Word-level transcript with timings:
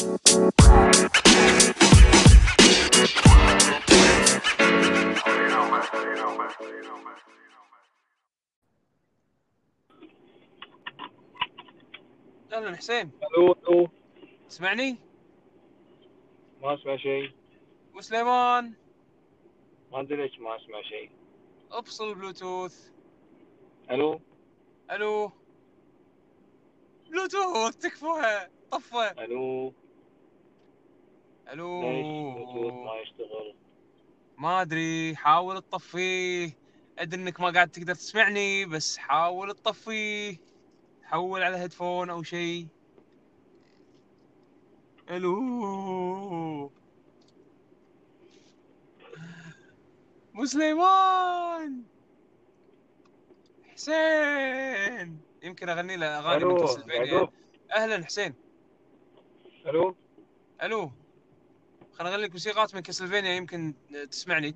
أهلا 0.00 0.16
حسين. 12.76 13.10
ألو 13.22 13.52
ألو. 13.52 13.88
تسمعني؟ 14.48 14.96
ما 16.62 16.74
أسمع 16.74 16.96
شيء. 16.96 17.32
وسليمان 17.94 18.72
ما 19.92 20.00
أدري 20.00 20.22
ليش 20.22 20.38
ما 20.38 20.56
أسمع 20.56 20.82
شيء. 20.82 21.10
أفصل 21.72 22.14
بلوتوث. 22.14 22.88
ألو. 23.90 24.20
ألو. 24.90 25.32
بلوتوث 27.10 27.76
تكفى. 27.76 28.48
طفى. 28.70 29.14
ألو. 29.18 29.74
ألو. 31.52 31.80
ما 32.84 32.96
يشتغل؟ 33.02 33.56
ما 34.38 34.62
أدري 34.62 35.16
حاول 35.16 35.62
تطفيه 35.62 36.58
أدري 36.98 37.22
إنك 37.22 37.40
ما 37.40 37.50
قاعد 37.50 37.70
تقدر 37.70 37.94
تسمعني 37.94 38.66
بس 38.66 38.98
حاول 38.98 39.54
تطفيه 39.54 40.36
حول 41.02 41.42
على 41.42 41.56
هيدفون 41.56 42.10
أو 42.10 42.22
شيء. 42.22 42.68
ألو. 45.10 46.72
مو 50.34 50.44
سليمان 50.46 51.84
حسين. 53.76 55.22
يمكن 55.42 55.68
أغني 55.68 55.96
له 55.96 56.18
أغاني 56.18 56.44
من 56.44 57.28
أهلا 57.76 58.04
حسين. 58.04 58.36
ألو. 59.66 59.96
ألو. 60.62 60.99
خليني 62.00 62.14
اغني 62.14 62.24
لك 62.26 62.32
موسيقات 62.32 62.74
من 62.74 62.80
كاسلفينيا 62.80 63.34
يمكن 63.34 63.74
تسمعني 64.10 64.50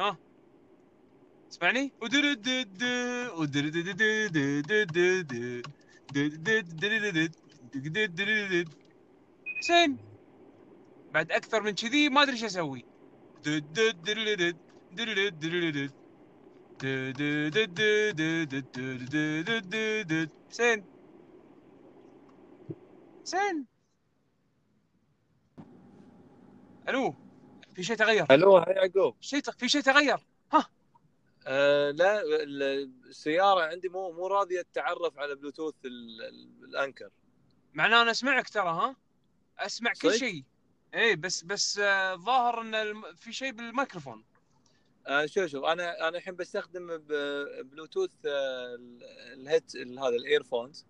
ها 0.01 0.19
اسمعني 1.51 1.93
حسين 9.59 9.99
بعد 11.15 11.33
أكثر 11.33 11.63
من 11.63 11.71
كذي 11.75 12.09
ما 12.09 12.23
أدري 12.23 12.33
إيش 12.33 12.45
أسوي. 12.45 12.85
حسين 20.51 20.92
حسين 23.23 23.67
ألو 26.89 27.15
في 27.75 27.83
شيء 27.83 27.97
تغير؟ 27.97 28.27
ألو 28.31 28.57
هاي 28.57 28.73
يعقوب. 28.75 29.17
شيء 29.21 29.41
في 29.41 29.69
شيء 29.69 29.81
تغير؟ 29.81 30.19
آه 31.47 31.91
لا 31.91 32.23
ال- 32.23 32.63
السيارة 33.09 33.61
عندي 33.61 33.89
مو 33.89 34.13
مو 34.13 34.27
راضية 34.27 34.63
تتعرف 34.63 35.19
على 35.19 35.35
بلوتوث 35.35 35.75
ال- 35.85 36.23
ال- 36.23 36.65
الأنكر. 36.65 37.11
معناه 37.75 38.03
أنا 38.03 38.11
أسمعك 38.11 38.49
ترى 38.49 38.69
ها؟ 38.69 38.97
أسمع 39.59 39.93
كل؟ 40.03 40.15
شيء. 40.15 40.45
اي 40.95 41.17
بس 41.17 41.43
بس 41.43 41.79
آه، 41.79 42.15
ظاهر 42.15 42.61
إن 42.61 42.75
الم... 42.75 43.03
في 43.17 43.33
شيء 43.33 43.53
بالميكروفون. 43.53 44.25
آه 45.07 45.27
شوف 45.27 45.47
شوف 45.47 45.65
أنا 45.65 46.09
أنا 46.09 46.19
الحين 46.19 46.37
بستخدم 46.37 46.97
بلوتوث 47.63 48.11
آه، 48.27 48.75
ال- 48.75 49.03
ال 49.33 49.39
head 49.39 49.65
ال- 49.75 49.99
هذا 49.99 50.09
ال 50.17 50.24
earphones 50.24 50.87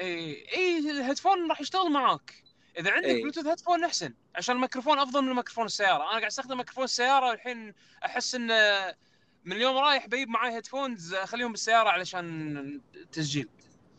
إي 0.00 0.46
إي 0.52 0.78
ال 0.78 0.85
headphone 0.85 1.48
راح 1.48 1.60
يشتغل 1.60 1.92
معاك. 1.92 2.42
إذا 2.78 2.90
عندك. 2.90 3.08
Bluetooth 3.08 3.46
headphone 3.46 3.84
أحسن 3.84 4.14
عشان 4.34 4.56
الميكروفون 4.56 4.98
أفضل 4.98 5.22
من 5.22 5.34
ميكروفون 5.34 5.66
السيارة. 5.66 6.02
أنا 6.02 6.10
قاعد 6.10 6.24
أستخدم 6.24 6.56
ميكروفون 6.56 6.84
السيارة 6.84 7.32
الحين 7.32 7.74
أحس 8.04 8.34
إن 8.34 8.50
آه، 8.50 8.96
من 9.44 9.52
اليوم 9.52 9.76
رايح 9.76 10.06
بجيب 10.06 10.28
معي 10.28 10.54
headphones 10.54 11.14
أخليهم 11.14 11.52
بالسيارة 11.52 11.88
علشان 11.88 12.80
التسجيل 12.94 13.48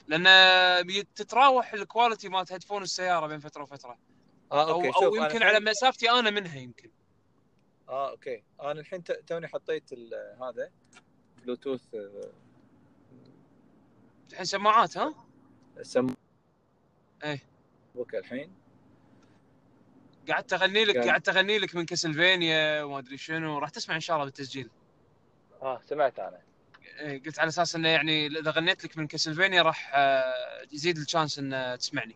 لأن 0.07 0.87
تتراوح 1.15 1.73
ال 1.73 1.80
quality 1.80 2.29
مالت 2.29 2.51
headphone 2.51 2.83
السيارة 2.83 3.27
بين 3.27 3.39
فترة 3.39 3.63
وفترة. 3.63 3.97
آه 4.51 4.69
أو 4.69 4.75
okay. 4.75 5.05
أو 5.05 5.15
أنا 5.15 5.25
يمكن 5.25 5.43
على 5.43 5.59
مسافتي 5.59 6.11
أنا 6.11 6.29
منها 6.29 6.55
يمكن. 6.55 6.89
آه 7.89 8.09
okay. 8.09 8.43
أنا 8.61 8.79
الحين 8.79 9.03
توني 9.03 9.47
حطيت 9.47 9.93
هذا 10.41 10.71
بلوتوث 11.43 11.81
آه، 11.95 12.31
الحين 14.31 14.45
سماعات 14.45 14.97
ها؟ 14.97 15.26
سم 15.81 16.07
إيه. 17.23 17.39
بوك 17.95 18.15
الحين. 18.15 18.51
قعدت 20.29 20.53
أغني 20.53 20.85
لك 20.85 20.95
قاعد- 20.97 21.09
قعدت 21.09 21.29
أغني 21.29 21.59
لك 21.59 21.75
من 21.75 21.85
Castlevania 21.85 22.83
وما 22.83 22.99
أدري 22.99 23.17
شنو. 23.17 23.57
راح 23.59 23.69
تسمع 23.69 23.95
إن 23.95 23.99
شاء 23.99 24.15
الله 24.15 24.25
بالتسجيل. 24.25 24.69
آه 25.61 25.81
سمعت 25.85 26.19
أنا. 26.19 26.41
إيه، 26.99 27.23
قلت 27.23 27.39
على 27.39 27.47
أساس 27.47 27.75
إنه 27.75 27.89
يعني 27.89 28.27
إذا 28.27 28.51
غنيت 28.51 28.83
لك 28.85 28.97
من 28.97 29.07
Castlevania 29.07 29.61
راح 29.61 29.91
آه، 29.95 30.33
يزيد 30.71 30.97
ال 30.97 31.03
chance 31.03 31.39
إن 31.39 31.53
آه، 31.53 31.75
تسمعني. 31.75 32.15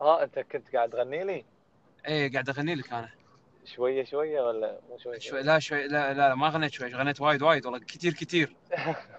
آه 0.00 0.22
أنت 0.22 0.38
كنت 0.38 0.76
قاعد 0.76 0.90
تغني 0.90 1.24
لي؟ 1.24 1.44
اي 2.08 2.28
قاعد 2.28 2.48
أغني 2.48 2.74
لك 2.74 2.92
أنا. 2.92 3.10
شوية 3.64 4.04
شوية 4.04 4.40
ولا 4.40 4.80
مو 4.90 4.98
شوية؟ 4.98 5.18
شوي 5.18 5.42
لا 5.42 5.58
شوي 5.58 5.88
لا 5.88 6.14
لا, 6.14 6.28
لا 6.28 6.34
ما 6.34 6.48
غنيت 6.48 6.72
شوي 6.72 6.94
غنيت 6.94 7.20
وايد 7.20 7.42
وايد 7.42 7.66
والله 7.66 7.78
كثير 7.80 8.12
كثير 8.12 8.56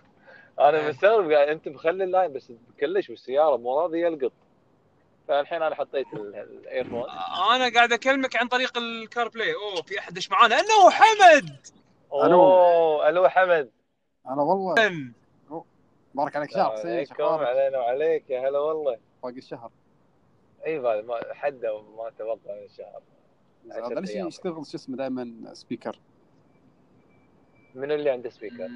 أنا 0.59 0.77
إيه. 0.79 0.89
مستغرب 0.89 1.31
قاعد 1.31 1.47
أنت 1.47 1.67
مخلي 1.67 2.03
ال 2.03 2.09
line 2.09 2.33
بس 2.33 2.51
كلش 2.79 3.07
بالسيارة 3.07 3.57
مو 3.57 3.79
راضي 3.79 4.01
يلقط. 4.01 4.31
فالحين 5.27 5.61
أنا 5.61 5.75
حطيت 5.75 6.13
ال- 6.13 6.35
ال 6.35 6.43
earphone 6.43 7.03
أنا 7.55 7.73
قاعد 7.73 7.93
أكلمك 7.93 8.35
عن 8.35 8.47
طريق 8.47 8.77
ال 8.77 9.27
CarPlay 9.27 9.53
أوه 9.55 9.81
في 9.81 9.99
احد 9.99 10.15
إيش 10.15 10.31
معانا. 10.31 10.55
انه 10.59 10.89
حمد! 10.89 11.67
أوه 12.11 13.09
ألو 13.09 13.29
حمد. 13.29 13.69
هلا 14.25 14.41
والله. 14.41 14.75
بارك 16.15 16.35
عليك 16.35 16.51
شهر 16.51 16.71
عليكم 16.87 17.23
علينا 17.23 17.77
وعليك 17.77 18.29
يا 18.29 18.49
هلا 18.49 18.59
والله. 18.59 18.97
باقي 19.23 19.37
الشهر. 19.37 19.71
إي 20.65 20.79
بعد 20.79 21.05
ما 21.05 21.19
حد 21.33 21.65
ما 21.97 22.11
توقع 22.17 22.53
من 22.55 22.63
الشهر 22.65 23.01
هذا 23.71 23.99
ليش. 23.99 24.09
يشتغل 24.15 24.65
شو 24.65 24.77
اسمه 24.77 24.97
دائما 24.97 25.53
speaker 25.53 25.99
من 27.75 27.91
اللي 27.91 28.09
عنده 28.09 28.29
speaker؟ 28.29 28.69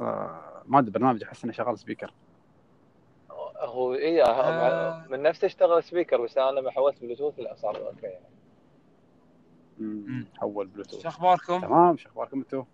ما 0.00 0.78
ادري 0.78 0.90
برنامج 0.90 1.22
أحس 1.22 1.44
انه 1.44 1.52
شغال 1.52 1.78
speaker 1.78 2.12
هو 3.58 3.94
اي 3.94 4.22
آه. 4.22 5.06
من 5.10 5.22
نفسه 5.22 5.46
أشتغل 5.46 5.82
speaker 5.82 6.20
بس 6.20 6.38
أنا 6.38 6.60
لما 6.60 6.70
حولت 6.70 7.00
بلوتوث 7.00 7.38
لا 7.38 7.54
صار 7.54 7.86
okay 7.86 8.06
يعني. 8.06 8.24
حول 10.38 10.66
بلوتوث 10.66 11.02
شو 11.02 11.08
أخباركم؟ 11.08 11.60
تمام 11.60 11.96
شو 11.96 12.08
أخباركم 12.08 12.38
أنتم؟ 12.38 12.64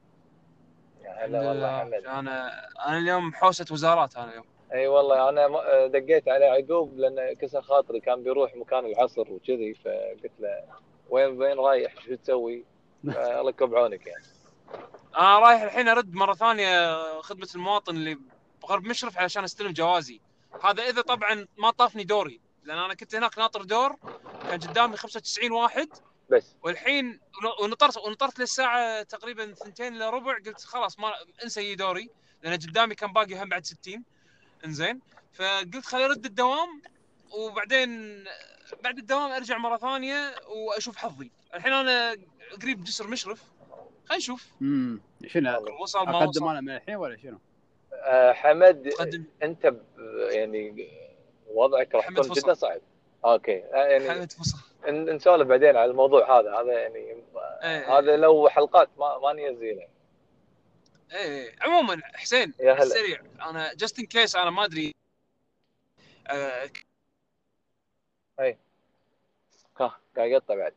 يا 1.05 1.27
هلا 1.27 1.49
والله 1.49 1.79
حمد 1.79 1.93
أنا 1.95 2.51
أنا 2.87 2.99
اليوم 2.99 3.33
حوسة 3.33 3.67
وزارات 3.73 4.17
أنا 4.17 4.31
اليوم 4.31 4.45
إي 4.73 4.87
والله 4.87 5.29
أنا 5.29 5.49
دقيت 5.87 6.29
عليه 6.29 6.47
يعقوب 6.47 6.99
لأن 6.99 7.33
كسر 7.33 7.63
خاطري 7.63 8.01
كان 8.01 8.23
بيروح 8.23 8.57
مكان 8.57 8.87
العصر 8.87 9.33
وكذي 9.33 9.75
فقلت 9.75 10.33
له 10.41 10.65
وين 11.11 11.43
وين 11.43 11.59
رايح 11.59 12.01
شو 12.01 12.15
تسوي؟ 12.15 12.65
الله 13.05 13.51
يكب 13.51 13.75
عونك 13.75 14.07
يعني 14.07 14.25
أنا 15.17 15.39
رايح 15.39 15.63
الحين 15.63 15.89
أرد 15.89 16.15
مرة 16.15 16.35
ثانية 16.35 17.21
خدمة 17.21 17.49
المواطن 17.55 17.97
اللي 17.97 18.19
بغرب 18.63 18.85
مشرف 18.85 19.19
علشان 19.19 19.45
أستلم 19.45 19.73
جوازي. 19.73 20.21
هذا 20.65 20.83
إذا 20.83 21.03
طبعا 21.03 21.47
ما 21.59 21.71
طافني 21.71 22.05
دوري 22.05 22.41
لأن 22.65 22.79
أنا 22.79 22.95
كنت 22.95 23.15
هناك 23.15 23.39
ناطر 23.39 23.63
دور 23.63 23.97
كان 24.49 24.61
قدامي 24.61 24.97
95 24.97 25.53
واحد. 25.53 25.89
بس. 26.31 26.57
والحين 26.63 27.21
ونطرت 27.63 27.97
ونطرت 27.97 28.39
للساعة 28.39 29.03
تقريبا 29.03 29.55
ثنتين 29.55 29.97
الا 29.97 30.11
ربع 30.11 30.35
قلت 30.47 30.61
خلاص 30.61 30.99
ما 30.99 31.13
انسى 31.45 31.61
يجي 31.61 31.75
دوري 31.75 32.11
لأن 32.43 32.53
قدامي 32.53 32.95
كان 32.95 33.13
باقي 33.13 33.43
هم 33.43 33.49
بعد 33.49 33.67
60 33.67 34.05
إنزين. 34.65 35.01
فقلت 35.33 35.87
خلي 35.87 36.05
أرد 36.05 36.25
الدوام 36.25 36.83
وبعدين 37.31 38.25
بعد 38.81 38.99
الدوام 38.99 39.31
أرجع 39.33 39.59
مرة 39.59 39.77
ثانية 39.77 40.35
وأشوف 40.49 40.97
حظي. 40.97 41.31
الحين 41.55 41.73
أنا 41.73 42.17
قريب 42.63 42.85
جسر 42.85 43.07
مشرف. 43.07 43.43
نشوف 44.17 44.47
امم 44.63 45.01
شنو 45.27 45.83
وصل 45.83 46.07
ما 46.07 46.25
أقدم 46.25 46.49
أنا 46.49 46.61
من 46.61 46.71
الحين 46.77 46.97
ولا 46.97 47.17
شنو؟ 47.17 47.39
آه 47.93 48.33
حمد 48.33 48.89
قدم 48.99 49.25
أنت 49.43 49.67
ب- 49.67 49.83
يعني 50.31 50.89
وضعك 51.47 51.95
راح 51.95 52.05
حمد 52.07 52.19
يكون. 52.25 52.33
جدا 52.37 52.55
صعب. 52.55 52.81
أوكي. 53.25 53.65
آه، 53.65 53.77
يعني 53.77 54.11
حلقه 54.11 54.27
فصل. 54.27 54.59
نسولف 54.91 55.49
بعدين 55.49 55.77
على 55.77 55.91
الموضوع 55.91 56.41
هذا. 56.41 56.55
هذا 56.55 56.73
يعني 56.73 57.17
إيه. 57.63 57.99
هذا 57.99 58.17
لو 58.17 58.49
حلقات 58.49 58.89
ما 58.99 59.19
ما 59.19 59.33
ننزله 59.33 59.89
إيه 61.13 61.57
عموما 61.61 62.01
حسين 62.15 62.55
يا 62.61 62.73
هلا. 62.73 62.85
سريع. 62.85 63.21
أنا 63.43 63.75
جاست 63.75 63.99
ان 63.99 64.07
كيس 64.07 64.37
أنا 64.37 64.51
ما 64.51 64.65
أدري. 64.65 64.95
آه، 66.29 66.71
ها 69.81 69.99
قاعد 70.17 70.31
يقطع 70.31 70.55
بعد. 70.55 70.75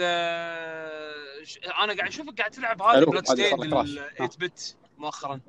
أنا 0.00 1.94
قاعد 1.94 2.00
اشوفك 2.08 2.38
قاعد 2.38 2.50
تلعب 2.50 2.82
ألو، 2.82 3.10
بلاد. 3.10 3.30
ال 3.30 3.36
8 4.18 4.28
بت 4.38 4.76
مؤخرا 4.98 5.40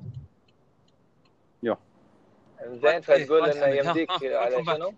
زين 2.65 3.01
فتقول 3.01 3.49
إنه 3.49 3.65
يمديك 3.65 4.09
على. 4.23 4.65
شنو؟ 4.65 4.93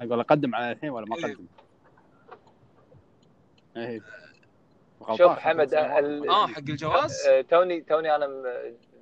أقول 0.00 0.20
أقدم 0.20 0.54
على 0.54 0.72
الحين 0.72 0.90
ولا 0.90 1.06
ما 1.06 1.16
إيه. 1.16 1.24
أقدم؟ 1.24 1.46
إيه 3.76 4.00
غلطان. 5.02 5.16
شوف 5.16 5.38
حمد 5.38 5.74
ال- 5.74 6.28
آه 6.28 6.46
حق 6.46 6.58
الجواز 6.58 7.26
آه، 7.26 7.40
توني 7.40 7.80
توني 7.80 8.14
أنا 8.16 8.28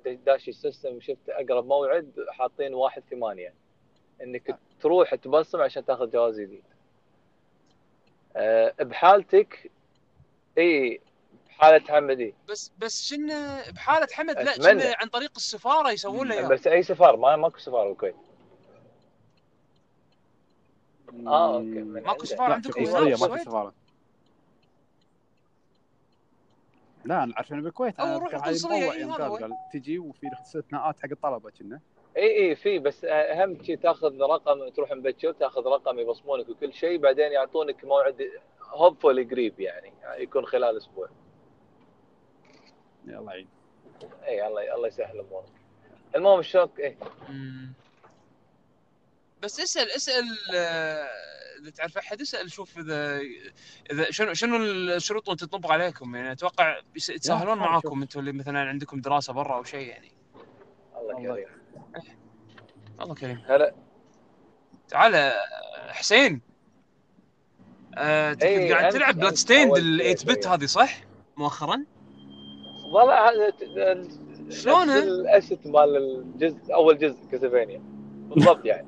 داش 0.05 0.49
ال 0.49 0.56
system 0.56 0.99
شفت 1.01 1.29
أقرب 1.29 1.65
موعد 1.65 2.11
حاطين 2.29 2.73
واحد 2.73 3.03
ثمانية 3.11 3.53
إنك 4.23 4.57
تروح 4.81 5.15
تبصم 5.15 5.61
عشان 5.61 5.85
تاخذ 5.85 6.11
جواز 6.11 6.39
جديد 6.39 6.63
بحالتك 8.79 9.71
إي 10.57 11.01
بحالة 11.47 11.87
حمد 11.87 12.19
إي. 12.19 12.33
بس 12.49 12.71
بس 12.77 13.03
شنو 13.03 13.61
بحالة 13.71 14.07
حمد 14.11 14.37
لا. 14.39 14.53
شنو 14.53 14.93
عن 15.01 15.07
طريق 15.07 15.31
السفارة 15.35 15.91
يسوون 15.91 16.27
له 16.27 16.47
بس 16.47 16.67
أي 16.67 16.83
سفارة 16.83 17.17
ما 17.17 17.35
ماكو 17.35 17.59
سفارة 17.59 17.87
بالكويت 17.87 18.15
آه 21.27 21.55
okay 21.55 21.81
ماكو 21.83 22.25
لا 22.25 22.53
عندكم؟ 22.53 22.71
شوف 22.71 22.77
هنا 22.77 22.87
السعودية 22.87 23.11
ما 23.11 23.17
في 23.17 23.23
بالسويد؟ 23.23 23.41
سفارة. 23.41 23.73
لا 27.05 27.23
أنا 27.23 27.33
عشان 27.37 27.61
بالكويت 27.61 27.99
أنا 27.99 28.17
روح 28.17 28.35
هو. 29.27 29.35
قال 29.37 29.51
تجي 29.73 29.99
وفي 29.99 30.31
استثناءات 30.41 30.99
حق 30.99 31.09
الطلبة 31.11 31.51
كنا. 31.51 31.79
إي 32.17 32.49
إي 32.49 32.55
في 32.55 32.79
بس 32.79 33.05
أهم 33.05 33.63
شيء 33.63 33.77
تاخذ 33.77 34.21
رقم 34.21 34.69
تروح 34.69 34.91
مبكر 34.91 35.31
تاخذ 35.31 35.65
رقم 35.65 35.99
يبصمونك 35.99 36.49
وكل 36.49 36.73
شيء 36.73 36.97
بعدين 36.97 37.31
يعطونك 37.31 37.85
موعد 37.85 38.29
hopefully 38.61 39.23
قريب 39.23 39.59
يعني 39.59 39.93
يكون 40.17 40.45
خلال 40.45 40.77
أسبوع. 40.77 41.09
يلا 43.07 43.31
عيد. 43.31 43.47
إي 44.23 44.47
الله 44.47 44.75
الله 44.75 44.87
يسهل 44.87 45.19
أمورك. 45.19 45.45
المهم 46.15 46.39
الشوك 46.39 46.79
إي. 46.79 46.97
بس 49.41 49.59
اسأل 49.59 49.91
اسأل 49.91 50.23
آه، 50.55 51.07
إذا 51.61 51.71
تعرف 51.71 51.97
أحد 51.97 52.21
اسأل 52.21 52.51
شوف 52.51 52.77
إذا 52.77 53.21
إذا 53.91 54.11
شنو 54.11 54.33
شنو 54.33 54.57
الشروط 54.57 55.29
اللي 55.29 55.37
تطبق 55.37 55.71
عليكم؟ 55.71 56.15
يعني 56.15 56.31
أتوقع 56.31 56.79
يتساهلون 56.95 57.57
معاكم. 57.57 58.01
أنتم 58.01 58.19
اللي 58.19 58.31
مثلا 58.31 58.59
عندكم 58.59 59.01
دراسة 59.01 59.33
برا 59.33 59.55
أو 59.55 59.63
شيء 59.63 59.87
يعني. 59.87 60.11
الله 60.97 61.17
الله 61.17 61.35
كريم 61.35 61.62
الله 63.01 63.15
كريم 63.15 63.41
هلا 63.47 63.73
تعال 64.87 65.31
حسين 65.89 66.41
آه 67.97 68.31
أنت 68.31 68.43
إي، 68.43 68.67
كنت 68.67 68.71
قاعد 68.77 68.91
أنت- 68.91 68.95
تلعب 68.95 69.15
Bloodstained 69.17 69.77
ال 69.77 70.17
8 70.17 70.35
bit. 70.37 70.47
هذه 70.47 70.65
صح؟ 70.65 71.01
مؤخرا 71.37 71.83
والله 72.93 73.29
هذا؟ 73.29 73.53
نفس 73.93 74.19
الاسيت 74.67 75.67
مال 75.67 75.97
الجزء 75.97 76.73
أول 76.73 76.97
جزء 76.97 77.17
كاسلفينيا 77.31 77.81
بالضبط 78.29 78.65
يعني 78.71 78.87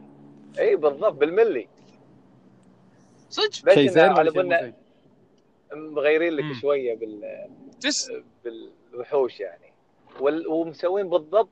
اي 0.59 0.75
بالضبط 0.75 1.13
بالملي 1.13 1.67
صدق 3.29 3.51
شيء 3.73 3.83
إنه 3.83 3.91
زين 3.91 4.03
على 4.09 4.31
بالنا؟ 4.31 4.73
مغيرين 5.73 6.33
لك 6.33 6.43
مم. 6.43 6.53
شوية 6.53 6.95
بال 6.95 7.47
تس 7.81 8.11
بالوحوش 8.43 9.39
يعني 9.39 9.73
وال... 10.19 10.47
ومسوين 10.47 11.09
بالضبط. 11.09 11.49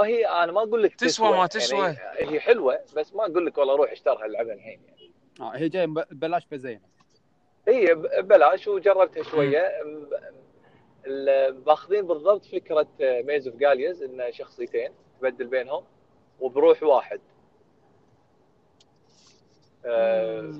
هي 0.00 0.26
أنا 0.26 0.52
ما 0.52 0.62
أقول 0.62 0.82
لك 0.82 0.94
تسوى 0.94 1.30
ما 1.36 1.46
تسوى. 1.46 1.86
يعني 1.86 2.30
هي 2.30 2.40
حلوة 2.40 2.78
بس 2.96 3.14
ما 3.14 3.22
أقول 3.26 3.46
لك 3.46 3.58
والله 3.58 3.76
روح 3.76 3.90
اشترها 3.92 4.26
العبها 4.26 4.54
الحين 4.54 4.80
يعني. 4.88 5.10
آه 5.40 5.56
هي 5.56 5.68
جاية 5.68 5.86
ببلاش 5.86 6.46
بزين 6.50 6.80
هي 7.68 7.94
ببلاش 7.94 8.68
وجربتها 8.68 9.22
شوية. 9.22 9.72
ماخذين 11.66 12.06
بالضبط 12.06 12.44
فكرة 12.44 12.86
Maze 13.00 13.48
of 13.48 13.56
Galious 13.56 14.02
إنه 14.02 14.30
شخصيتين 14.30 14.92
تبدل 15.20 15.46
بينهم 15.46 15.84
وبروح 16.40 16.82
واحد. 16.82 17.20
آه، 19.84 20.52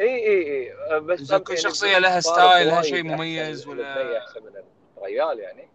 إي 0.00 0.06
إي 0.26 0.70
إي. 0.92 1.00
بس 1.00 1.34
كل 1.34 1.42
يعني 1.52 1.56
شخصية 1.62 1.98
لها 1.98 2.20
style، 2.20 2.66
لها 2.66 2.82
شيء 2.82 3.02
مميز 3.02 3.66
ولا- 3.66 4.18
أحسن 4.18 4.42
من 4.42 4.50
ال 4.98 5.06
real 5.06 5.38
يعني. 5.38 5.68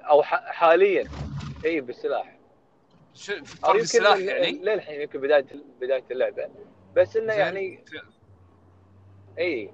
أو 0.00 0.22
ح- 0.22 0.52
حاليا. 0.52 1.08
اي 1.64 1.80
بالسلاح. 1.80 2.36
شو- 3.14 3.32
أو 3.32 3.44
فرق 3.44 3.74
السلاح 3.74 4.18
يعني؟ 4.18 4.52
للحين 4.52 5.00
يمكن 5.00 5.20
بداية 5.20 5.46
بداية 5.80 6.04
اللعبة. 6.10 6.48
بس 6.96 7.16
إنه. 7.16 7.32
يعني 7.32 7.84
اي 9.38 9.70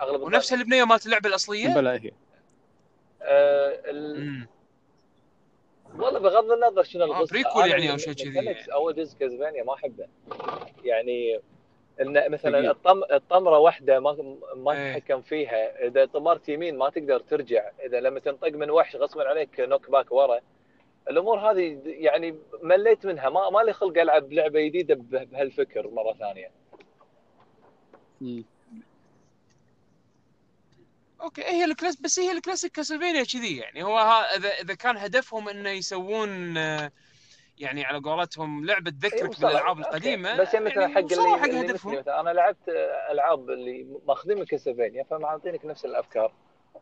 أغلب 0.00 0.20
ونفس 0.22 0.52
البنية 0.52 0.84
مالت 0.84 1.06
اللعبة 1.06 1.28
الأصلية؟ 1.28 1.74
بلا 1.74 1.92
هي. 1.92 2.10
آه 3.22 3.80
ال... 3.90 4.46
والله 5.98 6.18
بغض 6.18 6.50
النظر 6.50 6.82
شنو 6.82 7.02
آه، 7.02 7.06
القصة. 7.06 7.32
prequel 7.32 7.62
أنا 7.62 7.70
يعني 7.72 7.86
أو 7.88 7.92
من- 7.92 7.98
شيء 7.98 8.12
كذي. 8.12 8.72
اول 8.72 8.94
جزء 8.94 9.18
Castlevania 9.18 9.62
ما 9.64 9.74
أحبه. 9.74 10.06
يعني 10.84 11.40
إن 12.00 12.30
مثلا. 12.32 12.70
الطم... 12.70 13.02
الطمرة 13.12 13.58
واحدة 13.58 14.00
ما 14.00 14.36
ما 14.56 14.72
إيه. 14.72 14.92
تتحكم 14.98 15.22
فيها 15.22 15.86
إذا 15.86 16.04
طمرت 16.04 16.48
يمين 16.48 16.78
ما 16.78 16.90
تقدر 16.90 17.20
ترجع 17.20 17.70
إذا 17.86 18.00
لما 18.00 18.20
تنطق 18.20 18.48
من 18.52 18.70
وحش 18.70 18.96
غصبا 18.96 19.28
عليك 19.28 19.60
knock 19.60 19.90
back 19.90 20.12
ورا 20.12 20.40
الأمور 21.10 21.38
هذه 21.38 21.80
يعني 21.84 22.38
مليت 22.62 23.06
منها 23.06 23.28
ما 23.28 23.50
ما 23.50 23.58
لي 23.60 23.72
خلق 23.72 23.98
ألعب 24.00 24.32
لعبة 24.32 24.60
جديدة 24.60 24.94
به- 24.94 25.24
بهالفكر 25.24 25.88
مرة 25.90 26.12
ثانية 26.12 26.50
مم. 28.20 28.44
أوكي 31.20 31.42
هي 31.44 31.64
الكلاس 31.64 32.00
بس 32.00 32.18
هي 32.18 32.32
الكلاسيك 32.32 32.72
كاسلفينيا 32.72 33.24
كذي 33.24 33.56
يعني 33.56 33.82
هو 33.82 33.98
ها 33.98 34.36
إذا 34.36 34.48
إذا 34.48 34.74
كان 34.74 34.96
هدفهم 34.96 35.48
إنه 35.48 35.70
يسوون 35.70 36.56
آه، 36.56 36.92
يعني 37.60 37.84
على 37.84 37.98
قولتهم 37.98 38.64
لعبة 38.64 38.92
إيه، 39.04 39.10
تذكرك. 39.10 39.40
بالالعاب 39.40 39.76
okay. 39.76 39.88
القديمة 39.88 40.36
بس 40.36 40.54
يعني 40.54 40.66
مثلا 40.66 40.88
حق 40.88 40.98
اللي, 40.98 41.14
اللي 41.14 41.36
مثلي 41.40 41.70
هدفهم 41.70 41.98
مثلا 41.98 42.20
أنا 42.20 42.30
لعبت 42.30 42.68
ألعاب 43.10 43.50
اللي 43.50 43.86
ماخذين 44.06 44.38
من 44.38 44.44
Castlevania 44.44 45.02
فمعطينك 45.04 45.64
نفس 45.64 45.84
الأفكار 45.84 46.32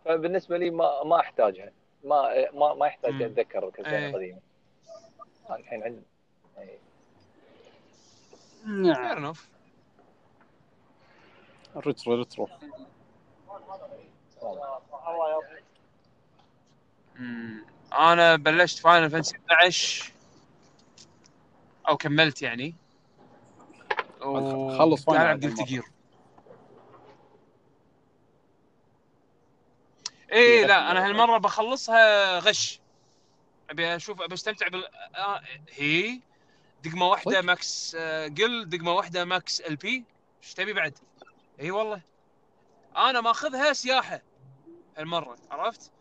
فبالنسبة 0.05 0.59
لي 0.59 0.71
ما 0.71 1.05
ما 1.05 1.21
أحتاجها 1.21 1.73
ما 2.05 2.51
ما 2.53 2.75
ما 2.75 2.87
يحتاج. 2.87 3.23
أتذكر 3.23 3.71
Castlevania 3.71 3.99
إيه. 3.99 4.09
القديمة 4.11 4.39
الحين 5.51 5.83
عندي 5.83 6.03
إيه. 6.59 6.79
نعم 8.67 8.95
fair 8.95 9.19
enough 9.19 9.49
retro 11.77 12.15
retro 12.15 12.49
أنا 17.93 18.37
بلشت 18.37 18.79
Final 18.79 19.11
Fantasy 19.11 19.37
12 19.37 20.13
أو 21.89 21.97
كملت 21.97 22.43
يعني 22.43 22.75
و- 24.21 24.79
خلص 24.79 25.05
قاعد 25.05 25.45
العب. 25.45 25.55
جير 25.67 25.83
إيه 30.33 30.61
في 30.63 30.67
لا. 30.67 30.91
أنا 30.91 31.07
هالمرة 31.07 31.39
بخلصها 31.39 32.39
غش 32.39 32.81
أبي 33.71 33.97
أشوف 33.97 34.21
أبي 34.23 34.35
أستمتع 34.35 34.69
بال 34.69 34.85
آه 35.17 35.41
هي 35.73 36.21
دقمة 36.83 37.07
واحدة 37.09 37.31
صدق؟ 37.31 37.41
max 37.41 37.97
آه 37.99 38.29
قل 38.29 38.69
دقمة 38.69 38.93
واحدة 38.93 39.25
max 39.25 39.61
LP 39.61 40.05
إيش 40.43 40.55
تبي 40.55 40.73
بعد؟ 40.73 40.99
إي 41.61 41.71
والله 41.71 42.01
أنا 42.97 43.21
ماخذها 43.21 43.73
سياحة 43.73 44.23
هالمرة 44.97 45.37
عرفت؟ 45.51 45.93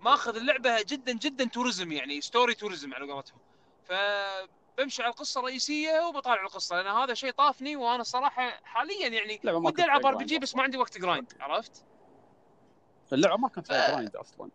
ماخذ 0.00 0.36
اللعبة 0.36 0.82
جدا 0.88 1.12
جدا 1.12 1.44
tourism 1.44 1.92
يعني 1.92 2.20
story 2.20 2.54
tourism 2.54 2.94
على 2.94 3.12
قولتهم 3.12 3.38
فبمشي 4.78 5.02
على 5.02 5.10
القصة 5.10 5.38
الرئيسية 5.40 6.00
وبطالع 6.08 6.42
القصة 6.42 6.76
لأن 6.82 6.86
هذا 6.96 7.14
شيء 7.14 7.30
طافني 7.30 7.76
وأنا 7.76 8.00
الصراحه 8.00 8.50
حاليا 8.64 9.08
يعني 9.08 9.40
ودي 9.44 9.84
ألعب 9.84 10.06
RPG 10.06 10.38
بس 10.38 10.56
ما 10.56 10.62
عندي 10.62 10.76
وقت 10.78 10.98
grind 10.98 11.32
عرفت؟ 11.40 11.84
اللعبة 13.12 13.36
ما 13.36 13.48
كان 13.48 13.64
فيها 13.64 13.90
grind 13.90 14.16
أصلا. 14.16 14.50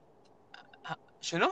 شنو؟ 1.21 1.51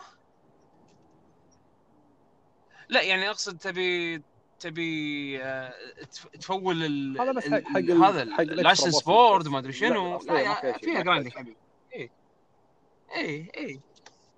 لا 2.89 3.01
يعني 3.01 3.29
أقصد 3.29 3.57
تبي 3.57 4.21
تبي 4.59 5.39
آه، 5.43 5.73
تف- 6.11 6.27
تفول 6.27 6.83
ال 6.83 7.21
هذا 7.21 7.31
بس 7.31 7.43
حق- 7.49 7.77
هذا 8.07 8.23
ال 8.23 8.33
license 8.33 9.03
board. 9.03 9.47
ما 9.47 9.59
أدري 9.59 9.73
شنو. 9.73 10.17
لا 10.19 10.77
فيها 10.77 11.01
grind 11.01 11.25
يا 11.25 11.31
حبيبي 11.31 11.57
اي 13.15 13.51
اي 13.57 13.81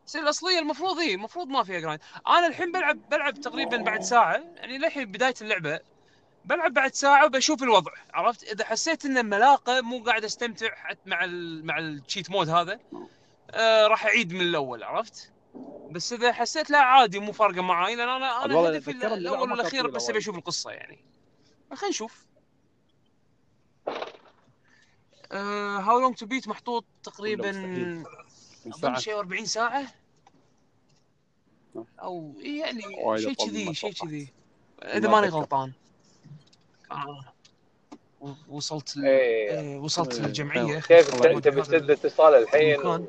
السير 0.08 0.22
الأصلية 0.22 0.60
المفروض 0.60 0.98
هي 0.98 1.14
المفروض 1.14 1.48
ما 1.48 1.64
فيها 1.64 1.80
grind 1.80 2.02
أنا 2.28 2.48
الحين 2.48 2.72
بلعب 2.72 3.10
بلعب 3.10 3.34
تقريبا 3.34 3.78
بعد 3.78 4.02
ساعة 4.04 4.34
يعني 4.56 4.78
للحين 4.78 5.12
بداية 5.12 5.34
اللعبة 5.42 5.80
بلعب 6.46 6.74
بعد 6.74 6.94
ساعة 6.94 7.26
وبشوف 7.26 7.64
الوضع 7.64 7.92
عرفت؟ 8.14 8.44
إذا 8.44 8.66
حسيت 8.66 9.06
إن 9.06 9.26
ملاقه 9.26 9.82
مو 9.82 10.04
قاعد 10.04 10.24
أستمتع 10.24 10.76
حتى 10.76 11.00
مع 11.06 11.24
ال 11.24 11.66
مع 11.66 11.80
ال 11.80 11.88
cheat 11.88 12.32
mode 12.32 12.50
هذا 12.50 12.80
آه 13.52 13.88
راح 13.88 14.06
أعيد 14.06 14.34
من 14.34 14.42
الأول 14.42 14.84
عرفت؟ 14.84 15.32
بس 15.92 16.14
إذا 16.14 16.34
حسيت 16.34 16.70
لا 16.70 16.80
عادي 16.80 17.20
مو 17.20 17.32
فارقة 17.32 17.62
معاي 17.62 17.96
لأن 17.96 18.10
أنا 18.10 18.46
أنا 18.46 18.56
هدفي 18.56 18.92
الأول 18.92 19.52
والأخير 19.52 19.88
بس 19.88 20.10
أبي. 20.10 20.18
أشوف 20.20 20.36
القصة 20.38 20.72
يعني. 20.72 21.06
خلينا 21.74 21.90
نشوف. 21.90 22.28
How 25.32 26.00
Long 26.00 26.16
to 26.16 26.26
Beat 26.26 26.48
محطوط 26.48 26.86
تقريبا. 27.04 27.52
اظن 28.74 28.96
شيء 28.96 29.20
40 29.20 29.46
ساعة 29.46 29.84
آه. 31.76 31.86
أو 32.02 32.34
إيه 32.40 32.60
يعني 32.60 32.82
شيء 33.18 33.34
كذي 33.34 33.74
شيء. 33.74 33.94
كذي 33.94 34.28
إذا 34.84 35.08
ما 35.10 35.16
ماني. 35.22 35.28
غلطان 35.28 35.72
آه. 36.92 37.26
وصلت 38.50 38.98
ال... 38.98 39.06
إيه. 39.06 39.60
إيه 39.60 39.78
وصلت 39.78 40.16
إيه. 40.16 40.22
للجمعيه 40.26 40.80
كيف 40.80 41.26
انت 41.26 41.46
تبي 41.48 41.62
تسد 41.62 41.92
اتصال 41.92 42.36
الحين. 42.36 43.08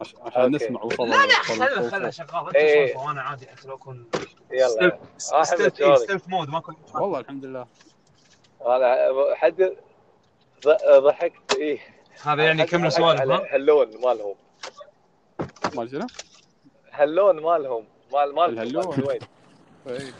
عش- 0.00 0.14
عشان. 0.20 0.50
نسمع 0.56 0.82
وصل 0.82 1.08
لا 1.08 1.26
لا 1.26 1.42
خله 1.42 1.90
خله 1.90 2.10
شغال 2.10 2.46
أنت 2.46 2.56
إيه. 2.56 2.96
وأنا 2.96 3.22
عادي 3.22 3.46
حتى 3.46 3.68
لو 3.68 3.74
أكون 3.74 4.06
يلا 4.52 4.98
آه، 5.34 5.42
ستيلث 5.42 5.76
شلونك؟ 5.78 5.98
ستيلث 5.98 6.28
مود 6.28 6.48
ماكو 6.48 6.72
والله 6.94 7.18
الحمد 7.20 7.44
لله 7.44 7.66
أنا 8.66 9.34
حد 9.34 9.76
ض- 10.66 10.98
ضحكت 11.04 11.56
إيه 11.56 11.78
هذا 12.24 12.44
يعني 12.44 12.64
كملوا 12.66 12.88
ضحك 12.88 12.98
سوالف 12.98 13.20
هاللون 13.52 13.86
مالهم. 14.04 14.34
مال 15.76 15.90
شنو؟ 15.90 16.06
هاللون 16.92 17.42
مالهم. 17.42 17.84
مال 18.12 18.34
مال 18.34 18.58
الهلون. 18.58 18.94
الكويت 18.98 19.22
إيه. 19.88 20.12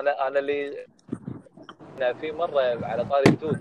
أنا 0.00 0.26
أنا 0.28 0.38
اللي 0.38 0.86
أنا 1.98 2.12
في 2.12 2.32
مرة 2.32 2.60
على 2.86 3.04
طاري 3.04 3.36
توت 3.36 3.56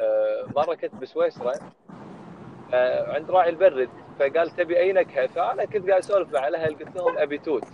آه، 0.00 0.46
مرة 0.56 0.74
كنت 0.74 0.94
بسويسرا 0.94 1.52
آه، 2.74 3.12
عند 3.14 3.30
راعي 3.30 3.48
البرد 3.50 3.88
فقال 4.18 4.50
تبي 4.50 4.78
اي 4.78 4.92
نكهه 4.92 5.26
فانا 5.26 5.64
كنت 5.64 5.88
قاعد 5.88 6.02
أسولف 6.02 6.32
مع 6.34 6.48
الأهل 6.48 6.74
قلت 6.78 6.96
لهم 6.96 7.18
أبي 7.18 7.38
توت. 7.38 7.64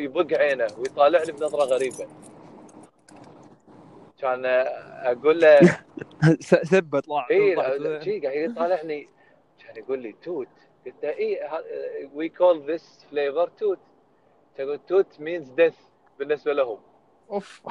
يبق 0.00 0.38
عينه 0.38 0.66
ويطالعني 0.78 1.32
بنظرة 1.32 1.64
غريبة. 1.64 2.06
كان 4.20 4.42
أقول 5.04 5.40
له 5.40 5.60
سبه 6.72 7.00
طلع 7.00 7.26
اي. 7.30 8.02
شي 8.02 8.20
قاعد 8.20 8.50
يطالعني. 8.50 9.08
كان 9.58 9.76
يقول 9.76 9.98
لي 9.98 10.12
توت. 10.22 10.48
قلت 10.86 10.94
له 11.02 11.08
اي 11.10 11.40
we 12.14 12.28
call 12.28 12.72
this 12.72 13.06
flavor 13.10 13.48
توت. 13.48 13.78
تقول 14.56 14.78
Tod 14.86 15.20
means 15.20 15.48
death 15.50 15.76
بالنسبة 16.18 16.52
لهم. 16.52 16.78
أوف. 17.30 17.62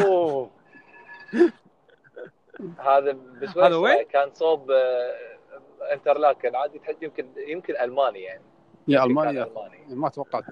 أوه. 0.00 0.50
هذا 2.78 3.12
بسويسرا؟ 3.12 4.02
كان 4.02 4.30
صوب 4.32 4.70
آه، 4.70 5.14
انترلاكن. 5.92 6.56
عادي 6.56 6.80
يمكن 7.02 7.26
يمكن 7.36 7.76
ألماني 7.76 8.22
يعني. 8.22 8.42
يا 8.88 9.04
المانيا 9.04 9.44
ألماني. 9.44 9.94
ما 9.94 10.08
توقعت 10.08 10.44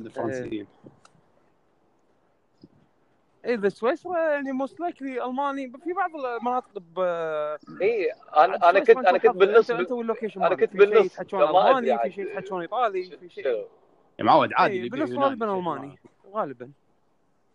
الفرنسيين. 0.00 0.66
اي 3.48 3.56
ذا 3.56 3.68
سويسرا 3.68 4.18
يعني 4.18 4.52
most 4.52 4.80
likely 4.80 5.24
ألماني 5.24 5.72
في 5.84 5.92
بعض 5.92 6.10
المناطق 6.16 6.78
ب 6.78 6.98
اي 7.82 8.12
أنا 8.36 8.70
أنا 8.70 8.80
كنت 8.80 8.90
أنا 8.90 9.18
كنت 9.18 9.36
بالنص 9.36 9.70
مالك. 9.70 9.88
كنت 9.88 10.70
في 10.70 10.78
شيء 10.78 10.78
بالنص. 10.78 11.06
يتحكون 11.06 11.42
ألماني 11.42 11.98
في. 11.98 12.10
شيء 12.10 12.26
يتحكون 12.38 12.60
إيطالي 12.60 13.16
في 13.18 13.28
شيء 13.28 13.66
معود 14.20 14.52
عادي 14.52 14.82
إيه، 14.82 14.90
بالنص 14.90 15.12
غالبا 15.12 15.54
ألماني 15.58 15.98
غالبا 16.32 16.72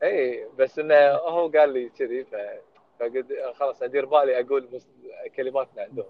اي 0.03 0.47
بس 0.59 0.79
إنه 0.79 0.95
هو 1.11 1.47
قال 1.47 1.73
لي 1.73 1.89
كذي 1.89 2.25
فقلت 2.99 3.27
خلاص 3.55 3.83
ادير 3.83 4.05
بالي 4.05 4.39
أقول 4.39 4.69
مس... 4.73 4.87
كلماتنا 5.35 5.81
عندهم 5.83 6.05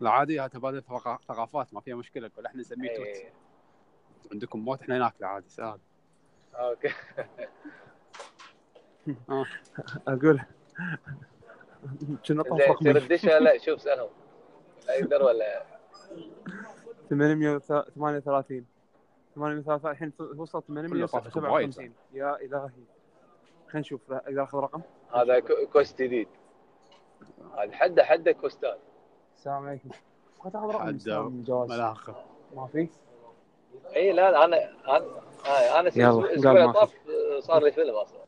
لا 0.00 0.10
عادي 0.10 0.48
تبادل 0.48 0.82
ثقا- 0.82 1.18
ثقافات 1.28 1.74
ما 1.74 1.80
فيها 1.80 1.96
مشكلة 1.96 2.28
كل 2.28 2.46
إحنا 2.46 2.60
نسميه 2.60 2.96
توت 2.96 3.06
إيه. 3.06 3.32
عندكم 4.32 4.58
موت 4.58 4.80
إحنا 4.82 4.98
ناكله 4.98 5.26
عادي 5.26 5.48
سهل 5.48 5.78
أوكي 6.54 6.88
أقول 10.08 10.40
كنا 12.28 12.42
تردشها 12.92 13.38
لا 13.40 13.58
شوف 13.58 13.78
اسالهم 13.80 14.08
لا 14.86 14.94
يقدر 14.94 15.22
ولا 15.22 15.62
838 17.10 18.64
833 19.34 19.92
الحين 19.92 20.12
وصل 20.36 20.62
كله 20.88 21.06
طافكم 21.06 21.44
وايد. 21.44 21.70
857 21.72 21.92
يا 22.12 22.36
إلهي. 22.36 22.70
خلينا 23.68 23.80
نشوف 23.80 24.12
أقدر 24.12 24.42
أخذ 24.42 24.58
رقم؟ 24.58 24.80
هذا 25.14 25.40
كو- 25.40 25.66
كوست 25.72 26.02
جديد. 26.02 26.28
هذا 27.58 27.72
حده 27.72 28.04
حده 28.04 28.32
كوستات 28.32 28.78
السلام 29.36 29.66
عليكم. 29.66 29.88
بغيت 30.42 30.54
اخذ 30.54 30.66
رقم 30.74 30.94
استلام 30.94 31.26
الجواز 31.26 31.70
ملاخه 31.70 32.14
ما 32.56 32.66
في؟ 32.66 32.88
اي 33.96 34.12
لا 34.12 34.44
أنا 34.44 34.44
أنا 34.44 34.96
آه، 35.46 35.80
أنا 35.80 35.88
الأسبوع 35.88 36.52
ما 36.52 36.72
طاف 36.72 36.94
آه، 37.36 37.40
صار 37.40 37.62
لي 37.64 37.72
فيلم 37.72 37.94
أصلا. 37.94 38.23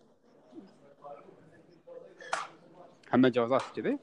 محمد 3.09 3.33
جوازات 3.33 3.63
كذي؟ 3.77 3.99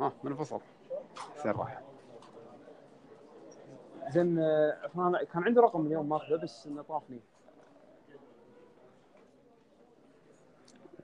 ها 0.00 0.12
من 0.24 0.32
الفصل. 0.32 0.60
سير 1.36 1.56
راح. 1.56 1.82
زين 4.08 4.38
أنا 4.38 5.24
كان 5.24 5.42
عندي 5.42 5.60
رقم 5.60 5.86
اليوم 5.86 6.08
ماخذه 6.08 6.36
بس 6.36 6.66
إنه 6.66 6.82
طافني. 6.82 7.20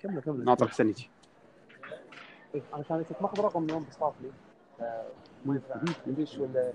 كمل 0.00 0.21
كمل. 0.21 0.45
ناطر 0.45 0.69
حسن 0.69 0.88
يجي. 0.88 1.11
إيه، 2.55 2.62
أنا 2.75 2.83
كان 2.83 3.02
كنت 3.02 3.23
ماخذ 3.23 3.40
رقم 3.40 3.64
اليوم 3.64 3.87
بس 3.90 3.97
طاف 3.97 4.14
لي 4.23 4.33
آه، 4.81 5.07
ما 5.45 5.55
ينفع 5.55 5.81
ندش 6.07 6.38
ولا 6.38 6.73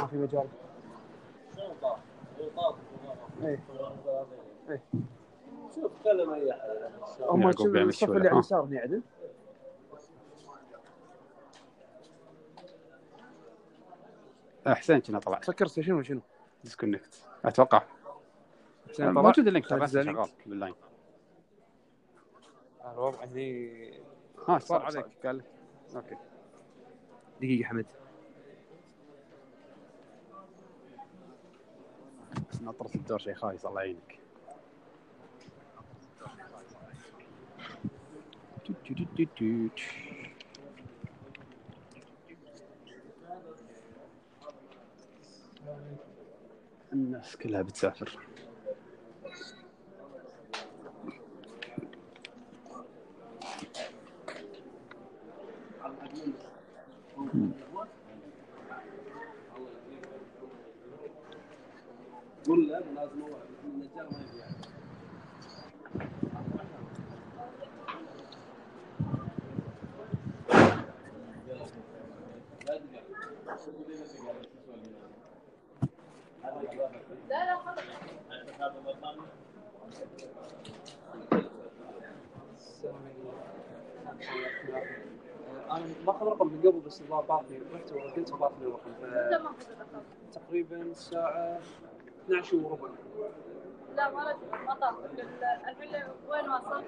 ما 0.00 0.06
في 0.06 0.16
مجال. 0.16 0.48
إيه 3.42 3.60
إيه. 4.68 4.82
شوف 5.74 5.92
كلم 6.04 6.30
أي 6.32 6.52
أحد. 6.52 6.60
هم 7.20 7.52
شنو 7.52 7.72
بيعمل 7.72 7.88
الصف. 7.88 8.10
اللي 8.10 8.28
على 8.28 9.02
آه، 14.66 14.74
حسين 14.74 15.00
كنا 15.00 15.18
طلع 15.18 15.40
سكر 15.40 15.66
ولا 15.94 16.02
شنو؟ 16.02 16.20
ديسكونكت 16.64 17.28
أتوقع. 17.44 17.82
حسين 18.88 19.06
طلع؟ 19.06 19.22
موجود 19.22 19.46
اللينك 19.46 19.66
ترى؟ 19.68 19.88
شغال 19.88 20.28
باللاين 20.46 20.74
الوضع 22.92 23.24
هني 23.24 23.90
ها 24.48 24.58
صار 24.58 24.60
صار 24.60 24.82
عليك. 24.82 25.26
قال. 25.26 25.36
لك 25.38 25.44
أوكي. 25.96 26.16
دقيقة 27.40 27.66
حمد. 27.68 27.86
بس 32.50 32.62
نطرة 32.62 32.90
الدور 32.94 33.18
شيء 33.18 33.34
خايس 33.34 33.66
الله 33.66 33.82
يعينك. 33.82 34.23
الناس 46.92 47.36
كلها 47.36 47.62
بتسافر 47.62 48.18
قول 62.46 62.68
له 62.68 62.78
لازم 62.78 63.22
هو 63.22 63.28
النجار 63.64 64.10
ما 64.10 64.18
يبيع 64.18 64.46
أنا 85.70 85.84
باخذ 86.06 86.26
رقم 86.26 86.46
من 86.46 86.60
قبل 86.60 86.80
بس 86.80 87.00
الظاهر 87.00 87.22
طافني 87.22 87.58
وقلت 88.14 88.30
طافني 88.30 88.66
الرقم 88.66 89.54
تقريبا 90.32 90.76
الساعة 90.82 91.58
12 92.26 92.56
وربع. 92.56 92.88
لا 93.94 94.10
ما 94.10 94.22
رجع 94.30 94.62
ما 94.62 94.74
طاف 94.74 94.94
الحين 95.04 96.04
وين 96.28 96.48
واصل؟ 96.50 96.82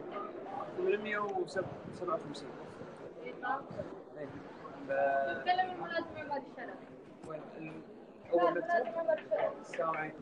857 0.79 2.49
إيه. 3.23 4.27
ف- 4.89 4.91
نتكلم 5.31 5.71
الملازم 5.75 6.17
عماد 6.19 6.43
الشرف 6.51 6.79
وين؟ 7.29 7.43
ال- 7.59 7.83
لا 8.33 8.43
أول 8.43 8.59
الشرف 9.19 9.61
الساعة 9.61 10.13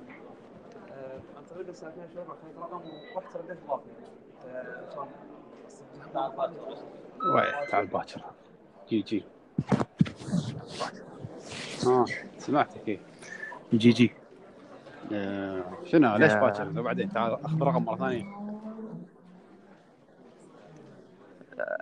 آه، 0.92 1.20
أنا 1.36 1.46
تقريبا 1.50 1.70
الساعة 1.70 1.90
2 1.90 2.08
شهور 2.14 2.26
اخذت 2.26 2.58
رقم 2.58 2.82
ورحت 3.16 3.36
رديت 3.36 3.58
شلون؟ 3.66 5.08
وين 7.34 7.68
تعال 7.70 7.86
باكر. 7.86 8.20
GG. 8.88 9.24
آه 11.86 12.04
سمعتك 12.38 12.88
إيه 12.88 12.98
GG. 13.72 14.12
آه، 15.12 15.64
شنو 15.84 16.16
ليش 16.16 16.32
آه. 16.32 16.40
باكر 16.40 16.80
وبعدين 16.80 17.08
تعال 17.12 17.44
أخذ 17.44 17.62
رقم 17.62 17.84
مرة 17.84 17.96
ثانية. 17.96 18.44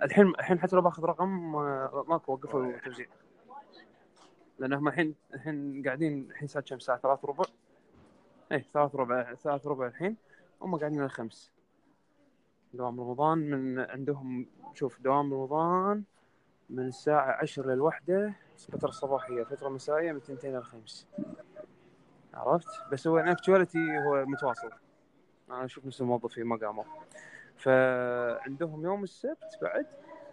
الحين 0.03 0.27
الحين 0.27 0.59
حتى 0.59 0.75
لو 0.75 0.81
باخذ 0.81 1.03
رقم 1.03 1.55
آه، 1.55 2.05
ماكو 2.07 2.33
وقفوا 2.33 2.65
التوزيع 2.65 3.05
لأنهم 4.59 4.87
الحين 4.87 5.15
الحين 5.33 5.83
قاعدين 5.85 6.27
الحين 6.31 6.47
ساعة 6.47 6.63
كم؟ 6.65 6.75
الساعة 6.75 6.97
ثلاث 6.97 7.19
وربع 7.23 7.43
إيه 8.51 8.65
ثلاث 8.73 8.95
ربع 8.95 9.33
ثلاث 9.33 9.67
ربع 9.67 9.87
الحين. 9.87 10.15
هم 10.61 10.75
قاعدين 10.75 11.01
الخمس 11.01 11.51
دوام 12.73 12.99
رمضان 13.01 13.37
من 13.37 13.79
عندهم 13.79 14.45
شوف 14.73 15.01
دوام 15.01 15.33
رمضان 15.33 16.03
من 16.69 16.87
الساعة 16.87 17.31
عشر 17.41 17.65
للوحدة 17.65 18.33
فترة 18.71 18.91
صباحية 18.91 19.43
فترة 19.43 19.69
مسائية 19.69 20.11
من 20.11 20.21
تنتين 20.23 20.55
للخمس 20.55 21.07
عرفت؟ 22.33 22.67
بس 22.91 23.07
هو 23.07 23.17
actuality 23.17 23.97
هو 24.07 24.25
متواصل. 24.25 24.69
أنا 25.49 25.65
أشوف 25.65 25.85
نفس 25.85 26.01
الموظفين 26.01 26.45
ما 26.45 26.55
قاموا 26.55 26.83
فعندهم 27.57 28.83
يوم 28.83 29.03
السبت 29.03 29.57
بعد 29.61 29.85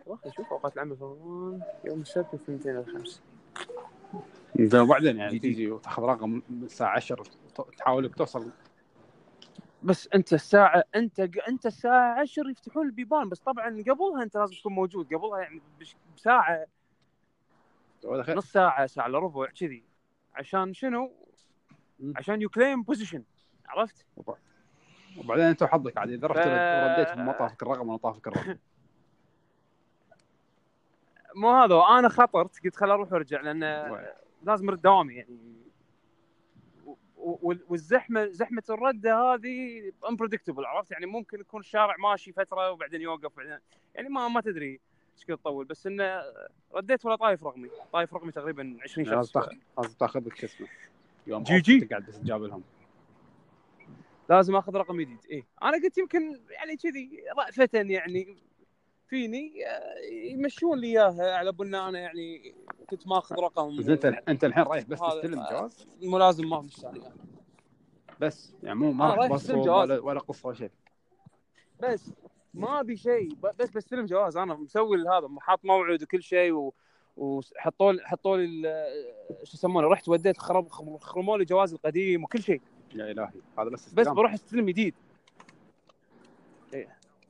والله 0.07 0.33
شوف 0.37 0.53
أوقات 0.53 0.75
العمل 0.75 0.97
في 0.97 1.05
رمضان 1.05 1.61
يوم 1.85 2.01
السبت 2.01 2.29
من 2.33 2.39
ثنتين 2.47 2.77
للخمس 2.77 3.23
إذا 4.59 4.81
وبعدين 4.81 5.17
يعني 5.17 5.31
GG. 5.31 5.49
تيجي 5.49 5.71
وتاخذ 5.71 6.03
رقم 6.03 6.31
من 6.51 6.63
الساعة 6.63 6.97
10 6.97 7.21
وت- 7.21 7.75
تحاول 7.79 8.11
توصل. 8.13 8.51
بس 9.83 10.09
أنت 10.15 10.33
الساعة 10.33 10.83
أنت 10.95 11.21
أنت 11.21 11.67
الساعة 11.67 12.21
10 12.21 12.51
يفتحون 12.51 12.87
البيبان 12.87 13.29
بس 13.29 13.41
طبعا 13.41 13.65
قبلها 13.89 14.23
أنت 14.23 14.37
لازم 14.37 14.55
تكون 14.55 14.73
موجود. 14.73 15.15
قبلها 15.15 15.39
يعني 15.41 15.61
ولا 18.05 18.23
خير. 18.23 18.37
نص 18.37 18.53
ساعة 18.53 18.87
ساعة 18.87 19.07
إلا 19.07 19.19
ربع 19.19 19.47
كذي. 19.47 19.85
عشان 20.35 20.75
شنو؟ 20.75 21.13
عشان 22.17 22.43
you 22.43 22.49
claim 22.49 22.83
position 22.83 23.25
عرفت؟ 23.67 24.07
وبعدين 25.17 25.45
أنت 25.45 25.63
وحظك 25.63 25.97
عاد 25.97 26.11
إذا 26.11 26.27
رحت 26.27 26.39
ف- 26.39 26.47
رديت 26.49 27.19
ما 27.19 27.33
طافك 27.33 27.63
الرقم 27.63 27.89
ولا 27.89 27.99
طافك 27.99 28.27
الرقم. 28.27 28.59
مو 31.35 31.51
هذا 31.51 31.99
أنا 31.99 32.09
خطرت 32.09 32.65
قلت 32.65 32.77
خل 32.77 32.91
أروح 32.91 33.13
وأرجع 33.13 33.41
لأن 33.41 33.61
لازم 34.43 34.69
أرد 34.69 34.83
دوامي 34.83 35.15
يعني. 35.15 35.61
والزحمة 37.17 38.27
زحمة 38.27 38.63
الرده 38.71 39.15
هذه 39.19 39.83
unpredictable 40.09 40.65
عرفت؟ 40.65 40.91
يعني 40.91 41.07
ممكن 41.07 41.41
يكون 41.41 41.61
الشارع 41.61 41.97
ماشي 41.97 42.33
فترة 42.33 42.71
وبعدين 42.71 43.01
يوقف 43.01 43.37
بعدين 43.37 43.59
يعني 43.95 44.09
ما 44.09 44.29
ما 44.29 44.41
تدري. 44.41 44.81
كذا 45.25 45.37
تطول 45.37 45.65
بس 45.65 45.87
إنه 45.87 46.23
رديت 46.75 47.07
ولا 47.07 47.17
طايف 47.17 47.45
رقمي 47.45 47.69
طايف 47.93 48.15
رقمي 48.15 48.33
تقريبا 48.33 48.77
20 48.83 49.07
لازم 49.07 49.23
شخص. 49.23 49.33
تاخذ 49.33 49.53
لازم 49.79 49.95
تاخذ 49.95 50.21
لك 50.27 50.37
شو 50.37 50.47
اسمه؟ 50.47 50.67
يوم 51.27 51.43
GG. 51.43 51.81
تقعد 51.81 52.07
بس 52.07 52.19
تجاب 52.21 52.43
لهم. 52.43 52.63
لازم 54.31 54.57
آخذ 54.57 54.75
رقم 54.77 55.01
جديد. 55.01 55.19
إيه. 55.31 55.47
أنا 55.63 55.73
قلت 55.73 55.99
يمكن 55.99 56.41
يعني 56.51 56.77
كذي 56.77 57.11
رأفة 57.39 57.69
يعني 57.75 58.37
فيني 59.09 59.67
آه، 59.67 59.95
يمشون 60.33 60.79
لي 60.79 60.87
إياها 60.87 61.35
على 61.37 61.53
بالنا 61.53 61.89
أنا 61.89 61.99
يعني 61.99 62.55
كنت 62.87 63.07
ماخذ 63.07 63.37
رقم. 63.37 63.77
بس 63.77 63.89
أنت 63.89 64.05
أنت 64.05 64.45
الحين 64.45 64.65
رايح 64.65 64.85
بس 64.85 65.01
تستلم 65.01 65.45
جواز؟ 65.51 65.87
ملازم 66.03 66.49
ما 66.51 66.63
في 66.63 66.69
ثانية 66.81 67.13
بس 68.21 68.55
يعني 68.63 68.79
مو 68.79 68.93
ما 68.93 69.05
آه، 69.05 69.09
راح 69.15 69.19
رايح 69.19 69.47
جواز. 69.47 69.91
ولا 69.91 70.01
ولا 70.01 70.21
قصة 70.21 70.47
ولا 70.49 70.57
شيء. 70.57 70.71
بس. 71.81 72.13
ما 72.55 72.81
أبي 72.81 72.97
شيء. 72.97 73.35
بس 73.59 73.71
بستلم 73.71 74.07
جواز. 74.07 74.37
أنا 74.37 74.55
مسوي 74.55 74.99
هذا 74.99 75.29
حاط 75.41 75.65
موعد 75.65 76.03
وكل 76.03 76.23
شيء 76.23 76.53
و 76.53 76.73
وحطوا 77.17 77.93
لي 77.93 78.03
حطوا 78.05 78.37
لي 78.37 78.63
شو 79.45 79.53
يسمونه 79.55 79.89
رحت 79.89 80.09
وديت 80.09 80.39
خرب 80.39 80.69
خرموا 81.01 81.39
لي 81.39 81.45
جواز 81.45 81.73
القديم 81.73 82.25
وكل 82.25 82.43
شيء. 82.43 82.61
يا 82.95 83.11
الهي 83.11 83.31
هذا 83.59 83.69
بس 83.69 83.93
بس. 83.95 84.09
بروح 84.09 84.33
أستلم 84.33 84.67
جديد. 84.67 84.95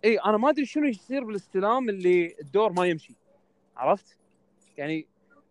اي 0.04 0.18
أنا 0.18 0.37
ما 0.37 0.50
أدري 0.50 0.64
شنو 0.66 0.85
يصير 0.85 1.24
بالاستلام 1.24 1.88
اللي 1.88 2.35
الدور 2.40 2.72
ما 2.72 2.87
يمشي. 2.87 3.14
عرفت؟ 3.76 4.16
يعني 4.78 5.06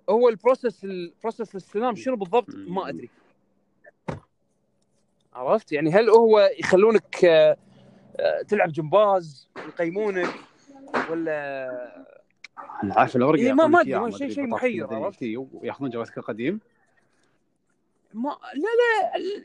هو 0.10 0.29
ال 0.29 0.36
process 0.36 0.83
ال 0.83 0.92
process 0.92 1.51
الاستلام 1.51 1.95
شنو 1.95 2.15
بالضبط؟ 2.15 2.49
ما 2.49 2.89
أدري. 2.89 3.10
عرفت؟ 5.34 5.71
يعني 5.71 5.91
هل 5.91 6.10
هو 6.10 6.49
يخلونك 6.60 7.25
آه، 7.25 7.58
تلعب 8.47 8.71
جمباز 8.71 9.49
يقيمونك 9.58 10.29
ولا 11.10 11.69
أنا 12.84 12.93
عارف 12.95 13.15
الورقه 13.15 13.39
إيه، 13.41 13.53
ما- 13.53 13.67
ما 13.67 13.84
ما 13.84 14.12
شيء- 14.12 14.29
شيء 14.29 14.47
محير، 14.47 14.93
عرفت؟ 14.93 15.19
كذي، 15.19 15.38
وياخذون 15.38 15.89
جوازك 15.89 16.17
القديم 16.17 16.60
ما 18.13 18.38
لا 18.53 19.17
لا 19.17 19.43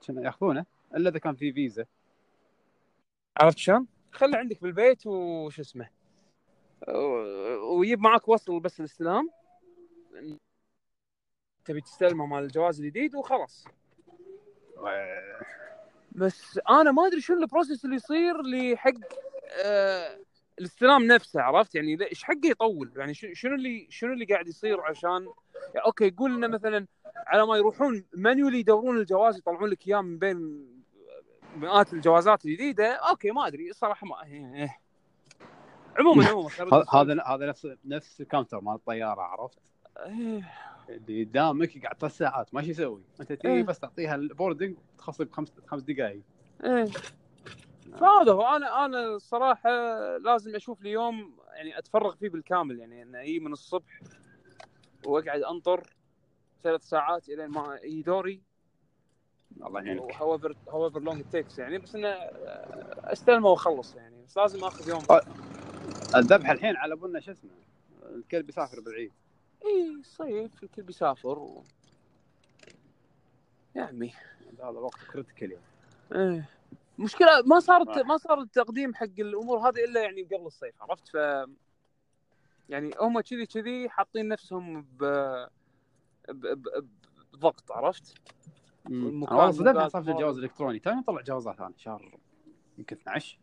شنو 0.00 0.22
يأخذونه؟ 0.22 0.66
إلا 0.96 1.10
إذا 1.10 1.18
كان 1.18 1.34
في 1.34 1.52
فيزا. 1.52 1.86
عرفت 3.40 3.58
شلون؟ 3.58 3.86
خله 4.12 4.38
عندك 4.38 4.62
بالبيت 4.62 5.06
وش 5.06 5.60
اسمه؟ 5.60 5.88
ويجيب 7.72 8.00
معك 8.00 8.28
وصل 8.28 8.60
بس 8.60 8.80
الاستلام. 8.80 9.30
تبي 11.64 11.80
تستلمه 11.80 12.26
مال 12.26 12.42
الجواز 12.44 12.80
الجديد 12.80 13.14
وخلاص. 13.14 13.64
بس 16.18 16.60
أنا 16.70 16.92
ما 16.92 17.06
أدري 17.06 17.20
شنو 17.20 17.36
البروسيس 17.36 17.84
اللي 17.84 17.96
يصير 17.96 18.42
لحق 18.42 18.92
آه 19.64 20.18
الاستلام 20.58 21.02
نفسه 21.02 21.40
عرفت 21.40 21.74
يعني 21.74 21.98
إيش 22.10 22.24
حقه 22.24 22.40
يطول 22.44 22.92
يعني 22.96 23.14
شو- 23.14 23.34
شنو 23.34 23.54
اللي 23.54 23.86
شنو 23.90 24.12
اللي 24.12 24.24
قاعد 24.24 24.48
يصير 24.48 24.80
عشان 24.80 25.28
يعني 25.74 25.86
okay 25.86 26.10
قول 26.10 26.36
لنا 26.36 26.48
مثلا 26.48 26.86
على 27.26 27.46
ما 27.46 27.56
يروحون 27.56 28.04
manually 28.14 28.58
يدورون 28.58 28.98
الجواز 28.98 29.38
يطلعون 29.38 29.70
لك 29.70 29.88
إياه 29.88 30.00
من 30.00 30.18
بين 30.18 30.66
مئات 31.56 31.92
الجوازات 31.92 32.44
الجديدة 32.44 32.92
okay 32.94 33.30
ما 33.30 33.46
أدري 33.46 33.70
الصراحة 33.70 34.06
ما 34.06 34.24
إيه. 34.24 34.78
عموما 35.98 36.28
عموما 36.28 36.48
هذا 36.60 36.84
هذا 36.92 37.22
هذا 37.26 37.46
نفس 37.46 37.68
نفس 37.84 38.20
ال 38.20 38.25
counter 38.25 38.60
مال 38.60 38.74
الطيارة 38.74 39.20
عرفت 39.20 39.58
إيه. 39.98 40.52
اللي 40.88 41.24
قدامك 41.24 41.82
قاعد 41.82 41.96
ثلاث 42.00 42.16
ساعات 42.16 42.54
ما 42.54 42.62
شو 42.62 42.70
يسوي. 42.70 43.02
أنت 43.20 43.32
تجي 43.32 43.48
إيه. 43.52 43.62
بس 43.62 43.78
تعطيها 43.78 44.14
ال 44.14 44.21
boarding 44.21 44.76
تخلص 44.98 45.22
بخمس 45.22 45.52
خمس 45.66 45.82
دقائق 45.82 46.22
إيه. 46.64 46.84
فهذا 48.00 48.32
هو. 48.32 48.42
أنا 48.56 48.84
أنا 48.84 49.06
الصراحه 49.14 49.70
لازم 50.16 50.54
أشوف 50.56 50.82
لي 50.82 50.90
يوم 50.90 51.36
يعني 51.54 51.78
أتفرغ 51.78 52.14
فيه 52.14 52.28
بالكامل 52.28 52.78
يعني 52.78 53.02
ان 53.02 53.14
أجي 53.14 53.40
من 53.40 53.52
الصبح 53.52 54.00
وأقعد 55.06 55.42
أنطر 55.42 55.82
ثلاث 56.62 56.82
ساعات 56.82 57.28
الين 57.28 57.48
ما 57.48 57.78
يجي 57.82 58.02
دوري. 58.02 58.42
الله 59.66 59.80
يعينك. 59.80 60.12
however 60.12 61.00
long 61.00 61.18
it 61.18 61.36
takes 61.36 61.58
يعني. 61.58 61.78
بس 61.78 61.94
إنه 61.94 62.08
أستلمه 63.04 63.48
وأخلص 63.48 63.94
يعني. 63.94 64.22
بس 64.26 64.36
لازم 64.36 64.64
آخذ 64.64 64.88
يوم. 64.88 65.02
الذبح 66.16 66.50
الحين 66.50 66.76
على 66.76 66.96
بالنا 66.96 67.20
شو 67.20 67.30
اسمه؟ 67.30 67.50
الكلب 68.02 68.48
يسافر 68.48 68.80
بالعيد. 68.80 69.12
إي 69.64 70.02
صيف 70.02 70.62
الكل 70.62 70.82
بيسافر 70.82 71.38
و... 71.38 71.64
يا 73.76 73.82
عمي 73.82 74.12
هذا 74.58 74.68
وقت 74.68 74.98
كريتيكال 75.12 75.50
يعني 75.50 75.64
إيه 76.34 76.48
مشكلة 76.98 77.42
ما 77.46 77.60
صارت 77.60 77.98
ما 77.98 78.16
صار 78.16 78.40
التقديم 78.40 78.94
حق 78.94 79.04
الأمور 79.18 79.58
هذه 79.58 79.84
إلا 79.84 80.02
يعني 80.02 80.22
قبل 80.22 80.46
الصيف 80.46 80.82
عرفت 80.82 81.08
ف 81.08 81.14
يعني 82.68 82.94
هم 83.00 83.20
كذي 83.20 83.46
كذي 83.46 83.88
حاطين 83.88 84.28
نفسهم 84.28 84.82
ب 84.82 85.04
ب- 86.28 86.46
ب- 86.46 86.88
بضغط 87.32 87.72
عرفت؟ 87.72 88.06
صدمت 88.86 89.12
مقال 89.14 89.90
صار 89.90 90.02
في. 90.02 90.10
الجواز 90.10 90.36
الإلكتروني 90.38 90.78
توني 90.78 91.02
طلع 91.02 91.20
جوازات 91.20 91.60
أنا 91.60 91.72
شهر 91.76 92.18
يمكن 92.78 92.96
12 92.96 93.38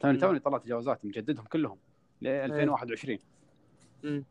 توني. 0.00 0.18
توني 0.18 0.38
طلعت 0.38 0.66
جوازات 0.66 1.04
مجددهم 1.04 1.44
كلهم 1.44 1.78
ل 2.22 2.26
إيه. 2.26 2.44
2021 2.44 3.18
مم. 4.02 4.24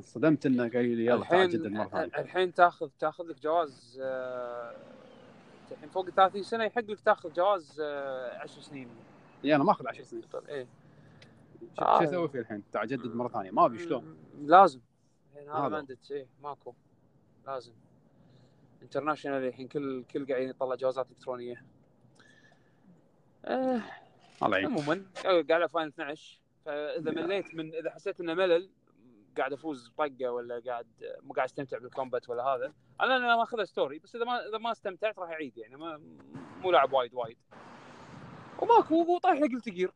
صدمت 0.00 0.46
إنه 0.46 0.62
قالوا 0.62 0.82
لي 0.82 1.06
يلا 1.06 1.24
تعال 1.24 1.54
الحين 1.54 1.76
مره 1.76 1.88
ثانية 1.88 2.18
الحين 2.18 2.54
تاخذ 2.54 2.88
تاخذ 2.98 3.24
لك 3.24 3.40
جواز 3.40 4.00
آه، 4.02 4.76
الحين 5.72 5.88
فوق 5.88 6.06
ال 6.06 6.14
30 6.14 6.42
سنة 6.42 6.64
يحق 6.64 6.82
لك 6.82 7.00
تاخذ 7.00 7.32
جواز 7.32 7.80
10 7.80 8.60
سنين. 8.60 8.88
إي 9.44 9.54
أنا 9.54 9.64
ماخذ 9.64 9.88
10 9.88 10.02
سنين. 10.02 10.22
إيه 10.48 10.66
شو 11.78 11.84
آه. 11.84 11.98
شو 11.98 12.04
أسوي 12.04 12.28
فيه 12.28 12.38
الحين؟ 12.38 12.62
تعال 12.72 12.88
جدد 12.88 13.14
مرة 13.14 13.28
ثانية. 13.28 13.50
ما 13.50 13.66
أبي 13.66 13.78
شلون؟ 13.78 14.16
لازم. 14.42 14.80
الحين 15.32 15.50
هذا. 15.50 15.68
mandate 15.68 16.10
إيه 16.10 16.26
ماكو. 16.42 16.74
لازم. 17.46 17.72
international 18.82 19.44
الحين 19.44 19.68
كل 19.68 20.04
كل 20.04 20.26
قاعدين 20.26 20.48
يطلع 20.48 20.74
جوازات 20.74 21.10
إلكترونية. 21.10 21.64
آه 23.44 23.82
الله 24.42 24.58
يعينك. 24.58 24.70
عموما 24.70 25.04
قاعد 25.24 25.52
على 25.52 25.68
Final 25.68 25.88
12 25.88 26.40
فإذا 26.64 27.10
مليت 27.10 27.54
من 27.54 27.74
إذا 27.74 27.90
حسيت 27.90 28.20
إنه 28.20 28.34
ملل 28.34 28.70
قاعد 29.38 29.52
افوز 29.52 29.92
طقة 29.98 30.30
ولا 30.30 30.62
قاعد 30.66 30.86
مو 31.22 31.32
قاعد 31.32 31.48
استمتع 31.48 31.78
بال 31.78 31.90
combat 31.90 32.28
ولا 32.28 32.42
هذا. 32.42 32.72
أنا 33.00 33.16
أنا 33.16 33.36
ماخذها 33.36 33.64
story 33.64 33.98
بس 33.98 34.16
إذا 34.16 34.24
ما 34.24 34.48
إذا 34.48 34.58
ما 34.58 34.72
استمتعت 34.72 35.18
راح 35.18 35.30
أعيد 35.30 35.58
يعني 35.58 35.76
ما 35.76 36.00
مو 36.62 36.70
لاعب 36.70 36.92
وايد 36.92 37.14
وايد. 37.14 37.36
وماكو 38.58 39.02
هو 39.02 39.18
طايح 39.18 39.40
لي 39.40 39.48
Guilty 39.48 39.68
Gear. 39.68 39.92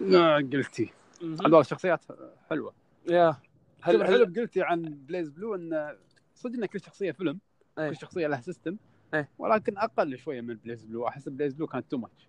لا 0.00 0.36
Guilty. 0.36 0.92
هذول 1.22 1.60
الشخصيات 1.60 2.04
حلوة. 2.50 2.74
yeah. 3.08 3.36
حلو 3.82 4.02
هل 4.02 4.26
ب 4.26 4.31
Guilty 4.31 4.62
عن 4.62 4.82
BlazBlue 4.82 5.54
إن 5.54 5.96
صدق 6.34 6.54
إن 6.54 6.66
كل 6.66 6.80
شخصية 6.80 7.12
فيلم 7.12 7.40
إيه. 7.78 7.88
كل 7.88 7.96
شخصية 7.96 8.26
لها 8.26 8.40
system 8.40 8.76
إيه. 9.14 9.30
ولكن 9.38 9.78
أقل 9.78 10.18
شوية 10.18 10.40
من 10.40 10.54
BlazBlue 10.54 11.08
أحس 11.08 11.28
BlazBlue 11.28 11.66
كانت 11.66 11.90
too 11.90 11.96
much 11.96 12.28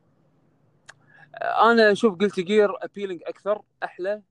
أنا 1.42 1.92
أشوف 1.92 2.16
Guilty 2.16 2.40
Gear 2.40 2.84
appealing 2.84 3.22
أكثر 3.26 3.62
أحلى. 3.84 4.22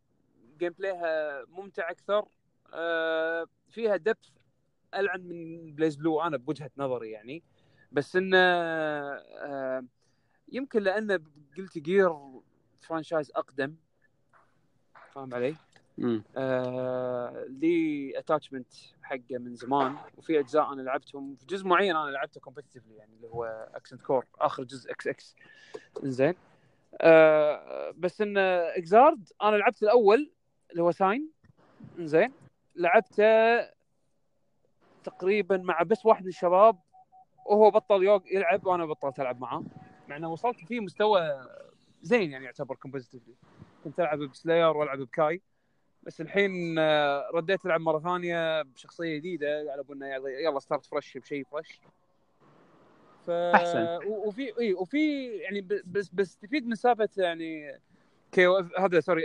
gameplay 0.58 0.72
ها 0.72 1.44
ممتع 1.48 1.90
أكثر. 1.90 2.28
آه، 2.74 3.46
فيها 3.70 3.96
depth 3.96 4.28
ألعن 4.94 5.20
من 5.20 5.74
BlazBlue 5.74 6.20
أنا 6.20 6.36
بوجهة 6.36 6.70
نظري 6.76 7.10
يعني. 7.10 7.42
بس 7.92 8.16
انه 8.16 8.38
آه، 8.38 9.84
يمكن 10.52 10.82
لأنه 10.82 11.20
Guilty 11.58 11.78
Gear 11.78 12.10
franchise 12.80 13.30
أقدم. 13.34 13.76
فاهم 15.12 15.34
علي؟ 15.34 15.56
آه، 16.36 17.44
لي 17.48 18.12
attachment 18.18 18.72
حقه 19.02 19.38
من 19.38 19.54
زمان 19.54 19.96
وفي 20.16 20.38
أجزاء 20.38 20.72
أنا 20.72 20.82
لعبتهم 20.82 21.36
في 21.36 21.46
جزء 21.46 21.66
معين 21.66 21.96
أنا 21.96 22.10
لعبته 22.10 22.40
competitively 22.40 22.94
يعني 22.96 23.14
اللي 23.16 23.26
هو 23.26 23.68
Accent 23.74 24.02
Core 24.02 24.26
آخر 24.38 24.64
جزء 24.64 24.90
إكس 24.90 25.06
إكس 25.06 25.36
زين 26.02 26.34
آه 27.00 27.90
بس 27.96 28.20
إن 28.20 28.38
Xrd 28.38 29.28
أنا 29.42 29.56
لعبت 29.56 29.82
الأول 29.82 30.30
اللي 30.70 30.82
هو 30.82 30.90
Sign. 30.90 31.30
زين 31.98 32.32
لعبته 32.76 33.60
تقريبا 35.04 35.56
مع 35.56 35.82
بس 35.82 36.06
واحد 36.06 36.22
من 36.22 36.28
الشباب 36.28 36.78
وهو 37.46 37.70
بطل 37.70 38.02
يوق 38.02 38.22
يلعب 38.32 38.66
وأنا 38.66 38.86
بطلت 38.86 39.20
ألعب 39.20 39.40
معاه. 39.40 39.64
مع 40.08 40.16
إنه 40.16 40.32
وصلت 40.32 40.64
فيه 40.64 40.80
مستوى 40.80 41.48
زين 42.02 42.30
يعني 42.30 42.44
يعتبر 42.44 42.74
competitively 42.74 43.34
كنت 43.84 44.00
ألعب 44.00 44.18
ب 44.18 44.26
Slayer 44.26 44.76
وألعب 44.76 44.98
ب 44.98 45.09
Ky. 45.09 45.42
بس 46.02 46.20
الحين 46.20 46.78
آه، 46.78 47.30
رديت 47.34 47.66
ألعب 47.66 47.80
مرة 47.80 47.98
ثانية 47.98 48.62
بشخصية 48.62 49.16
جديدة. 49.16 49.72
على 49.72 49.82
بالنا 49.82 50.16
يلا 50.16 50.58
start 50.58 50.86
fresh 50.86 51.18
بشيء 51.18 51.44
fresh 51.44 51.80
ف... 53.26 53.30
أحسن. 53.30 53.84
و- 54.06 54.28
وفي 54.28 54.58
إي 54.60 54.74
وفي 54.74 55.26
يعني 55.36 55.60
بس 55.86 56.08
بستفيد 56.08 56.66
من 56.66 56.74
سالفة 56.74 57.08
يعني 57.16 57.80
كي 58.32 58.46
هذا 58.78 59.00
سوري 59.00 59.22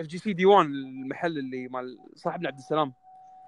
اف 0.00 0.06
جي 0.06 0.18
سي 0.18 0.32
دي 0.32 0.46
1 0.46 0.66
المحل 0.66 1.38
اللي 1.38 1.68
مال 1.68 1.98
صاحبنا 2.14 2.48
عبد 2.48 2.58
السلام. 2.58 2.92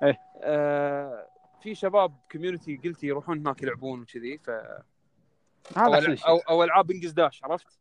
إيه. 0.03 0.19
آه 0.43 1.29
في 1.62 1.75
شباب 1.75 2.15
كوميونتي 2.33 2.77
قلتي 2.77 3.07
يروحون 3.07 3.38
هناك 3.38 3.62
يلعبون 3.62 4.01
وكذي 4.01 4.38
ف 4.38 4.51
أو, 4.51 5.95
هذا 5.95 6.12
احسن 6.12 6.27
أو, 6.29 6.38
أو 6.38 6.65
ألعاب 6.65 6.91
إنجز 6.91 7.12
داش 7.12 7.45
عرفت؟ 7.45 7.79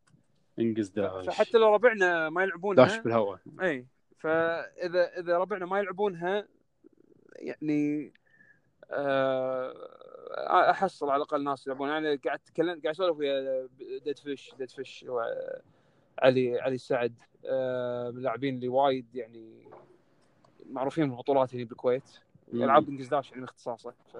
إنجز 0.58 0.88
داش. 0.88 1.26
فحتى 1.26 1.58
لو 1.58 1.74
ربعنا 1.74 2.30
ما 2.30 2.42
يلعبونها 2.42 2.84
داش 2.84 2.98
بالهواء. 2.98 3.38
اي 3.62 3.86
فاذا 4.18 5.18
إذا 5.18 5.38
ربعنا 5.38 5.66
ما 5.66 5.78
يلعبونها 5.78 6.48
يعني 7.36 8.12
آه، 8.90 9.72
أحصل 10.70 11.10
على 11.10 11.16
الأقل 11.16 11.44
ناس 11.44 11.66
يلعبون. 11.66 11.88
يعني 11.88 12.16
قاعد 12.16 12.40
اتكلم 12.46 12.80
قاعد 12.80 12.86
أسولف 12.86 13.18
ويا 13.18 13.68
Deadfish 14.04 14.54
Deadfish 14.58 15.04
علي 16.18 16.60
علي 16.60 16.74
السعد 16.74 17.14
آه، 17.46 18.10
من 18.10 18.16
اللاعبين 18.16 18.54
اللي 18.54 18.68
وايد 18.68 19.06
يعني 19.14 19.68
معروفين 20.70 21.08
بالبطولات 21.08 21.54
هنا 21.54 21.64
بالكويت 21.64 22.18
مم. 22.52 22.62
العاب 22.62 22.88
انجز 22.88 23.08
داش 23.08 23.32
يعني 23.32 23.44
اختصاصه 23.44 23.94
ف 24.12 24.16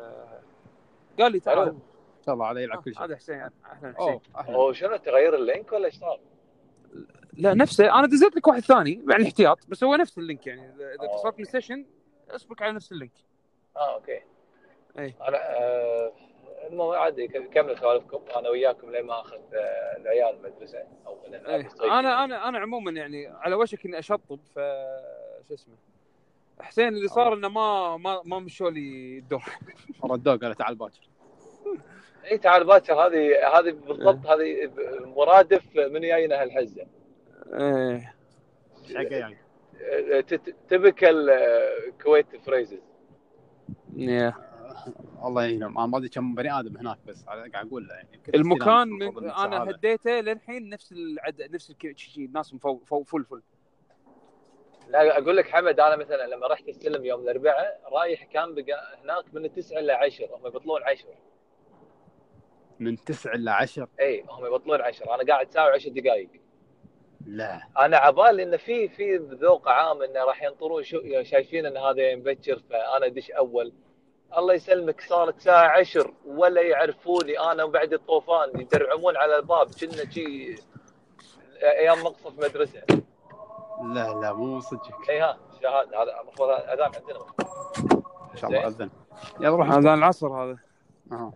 قال 1.20 1.32
لي 1.32 1.40
تعال. 1.40 1.68
إن 1.68 2.26
شاء 2.26 2.34
الله 2.34 2.46
على 2.46 2.62
يلعب 2.62 2.82
كل 2.82 2.90
آه، 2.90 2.94
شيء 2.94 3.04
هذا 3.04 3.16
حسين 3.16 3.40
أهلا 3.40 3.94
حسين 3.98 4.20
هو 4.36 4.72
شنو 4.72 4.96
تغير 4.96 5.34
ال 5.34 5.42
link 5.42 5.72
ولا 5.72 5.86
إيش 5.86 5.94
صار؟ 5.94 6.20
لا 7.32 7.54
نفسه 7.54 7.98
أنا 7.98 8.06
دزيت 8.06 8.36
لك 8.36 8.46
واحد 8.46 8.60
ثاني 8.60 9.04
يعني 9.10 9.24
احتياط 9.24 9.58
بس 9.68 9.84
هو 9.84 9.94
نفس 9.94 10.18
ال 10.18 10.24
link 10.24 10.46
يعني 10.46 10.74
إذا. 10.74 10.94
اتصلت 11.00 11.38
من 11.38 11.44
station 11.44 11.86
اسبق 12.30 12.62
على 12.62 12.72
نفس 12.72 12.92
ال 12.92 12.96
link 12.96 13.12
آه 13.76 13.94
okay 13.94 14.20
أي. 14.98 15.14
أنا 15.28 15.36
آه 15.58 16.12
عادي 16.70 17.28
ك- 17.28 17.50
كمل 17.54 17.78
سوالفكم 17.78 18.20
أنا 18.36 18.48
وياكم 18.48 18.90
لين 18.90 19.06
ما 19.06 19.20
أخذ 19.20 19.38
آه 19.54 19.96
العيال 19.96 20.34
المدرسة 20.36 20.78
أو 21.06 21.16
من 21.28 21.34
إيه. 21.34 21.68
أنا 21.82 22.24
أنا 22.24 22.48
أنا 22.48 22.58
عموما 22.58 22.90
يعني 22.90 23.26
على 23.26 23.54
وشك 23.54 23.86
إني 23.86 23.98
أشطب 23.98 24.38
ف 24.54 24.58
شو 25.48 25.54
اسمه. 25.54 25.74
حسين 26.60 26.88
اللي 26.88 27.08
صار 27.08 27.34
إنه 27.34 27.48
ما 27.48 27.96
ما 27.96 28.20
ما 28.24 28.38
مشوا 28.38 28.70
لي 28.70 29.18
الدور. 29.18 29.42
ردوه 30.10 30.36
قال 30.36 30.54
تعال 30.54 30.74
باكر. 30.74 31.00
اي 32.30 32.38
تعال 32.38 32.64
باكر. 32.64 32.94
هذه 32.94 33.48
هذه 33.58 33.70
بالضبط 33.70 34.26
هذه 34.26 34.70
مرادف 35.16 35.76
من 35.76 36.00
جاينا 36.00 36.42
هالحزه 36.42 36.86
إيه. 37.54 38.14
حقه 38.94 39.16
يعني. 39.16 39.38
تبكل 40.68 41.30
كويت 42.02 42.26
فريزز 42.46 42.78
يا. 43.96 44.51
الله 45.24 45.42
يعينهم. 45.42 45.78
أنا 45.78 45.86
ما 45.86 45.98
أدري 45.98 46.08
كم 46.08 46.34
بني 46.34 46.58
آدم 46.60 46.76
هناك 46.76 46.98
بس 47.06 47.24
قاعد 47.24 47.54
أقول 47.54 47.88
له 47.88 47.94
يعني 47.94 48.20
المكان 48.34 48.88
من 48.88 49.30
أنا. 49.30 49.70
هديته 49.70 50.20
للحين 50.20 50.68
نفس 50.68 50.92
العدد 50.92 51.54
نفس 51.54 51.70
الك- 51.70 51.96
الناس 52.18 52.54
مفو 52.54 52.78
فو 52.78 53.02
فل 53.02 53.24
فل 53.24 53.42
لا 54.88 55.18
أقول 55.18 55.36
لك 55.36 55.48
حمد 55.50 55.80
أنا 55.80 55.96
مثلا 55.96 56.26
لما 56.26 56.46
رحت 56.46 56.68
استلم 56.68 57.04
يوم 57.04 57.20
الأربعاء 57.20 57.80
رايح 57.92 58.24
كان 58.24 58.54
بقى 58.54 58.98
هناك 59.02 59.24
من 59.34 59.44
التسعة 59.44 59.78
إلى 59.78 59.92
10 59.92 60.36
هم 60.36 60.46
يبطلون 60.46 60.82
10 60.82 61.08
من 62.80 62.96
9 62.96 63.34
ل 63.36 63.48
10 63.48 63.88
إي 64.00 64.24
هم 64.28 64.46
يبطلون 64.46 64.80
10 64.80 65.14
أنا 65.14 65.24
قاعد 65.32 65.50
ساعه 65.50 65.78
و10 65.78 65.88
دقائق 65.88 66.28
لا. 67.26 67.60
أنا 67.78 67.96
عبالي 67.96 68.42
انه 68.42 68.56
في 68.56 68.88
في 68.88 69.16
ذوق 69.16 69.68
عام 69.68 70.02
إنه 70.02 70.24
راح 70.24 70.42
ينطرون 70.42 70.82
شو 70.82 71.22
شايفين 71.22 71.66
إن 71.66 71.76
هذا 71.76 72.16
مبكر 72.16 72.58
فأنا 72.70 73.06
أدش 73.06 73.30
أول. 73.30 73.72
الله 74.38 74.54
يسلمك 74.54 75.00
صارت 75.00 75.40
ساعه 75.40 75.78
10 75.78 76.12
ولا 76.26 76.60
يعرفوني 76.60 77.40
أنا 77.40 77.64
وبعد 77.64 77.92
الطوفان 77.92 78.60
يدرعمون 78.60 79.16
على 79.16 79.36
الباب 79.36 79.66
كنا 79.80 80.10
شي 80.10 80.56
أيام 81.62 82.02
مقصف 82.02 82.38
مدرسة. 82.38 82.82
لا 83.82 84.20
لا 84.20 84.32
مو 84.32 84.60
صدقك. 84.60 85.10
إي 85.10 85.20
ها 85.20 85.38
شهادة 85.62 86.02
هذا 86.02 86.20
المفروض 86.20 86.48
أذان 86.50 86.92
عندنا. 86.94 87.26
إن 88.32 88.36
شاء 88.36 88.50
الله 88.50 88.66
أذن. 88.66 88.90
يلا 89.40 89.56
روح 89.56 89.70
هذا 89.70 89.94
العصر 89.94 90.28
هذا. 90.28 90.58
أها. 91.12 91.32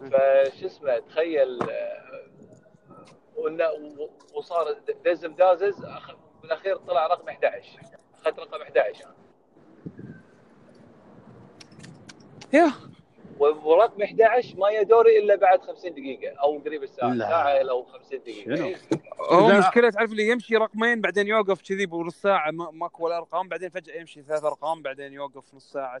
فشو 0.00 0.66
اسمه 0.66 0.98
تخيل 0.98 1.58
وصار 4.34 4.76
دزم 5.04 5.34
دازز 5.34 5.86
بالأخير 6.42 6.76
طلع 6.76 7.06
رقم 7.06 7.28
11 7.28 7.80
أخذت 8.14 8.38
رقم 8.38 8.62
11 8.62 9.04
أنا. 9.04 9.14
يا. 12.52 12.72
ورقم 13.38 14.02
11 14.02 14.56
ما 14.58 14.70
يدوري 14.70 15.18
إلا 15.18 15.36
بعد 15.36 15.60
50 15.62 15.90
دقيقة 15.94 16.36
أو 16.36 16.58
قريب 16.58 16.82
الساعة. 16.82 17.08
لا. 17.14 17.28
ساعة 17.28 17.70
أو 17.70 17.84
50 17.84 18.18
دقيقة. 18.18 18.54
شنو؟ 18.56 18.66
إيه. 18.66 18.76
هو 19.30 19.48
لا. 19.48 19.58
مشكلة 19.58 19.90
تعرف 19.90 20.10
اللي 20.12 20.28
يمشي 20.28 20.56
رقمين 20.56 21.00
بعدين 21.00 21.26
يوقف 21.26 21.62
كذي 21.68 21.86
بنص 21.86 22.14
ساعة 22.22 22.50
ما- 22.50 22.70
ماكو 22.70 23.04
ولا 23.04 23.16
أرقام 23.16 23.48
بعدين 23.48 23.68
فجأة 23.68 23.94
يمشي 24.00 24.22
ثلاث 24.22 24.44
أرقام 24.44 24.82
بعدين 24.82 25.12
يوقف 25.12 25.54
نص 25.54 25.72
ساعة. 25.72 26.00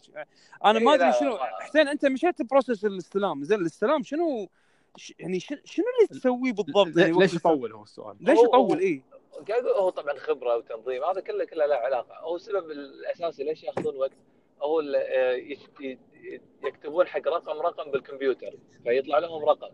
أنا 0.64 0.78
ما 0.78 0.90
إيه، 0.94 0.96
أدري 0.98 1.12
شنو. 1.20 1.36
حسين 1.38 1.88
أنت 1.88 2.06
مشيت 2.06 2.42
بروسس 2.42 2.84
الاستلام. 2.84 3.44
زين 3.44 3.60
الاستلام 3.60 4.02
شنو؟ 4.02 4.48
ش- 4.96 5.14
يعني 5.18 5.40
ش- 5.40 5.46
شنو 5.64 5.84
اللي 5.98 6.20
تسويه 6.20 6.52
بالضبط؟ 6.52 6.96
يعني 6.96 7.12
ليش 7.18 7.34
يطول 7.34 7.72
هو 7.72 7.82
السؤال؟ 7.82 8.16
ليش 8.20 8.38
يطول؟ 8.38 8.54
أقول 8.54 9.00
هو 9.78 9.90
طبعا 9.90 10.14
خبرة 10.18 10.56
وتنظيم 10.56 11.04
هذا 11.04 11.20
كله 11.20 11.44
كله 11.44 11.66
له 11.66 11.74
علاقة. 11.74 12.14
هو 12.20 12.36
السبب 12.36 12.70
الأساسي 12.70 13.44
ليش 13.44 13.62
يأخذون 13.64 13.96
وقت؟ 13.96 14.12
هو 14.62 14.80
ال- 14.80 14.96
آه، 14.96 15.34
يكتبون 16.64 17.06
حق 17.06 17.28
رقم 17.28 17.60
رقم 17.60 17.90
بالكمبيوتر 17.90 18.54
فيطلع 18.84 19.18
لهم 19.18 19.44
رقم. 19.44 19.70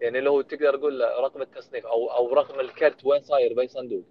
يعني 0.00 0.20
لو 0.20 0.40
تقدر 0.40 0.76
تقول 0.76 1.00
رقم 1.00 1.42
التصنيف 1.42 1.86
أو 1.86 2.10
أو 2.10 2.34
رقم 2.34 2.60
الكرت 2.60 3.04
وين 3.04 3.22
صاير 3.22 3.54
بأي 3.54 3.68
صندوق. 3.68 4.04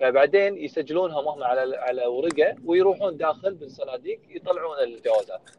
فبعدين 0.00 0.56
يسجلونها 0.56 1.20
هم 1.20 1.42
على 1.42 1.76
على 1.76 2.06
ورقة 2.06 2.56
ويروحون 2.64 3.16
داخل 3.16 3.54
بالصناديق 3.54 4.20
يطلعون 4.28 4.78
الجوازات. 4.78 5.50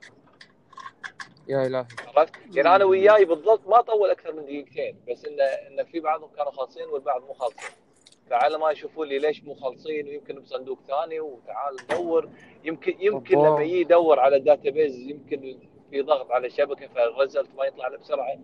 يا 1.47 1.67
إلهي. 1.67 1.85
عرفت؟ 2.15 2.33
يعني 2.55 2.75
أنا 2.75 2.85
وياي 2.85 3.25
بالضبط 3.25 3.67
ما 3.67 3.81
طول 3.81 4.09
أكثر 4.09 4.33
من 4.33 4.43
دقيقتين 4.43 4.99
بس 5.09 5.25
انه 5.25 5.43
انه 5.43 5.83
في 5.83 5.99
بعضهم 5.99 6.29
كانوا 6.35 6.51
خالصين 6.51 6.87
والبعض 6.87 7.21
مو 7.21 7.33
خالصين. 7.33 7.82
فعلى 8.29 8.57
ما 8.57 8.71
يشوفون 8.71 9.07
لي 9.07 9.19
ليش 9.19 9.43
مو 9.43 9.53
خالصين 9.53 10.07
ويمكن 10.07 10.39
بصندوق 10.39 10.79
ثاني 10.87 11.19
وتعال 11.19 11.75
ندور 11.91 12.29
يمكن 12.63 12.93
يمكن. 12.99 13.37
لما 13.37 13.61
يجي 13.63 13.81
يدور 13.81 14.19
على 14.19 14.35
ال 14.35 14.42
database 14.42 14.97
يمكن 14.99 15.57
في 15.91 16.01
ضغط 16.01 16.31
على 16.31 16.47
الشبكة 16.47 16.87
فال 16.87 17.03
result 17.03 17.49
ما 17.57 17.65
يطلع 17.65 17.87
له 17.87 17.97
بسرعة 17.97 18.39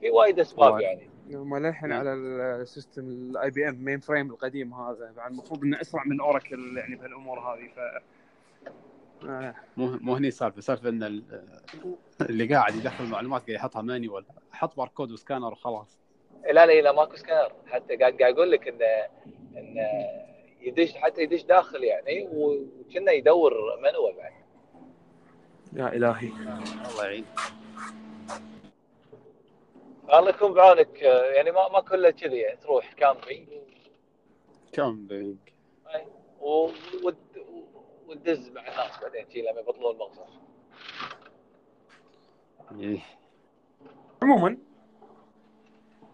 في 0.00 0.10
وايد 0.10 0.40
أسباب. 0.40 0.80
يعني 0.80 1.08
هم 1.32 1.56
للحين. 1.56 1.92
على 1.92 2.12
السيستم 2.62 3.02
ال 3.08 3.50
IBM 3.50 3.84
mainframe 3.84 4.30
القديم 4.30 4.74
هذا 4.74 5.12
بعد 5.16 5.30
المفروض 5.30 5.62
إنه 5.62 5.80
أسرع 5.80 6.04
من 6.04 6.20
Oracle 6.20 6.76
يعني 6.78 6.96
بهالأمور 6.96 7.38
هذه 7.40 7.68
ف 7.68 7.78
آه، 9.28 9.54
مو 9.76 9.98
مو 10.00 10.14
هني 10.14 10.28
السالفه 10.28 10.58
السالفه 10.58 10.88
إن 10.88 11.02
ال- 11.02 11.22
اللي 12.20 12.54
قاعد 12.54 12.74
يدخل 12.74 13.04
معلومات 13.06 13.40
قاعد 13.42 13.54
يحطها 13.54 13.82
manual 13.82 14.24
حط 14.52 14.76
barcode 14.76 15.12
و 15.12 15.17
scanner 15.17 15.52
وخلاص 15.52 15.98
لا 16.52 16.66
لا 16.66 16.80
لا 16.80 16.92
ماكو 16.92 17.16
سكانر 17.16 17.52
حتى 17.66 17.96
قاعد 17.96 18.18
قاعد 18.22 18.34
أقول 18.34 18.50
لك 18.50 18.68
انه 18.68 18.86
انه 19.56 20.06
يدش 20.60 20.94
حتى 20.94 21.22
يدش 21.22 21.42
داخل 21.42 21.84
يعني 21.84 22.28
وكنا 22.32 23.12
يدور 23.12 23.54
manual 23.82 24.14
بعد. 24.16 24.32
يا 25.72 25.88
إلهي. 25.96 26.28
الله 26.90 27.04
يعين 27.04 27.24
الله 30.14 30.28
يكون 30.28 30.52
بعونك. 30.54 31.02
يعني 31.02 31.50
ما 31.50 31.68
ما 31.68 31.80
كله 31.80 32.10
كذي 32.10 32.36
يعني 32.36 32.56
تروح 32.56 32.92
camping. 32.92 33.48
كم 34.72 35.06
بينج 35.06 35.36
و- 36.40 36.70
وت- 37.04 37.16
وتدز 38.08 38.50
مع 38.50 38.60
الناس 38.60 39.00
بعدين 39.02 39.30
شي 39.30 39.42
لما 39.42 39.60
يبطلون 39.60 39.92
المغزر 39.94 40.26
إيه. 42.80 43.00
عموما 44.22 44.58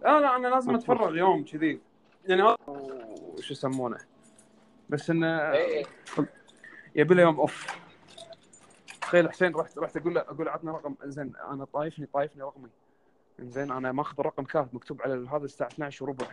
لا 0.05 0.21
لا 0.21 0.37
أنا 0.37 0.49
لازم 0.49 0.75
اتفرغ 0.75 1.09
اليوم 1.09 1.45
كذي. 1.45 1.81
يعني 2.25 2.57
وش 2.67 3.51
يسمونه. 3.51 3.99
بس 4.89 5.11
انه 5.11 5.53
إيه. 5.53 5.85
يبي 6.95 7.15
له 7.15 7.23
يوم 7.23 7.41
أوف. 7.41 7.67
تخيل 9.01 9.31
حسين 9.31 9.55
رحت 9.55 9.79
رحت 9.79 9.97
أقول 9.97 10.15
له 10.15 10.21
أقول 10.21 10.47
له 10.47 10.53
عطني 10.53 10.71
رقم. 10.71 10.95
زين 11.05 11.33
أنا 11.51 11.65
طايفني 11.65 12.07
طايفني 12.07 12.43
رقمي. 12.43 12.69
زين 13.39 13.73
أنا 13.73 13.93
ماخذ 13.93 14.21
الرقم 14.21 14.45
كاتب 14.45 14.75
مكتوب 14.75 15.03
على 15.03 15.29
هذا 15.29 15.45
الساعة 15.45 15.69
12 15.69 16.05
وربع 16.05 16.27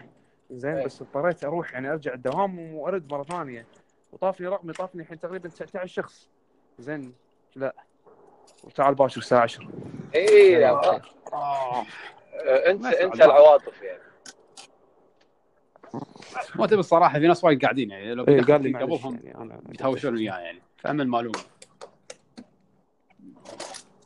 زين. 0.51 0.83
بس 0.85 1.01
اضطريت 1.01 1.43
أروح 1.43 1.73
يعني 1.73 1.91
أرجع 1.91 2.13
الدوام 2.13 2.73
وأرد 2.75 3.11
مرة 3.11 3.23
ثانية. 3.23 3.65
وطافني 4.11 4.47
رقمي 4.47 4.73
طافني 4.73 5.01
الحين 5.01 5.19
تقريبا 5.19 5.49
19 5.49 5.85
شخص. 5.85 6.29
زين 6.79 7.13
لا. 7.55 7.75
وتعال 8.63 8.95
باشر 8.95 9.21
الساعة 9.21 9.41
10 9.41 9.69
اي 10.15 10.59
لا 10.59 11.01
انت 12.39 12.79
يسمع 12.79 12.89
انت 12.91 13.13
البعض. 13.13 13.29
العواطف 13.29 13.81
يعني. 13.81 13.99
ما 16.55 16.67
تبي 16.67 16.79
الصراحه 16.79 17.19
في 17.19 17.27
ناس 17.27 17.43
وايد 17.43 17.61
قاعدين 17.61 17.91
يعني 17.91 18.13
لو 18.13 18.27
إيه، 18.27 18.41
قال 18.41 18.63
لي 18.63 18.73
قبلهم 18.77 19.19
يعني 19.23 19.41
أنا 19.41 19.61
يتهاوشون 19.69 20.13
وياه 20.15 20.37
يعني 20.39 20.61
فاهم 20.77 21.01
المعلومة. 21.01 21.39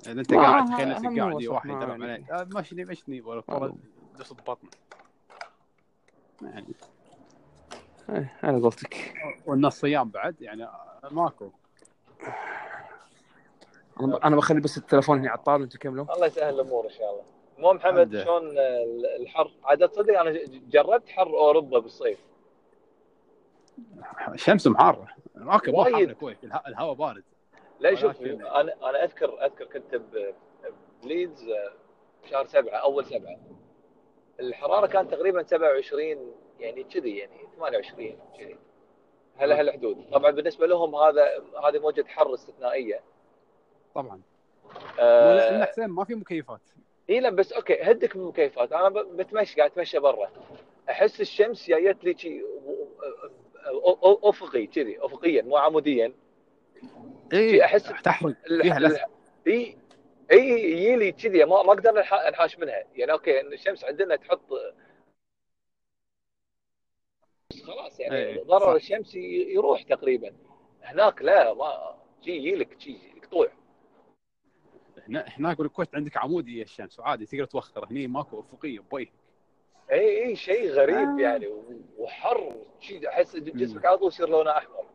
إذا 0.07 0.11
أنت 0.19 0.33
ما 0.33 0.41
قاعد 0.41 0.65
تخيل 0.71 0.89
نفسك 0.89 1.19
قاعد 1.19 1.45
واحد 1.45 1.69
يعني. 1.69 2.03
عليك. 2.03 2.31
آه، 2.31 2.47
مشني 2.55 2.85
مشني 2.85 3.21
ولا 3.21 3.39
الكره 3.39 3.75
دس 4.19 4.33
ببطنه 4.33 4.69
يعني 6.41 6.73
إيه، 8.09 8.37
على 8.43 8.61
قولتك. 8.61 9.13
والناس 9.45 9.79
صيام 9.79 10.09
بعد 10.09 10.41
يعني 10.41 10.67
ماكو. 11.11 11.49
أنا 13.99 14.27
أنا 14.27 14.35
بخلي 14.35 14.61
بس 14.61 14.77
التليفون 14.77 15.19
هنا 15.19 15.29
على 15.29 15.37
الطاولة 15.37 15.61
وأنتم 15.61 15.79
كملوا. 15.79 16.13
الله 16.15 16.25
يسهل 16.25 16.53
الأمور 16.53 16.85
إن 16.85 16.89
شاء 16.89 17.11
الله. 17.11 17.23
المهم 17.57 17.75
محمد. 17.75 18.23
شلون 18.23 18.57
الحر؟ 19.19 19.51
عاد 19.63 19.89
تصدق 19.89 20.19
أنا 20.19 20.39
جربت 20.69 21.09
حر 21.09 21.27
أوروبا 21.27 21.79
بالصيف. 21.79 22.19
الشمس 24.33 24.67
محارة. 24.67 25.07
ماكو 25.35 25.71
مو 25.71 25.81
وايد. 25.81 25.93
حار 25.93 26.03
الكويت 26.03 26.37
الهواء 26.67 26.93
بارد. 26.93 27.23
لا 27.79 27.95
شوف 27.95 28.21
أنا 28.21 28.89
أنا 28.89 29.03
اذكر 29.03 29.45
أذكر 29.45 29.65
كنت 29.65 30.01
Leeds 31.03 31.49
آه، 31.49 31.71
شهر 32.29 32.45
سبعة 32.45 32.77
أول 32.77 33.05
سبعة. 33.05 33.37
الحرارة 34.39 34.87
كانت 34.87 35.11
تقريبا 35.11 35.43
27 35.43 36.33
يعني 36.59 36.83
كذي 36.83 37.17
يعني 37.17 37.33
28 37.57 38.17
كذي. 38.37 38.57
هلا 39.37 39.59
هالحدود 39.59 40.05
طبعا 40.11 40.31
بالنسبة 40.31 40.67
لهم 40.67 40.95
هذا 40.95 41.43
هذه 41.67 41.79
موجة 41.79 42.05
حر 42.07 42.33
استثنائية. 42.33 43.01
طبعا. 43.95 44.21
آه 44.99 45.35
لأن 45.35 45.65
حسين 45.65 45.87
ما 45.87 46.03
في 46.03 46.15
مكيفات. 46.15 46.61
اي 47.09 47.19
لا 47.19 47.29
بس 47.29 47.53
أوكي 47.53 47.81
هدك 47.81 48.15
من 48.15 48.21
المكيفات 48.21 48.71
أنا 48.73 48.89
ب- 48.89 49.17
بتمشي 49.17 49.55
قاعد 49.55 49.71
أتمشى 49.71 49.99
برا. 49.99 50.31
أحس 50.89 51.21
الشمس 51.21 51.67
جايه 51.67 52.03
لي 52.03 52.17
شي 52.17 52.41
أفقي 54.23 54.67
كذي 54.67 54.97
افقيا 55.05 55.41
مو 55.41 55.57
عموديا. 55.57 56.13
اي 57.33 57.65
أحس 57.65 57.83
تحرق 58.03 58.35
إي 59.47 59.77
إي 60.31 60.49
يجي 60.49 60.95
لي 60.95 61.11
كذي 61.11 61.45
ما 61.45 61.63
ما 61.63 61.71
أقدر 61.73 61.99
أنحاش 62.27 62.59
منها. 62.59 62.83
يعني 62.95 63.11
أوكي 63.11 63.41
الشمس 63.41 63.83
عندنا 63.85 64.15
تحط 64.15 64.41
خلاص 67.67 67.99
يعني 67.99 68.15
إيه، 68.15 68.43
ضرر. 68.43 68.75
الشمس 68.75 69.15
يروح 69.15 69.81
تقريبا. 69.83 70.33
هناك 70.83 71.21
لا 71.21 71.53
ما 71.53 71.95
شي 72.25 72.31
يجي 72.31 72.55
لك 72.55 72.79
شي 72.79 72.97
قطوع 73.23 73.47
هنا 75.09 75.25
هناك 75.27 75.57
بالكويت 75.57 75.95
عندك 75.95 76.17
عمودي 76.17 76.61
الشمس 76.61 76.99
وعادي 76.99 77.25
تقدر 77.25 77.45
توخر 77.45 77.85
هني 77.85 78.07
ماكو 78.07 78.39
افقيه 78.39 78.79
بوجهك 78.79 79.11
إي 79.91 80.23
إي 80.25 80.35
شيء 80.35 80.71
غريب 80.71 81.19
آه. 81.19 81.21
يعني 81.21 81.47
وحر 81.97 82.55
شيء 82.79 83.09
أحس 83.09 83.35
جسمك 83.35 83.85
على 83.85 83.97
طول 83.97 84.07
يصير 84.07 84.29
لونه 84.29 84.51
أحمر. 84.51 84.85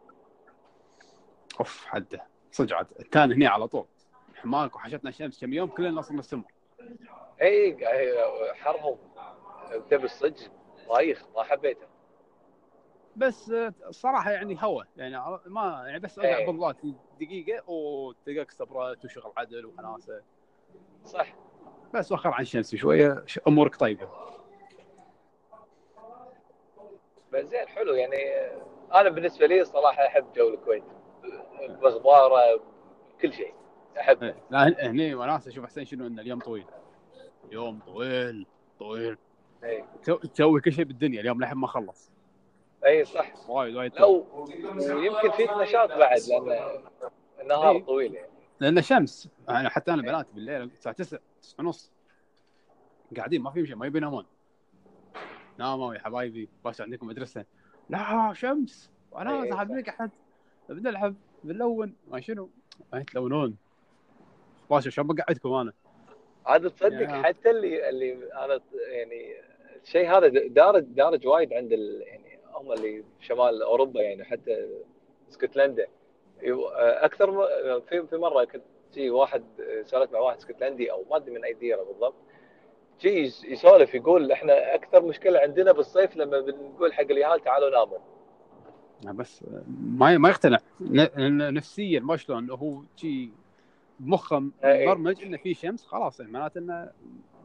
أوف 1.61 1.87
حده. 1.87 2.27
صدق 2.53 2.77
عاد. 2.77 2.87
التان 3.01 3.33
هني 3.33 3.47
على 3.47 3.69
طول. 3.69 3.85
ماكو 4.45 4.79
حشتنا 4.79 5.11
الشمس 5.11 5.41
كم 5.41 5.53
يوم 5.53 5.69
كلنا 5.69 6.03
صرنا 6.03 6.23
سمر 6.23 6.53
إي 7.43 7.77
حرهم. 8.55 8.99
تبي 9.91 10.05
الصدق 10.05 10.51
بايخ 10.89 11.25
ما 11.37 11.43
حبيته. 11.43 11.87
بس 13.19 13.51
آه، 13.51 13.75
الصراحه 13.89 14.31
يعني 14.31 14.57
هوا 14.61 14.83
يعني 14.97 15.17
ما 15.47 15.83
يعني 15.87 15.99
بس 15.99 16.19
ارجع 16.19 16.37
إيه. 16.37 16.47
بالله 16.47 16.75
دقيقة 17.21 17.71
وتلقاك 17.71 18.49
استبرت 18.49 19.05
وشغل 19.05 19.33
عدل 19.37 19.67
وحناسة. 19.67 20.23
صح. 21.05 21.35
بس 21.95 22.13
وخر 22.13 22.31
عن 22.31 22.43
الشمس 22.43 22.75
شوية 22.75 23.25
أمورك 23.49 23.77
طيبة. 23.77 24.09
بس 27.33 27.45
زين 27.47 27.69
حلو. 27.69 27.95
يعني 27.95 28.17
أنا 28.95 29.09
بالنسبة 29.09 29.47
لي 29.47 29.65
صراحة 29.65 30.07
أحب 30.07 30.33
جو 30.33 30.49
الكويت. 30.55 30.85
بغبارة 31.69 32.61
كل 33.21 33.33
شيء 33.33 33.55
أحب. 34.01 34.23
إيه. 34.23 34.37
لا 34.51 34.69
هن- 34.69 34.77
هني 34.81 35.15
وناسة 35.15 35.51
شوف 35.51 35.65
حسين 35.67 35.85
شنو 35.85 36.07
ان 36.07 36.19
اليوم 36.19 36.39
طويل. 36.39 36.67
يوم 37.51 37.79
طويل 37.87 38.47
طويل. 38.79 39.17
تو- 40.05 40.17
تسوي 40.17 40.61
كل 40.61 40.73
شيء 40.73 40.85
بالدنيا 40.85 41.21
اليوم 41.21 41.41
لحين 41.41 41.57
ما 41.59 41.67
خلص. 41.67 42.11
أي 42.87 43.05
صح. 43.05 43.51
وايد 43.51 43.77
وايد 43.77 43.95
لا 43.95 44.05
و- 44.05 44.45
ويمكن 44.79 45.31
فيك 45.31 45.51
نشاط 45.51 45.89
بعد 45.89 46.21
لأن 46.21 46.81
النهار. 47.41 47.81
طويل 47.81 48.15
يعني. 48.15 48.29
لأن 48.61 48.83
شمس 48.83 49.29
يعني 49.49 49.69
حتى 49.69 49.93
أنا 49.93 50.03
بنات 50.03 50.27
بالليل 50.35 50.63
الساعة 50.63 50.95
9 50.95 51.21
9 51.43 51.61
ونص 51.65 51.93
قاعدين 53.17 53.43
ما 53.43 53.51
في 53.51 53.67
شيء 53.67 53.77
ما 53.77 53.87
يبي 53.87 53.99
ينامون 53.99 54.27
ناموا 55.59 55.95
يا 55.95 55.99
حبايبي 56.01 56.49
باش 56.65 56.81
عندكم 56.81 57.07
مدرسة. 57.07 57.45
لا 57.91 58.33
شمس 58.35 58.91
إيه، 59.45 59.51
صاحب 59.51 59.69
صح. 59.69 59.91
نقعد 59.91 60.11
بنلعب 60.69 61.15
بنلون. 61.45 61.95
ما 62.11 62.21
شنو؟ 62.21 62.51
ما 62.93 63.03
تلونون 63.03 63.57
باشا 64.71 64.91
شلون 64.91 65.07
بقعدكم 65.07 65.53
أنا؟ 65.53 65.73
عاد 66.47 66.71
تصدق. 66.71 67.07
حتى 67.07 67.51
اللي 67.51 67.89
اللي 67.89 68.33
أنا 68.33 68.61
يعني 68.91 69.35
الشيء 69.83 70.11
هذا 70.11 70.29
دارج 70.29 70.83
دارج 70.85 71.27
وايد 71.27 71.53
عند 71.53 71.73
ال 71.73 72.03
يعني 72.07 72.28
هم 72.59 72.73
اللي 72.73 73.05
شمال 73.21 73.63
أوروبا 73.63 74.03
يعني 74.03 74.25
حتى 74.25 74.69
اسكتلندا. 75.31 75.87
يو- 76.43 76.69
أكثر 76.79 77.31
م- 77.31 77.81
في 77.81 78.07
في 78.07 78.17
مرة 78.17 78.45
كنت 78.45 78.63
شي 78.95 79.11
واحد 79.11 79.45
سولفت 79.85 80.13
مع 80.13 80.19
واحد 80.19 80.37
اسكتلندي 80.37 80.93
أو 80.93 81.05
ما 81.11 81.17
أدري 81.17 81.31
من 81.35 81.45
أي 81.45 81.53
ديرة 81.53 81.83
بالضبط. 81.83 82.15
يس- 83.05 83.45
يسولف 83.45 83.95
يقول 83.95 84.33
إحنا 84.33 84.75
أكثر 84.75 85.03
مشكلة 85.03 85.39
عندنا 85.41 85.73
بالصيف 85.73 86.17
لما 86.17 86.41
بنقول 86.41 86.93
حق 86.93 87.01
اليهال 87.03 87.41
تعالوا 87.41 87.71
ناموا. 87.71 87.99
بس 89.05 89.45
ما 89.99 90.19
ما 90.19 90.29
يقتنع. 90.29 90.59
نفسيا 91.51 92.01
ما 92.01 92.17
شلون 92.17 92.51
هو 92.51 92.83
شي 92.97 93.31
بمخه 94.01 94.43
إيه. 94.65 94.87
مبرمج 94.89 95.23
إنه 95.23 95.37
في 95.37 95.55
شمس 95.55 95.87
خلاص 95.87 96.21
يعني 96.21 96.33
معناته 96.33 96.59
إنه 96.59 96.91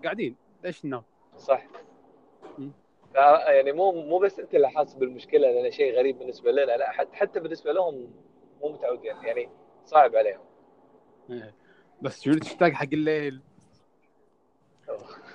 قاعدين 0.03 0.35
ليش 0.63 0.85
ننام؟ 0.85 1.03
صح. 1.37 1.65
يعني 3.15 3.71
مو 3.71 3.91
مو 3.91 4.19
بس 4.19 4.39
أنت 4.39 4.55
اللي 4.55 4.69
حاسس 4.69 4.93
بالمشكلة 4.93 5.51
لأن 5.51 5.71
شيء 5.71 5.97
غريب 5.97 6.19
بالنسبة 6.19 6.51
لنا. 6.51 6.77
لا 6.77 6.91
حتى 6.91 7.15
حتى 7.15 7.39
بالنسبة 7.39 7.71
لهم 7.71 8.13
مو 8.61 8.69
متعودين 8.69 9.15
يعني 9.23 9.49
صعب 9.85 10.15
عليهم. 10.15 10.41
إيه. 11.29 11.53
بس 12.01 12.21
شنو 12.21 12.37
تشتاق 12.37 12.71
حق 12.71 12.87
الليل؟ 12.93 13.41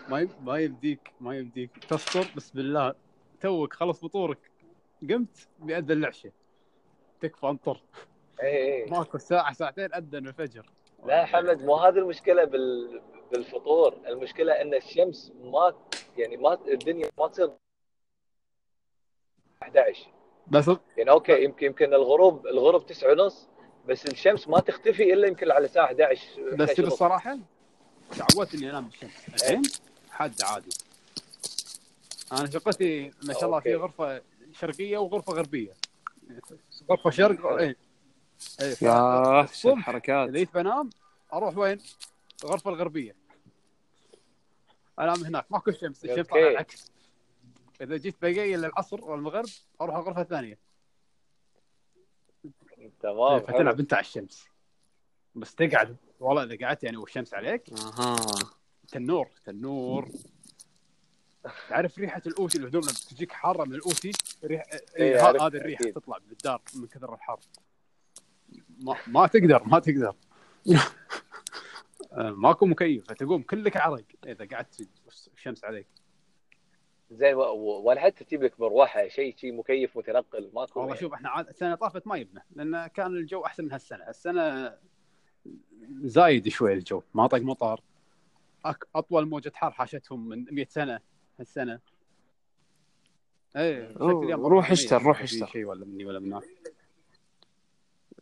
ما 0.08 0.28
ما 0.42 0.58
يمديك 0.58 1.12
ما 1.20 1.38
يمديك 1.38 1.70
تفطر 1.88 2.32
بس 2.36 2.50
بالله 2.50 2.94
توك 3.40 3.72
خلص 3.72 4.00
فطورك. 4.00 4.50
قمت 5.10 5.48
بيأذن 5.58 5.92
العشاء 5.92 6.32
تكفى 7.20 7.46
انطر 7.46 7.80
اي 8.42 8.82
اي 8.82 8.90
ماكو 8.90 9.18
ساعة 9.18 9.52
ساعتين 9.52 9.94
أذن 9.94 10.28
الفجر. 10.28 10.66
لا 11.06 11.24
حمد 11.24 11.62
مو 11.62 11.74
هذه 11.76 11.98
المشكلة 11.98 12.44
بال 12.44 13.00
بالفطور. 13.32 13.94
المشكلة 14.06 14.52
إن 14.52 14.74
الشمس 14.74 15.32
ما 15.42 15.74
يعني 16.16 16.36
ما 16.36 16.58
الدنيا 16.68 17.10
ما 17.18 17.28
تصير 17.28 17.50
11 19.68 20.06
بس 20.46 20.70
يعني 20.96 21.10
أوكي 21.10 21.44
يمكن 21.44 21.66
يمكن 21.66 21.94
الغروب 21.94 22.46
الغروب 22.46 22.86
9 22.86 23.12
ونص 23.12 23.48
بس 23.88 24.06
الشمس 24.06 24.48
ما 24.48 24.60
تختفي 24.60 25.12
إلا 25.12 25.28
يمكن 25.28 25.50
على 25.50 25.64
الساعة 25.64 25.84
11 25.84 26.22
بس 26.38 26.52
11 26.52 26.74
تبي. 26.74 26.86
الصراحة 26.86 27.38
تعودت 28.18 28.54
إني 28.54 28.70
أنام 28.70 28.84
بالشمس 28.84 29.28
الحين 29.34 29.62
حد 30.10 30.42
عادي. 30.42 30.70
أنا 32.32 32.50
شقتي 32.50 33.10
ما 33.22 33.32
شاء 33.32 33.44
الله 33.44 33.60
في. 33.60 33.74
غرفة 33.74 34.22
شرقية 34.52 34.98
وغرفة 34.98 35.32
غربية. 35.32 35.72
غرفة 36.90 37.10
شرق 37.10 37.46
إيه. 37.46 37.76
إيه 38.60 38.76
يا 38.82 39.48
اذا 39.64 40.26
جيت 40.26 40.54
بنام 40.54 40.90
أروح 41.32 41.56
وين؟ 41.56 41.78
الغرفه 42.44 42.70
الغربية. 42.70 43.16
أنام 44.98 45.24
هناك 45.24 45.44
ماكو 45.50 45.70
شمس 45.70 46.04
الشمس. 46.04 46.26
طالعه 46.26 46.48
العكس. 46.48 46.92
إذا 47.80 47.96
جيت 47.96 48.22
بقي 48.22 48.56
للعصر 48.56 49.04
والمغرب 49.04 49.48
أروح 49.80 49.96
الغرفة 49.96 50.20
الثانية. 50.20 50.58
تمام 53.00 53.40
فتلعب 53.40 53.80
أنت 53.80 53.92
على 53.92 54.00
الشمس. 54.00 54.46
بس 55.34 55.54
تقعد. 55.54 55.96
والله 56.20 56.42
إذا 56.42 56.66
قعدت 56.66 56.84
يعني 56.84 56.96
والشمس 56.96 57.34
عليك. 57.34 57.72
أها. 57.72 58.16
تنور 58.88 59.28
تنور. 59.44 60.08
تعرف 61.68 61.98
ريحة 61.98 62.22
الأوتي 62.26 62.58
الهدوم 62.58 62.82
لما 62.82 62.92
تجيك 62.92 63.32
حارة 63.32 63.64
من 63.64 63.74
الأوتي؟ 63.74 64.12
ريح 64.44 64.62
إيه، 64.72 64.80
إيه 64.96 65.30
هذه 65.30 65.46
الريحة 65.46 65.82
أكيد. 65.82 65.94
تطلع 65.94 66.18
بالدار 66.18 66.62
من 66.74 66.86
كثر 66.86 67.14
الحر. 67.14 67.40
ما, 68.80 68.96
ما 69.06 69.26
تقدر 69.26 69.64
ما 69.64 69.78
تقدر. 69.78 70.14
آه، 72.12 72.30
ماكو 72.30 72.66
مكيف 72.66 73.08
فتقوم 73.08 73.42
كلك 73.42 73.76
عرق 73.76 74.04
إذا 74.26 74.46
قعدت 74.46 74.88
الشمس 75.36 75.64
عليك. 75.64 75.86
زين 77.10 77.34
و- 77.34 77.40
و- 77.42 77.82
ولا 77.82 78.00
حتى 78.00 78.24
تجيب 78.24 78.42
لك 78.42 78.60
مروحة 78.60 79.08
شيء 79.08 79.36
شيء 79.36 79.52
مكيف 79.54 79.96
متنقل 79.96 80.50
ماكو 80.54 80.80
والله. 80.80 80.94
شوف 80.94 81.12
إحنا 81.12 81.28
عاد 81.28 81.48
السنة 81.48 81.74
طافت 81.74 82.06
ما 82.06 82.16
يبنا 82.16 82.42
لأن 82.56 82.86
كان 82.86 83.06
الجو 83.06 83.44
أحسن 83.44 83.64
من 83.64 83.72
هالسنة 83.72 84.04
هالسنه 84.08 84.74
زايد 86.02 86.48
شوي 86.48 86.72
الجو 86.72 87.02
ما 87.14 87.26
طق 87.26 87.38
مطر 87.38 87.80
أك- 88.68 88.86
أطول 88.94 89.28
موجة 89.28 89.52
حر 89.54 89.70
حاشتهم 89.70 90.28
من 90.28 90.44
100 90.50 90.66
سنة 90.70 91.00
هالسنة 91.40 91.80
إيه 93.56 93.92
روح. 93.96 94.70
اشتر، 94.70 95.02
روح 95.02 95.22
اشتر. 95.22 95.46
شيء 95.46 95.64
ولا 95.64 95.84
مني 95.84 96.04
ولا 96.04 96.18
من 96.18 96.40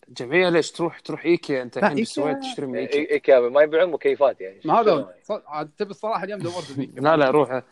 جمعيه 0.08 0.48
ليش 0.48 0.70
تروح 0.72 1.00
تروح 1.00 1.24
إيكيا 1.24 1.62
أنت 1.62 1.78
الحين 1.78 1.94
بالسويد 1.96 2.40
تشتري 2.40 2.66
من 2.66 2.76
إيكيا 2.76 3.10
إيكيا 3.10 3.40
ما 3.40 3.62
يبيعون 3.62 3.90
مكيفات 3.90 4.40
يعني 4.40 4.60
ما 4.64 4.80
هذا 4.80 5.14
عاد 5.46 5.70
تبي 5.78 5.90
الصراحة 5.90 6.24
اليوم 6.24 6.40
دورت 6.40 6.64
فيك 6.64 6.90
لا 6.94 7.16
لا 7.16 7.30
روح. 7.30 7.62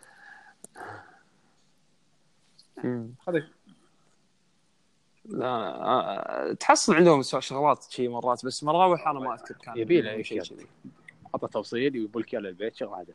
هذا 3.29 3.49
لا 5.25 5.47
آه، 5.47 6.53
تحصل 6.53 6.95
عندهم 6.95 7.23
شغلات 7.23 7.87
شي 7.91 8.09
مرات 8.09 8.47
بس 8.47 8.65
مراوح 8.65 9.09
أنا 9.09 9.21
ما 9.21 9.35
أذكر 9.35 9.55
كان 9.55 9.79
يبي 9.79 10.01
له 10.01 10.23
شيء. 10.23 10.43
كذي. 10.43 10.67
حط 11.35 11.45
توصيل 11.53 11.99
ويقول 11.99 12.23
لك 12.23 12.33
يلا 12.33 12.49
البيت 12.49 12.77
شغل 12.77 12.95
هذا 13.01 13.15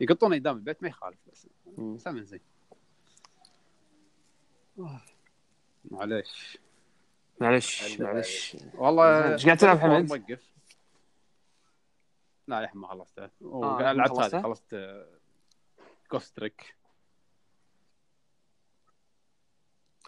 يقطونه 0.00 0.36
قدام 0.36 0.56
البيت 0.56 0.82
ما 0.82 0.88
يخالف 0.88 1.18
بس. 1.32 1.46
سمن 2.02 2.24
زين. 2.24 2.40
آه. 4.78 5.00
معليش. 5.90 6.58
معلش 7.40 7.90
عندنا- 7.92 8.12
معلش 8.12 8.56
والله 8.74 9.32
إيش 9.32 9.44
قاعد 9.46 9.56
تلعب 9.58 9.78
حمد؟ 9.78 10.08
موقف. 10.12 10.42
لا 12.48 12.62
لحين 12.62 12.80
ما 12.80 12.88
خلصته. 12.88 13.24
آه، 13.24 13.30
ولعبت 13.42 13.98
ما 13.98 14.04
هذه 14.04 14.08
خلصته؟ 14.08 14.42
خلصت 14.42 14.76
Ghost 16.12 16.40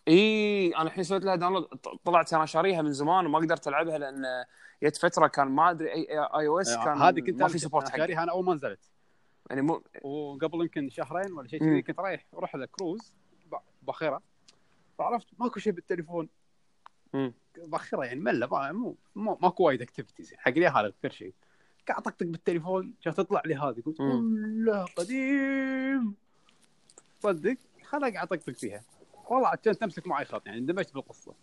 إي 0.08 0.76
أنا 0.76 0.82
الحين 0.82 1.04
سويت 1.04 1.24
لها 1.24 1.36
download 1.36 1.64
طلعت 2.04 2.34
أنا 2.34 2.46
شاريها 2.46 2.82
من 2.82 2.92
زمان 2.92 3.26
وما 3.26 3.38
قدرت 3.38 3.68
ألعبها 3.68 3.98
لأن 3.98 4.24
جت 4.82 4.96
فترة 4.96 5.26
كان 5.26 5.46
ما 5.48 5.70
أدري 5.70 5.92
إي 5.92 6.18
iOS 6.18 6.76
كان 6.76 6.98
هذه 6.98 7.20
كنت 7.20 7.42
ما 7.42 7.48
في 7.48 7.58
support 7.58 7.88
حقها 7.88 7.98
شاريها 7.98 8.22
أنا 8.22 8.32
أول 8.32 8.44
ما 8.44 8.54
نزلت. 8.54 8.90
يعني 9.50 9.62
مو 9.62 9.82
وقبل 10.02 10.60
يمكن 10.60 10.90
شهرين 10.90 11.32
ولا 11.32 11.48
شيء. 11.48 11.60
كذي 11.60 11.82
كنت 11.82 12.00
رايح 12.00 12.24
أروح 12.34 12.56
على 12.56 12.66
كروز 12.66 13.12
باخره 13.82 14.22
فعرفت 14.98 15.26
ماكو 15.38 15.60
شيء 15.60 15.72
بالتليفون. 15.72 16.28
باخره 17.56 18.04
يعني 18.04 18.20
ملة 18.20 18.46
ما- 18.46 18.72
مو 18.72 19.38
ماكو 19.42 19.64
وايد 19.64 19.82
activities 19.82 20.34
حق 20.34 20.50
لي 20.52 20.66
هذا 20.66 20.86
أكثر 20.86 21.10
شيء. 21.10 21.34
قاعد 21.88 22.00
أطقطق 22.00 22.26
بالتليفون 22.26 22.94
شو 23.00 23.10
تطلع 23.10 23.42
لي 23.46 23.54
هذه؟ 23.54 23.82
قلت. 23.86 24.00
لا 24.66 24.84
قديم. 24.96 26.14
صدق 27.20 27.56
خلا 27.84 28.08
قاعد 28.12 28.32
أطقطق 28.32 28.52
فيها. 28.52 28.82
والله 29.30 29.48
عاد 29.48 29.58
كانت 29.58 29.80
تمسك 29.80 30.06
معي 30.06 30.24
خط 30.24 30.46
يعني 30.46 30.58
اندمجت 30.58 30.94
بالقصة. 30.94 31.34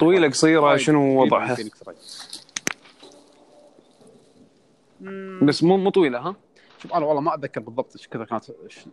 طويلة؟ 0.00 0.28
قصيرة 0.28 0.76
شنو 0.76 0.98
طويلة 0.98 1.20
وضعها. 1.20 1.56
بس 5.42 5.62
مو 5.62 5.76
مو 5.76 5.90
طويلة 5.90 6.18
ها؟ 6.18 6.36
شوف 6.82 6.94
أنا 6.94 7.06
والله 7.06 7.20
ما 7.20 7.34
أتذكر 7.34 7.60
بالضبط 7.60 7.96
إيش 7.96 8.08
كذا 8.08 8.24
كانت 8.24 8.44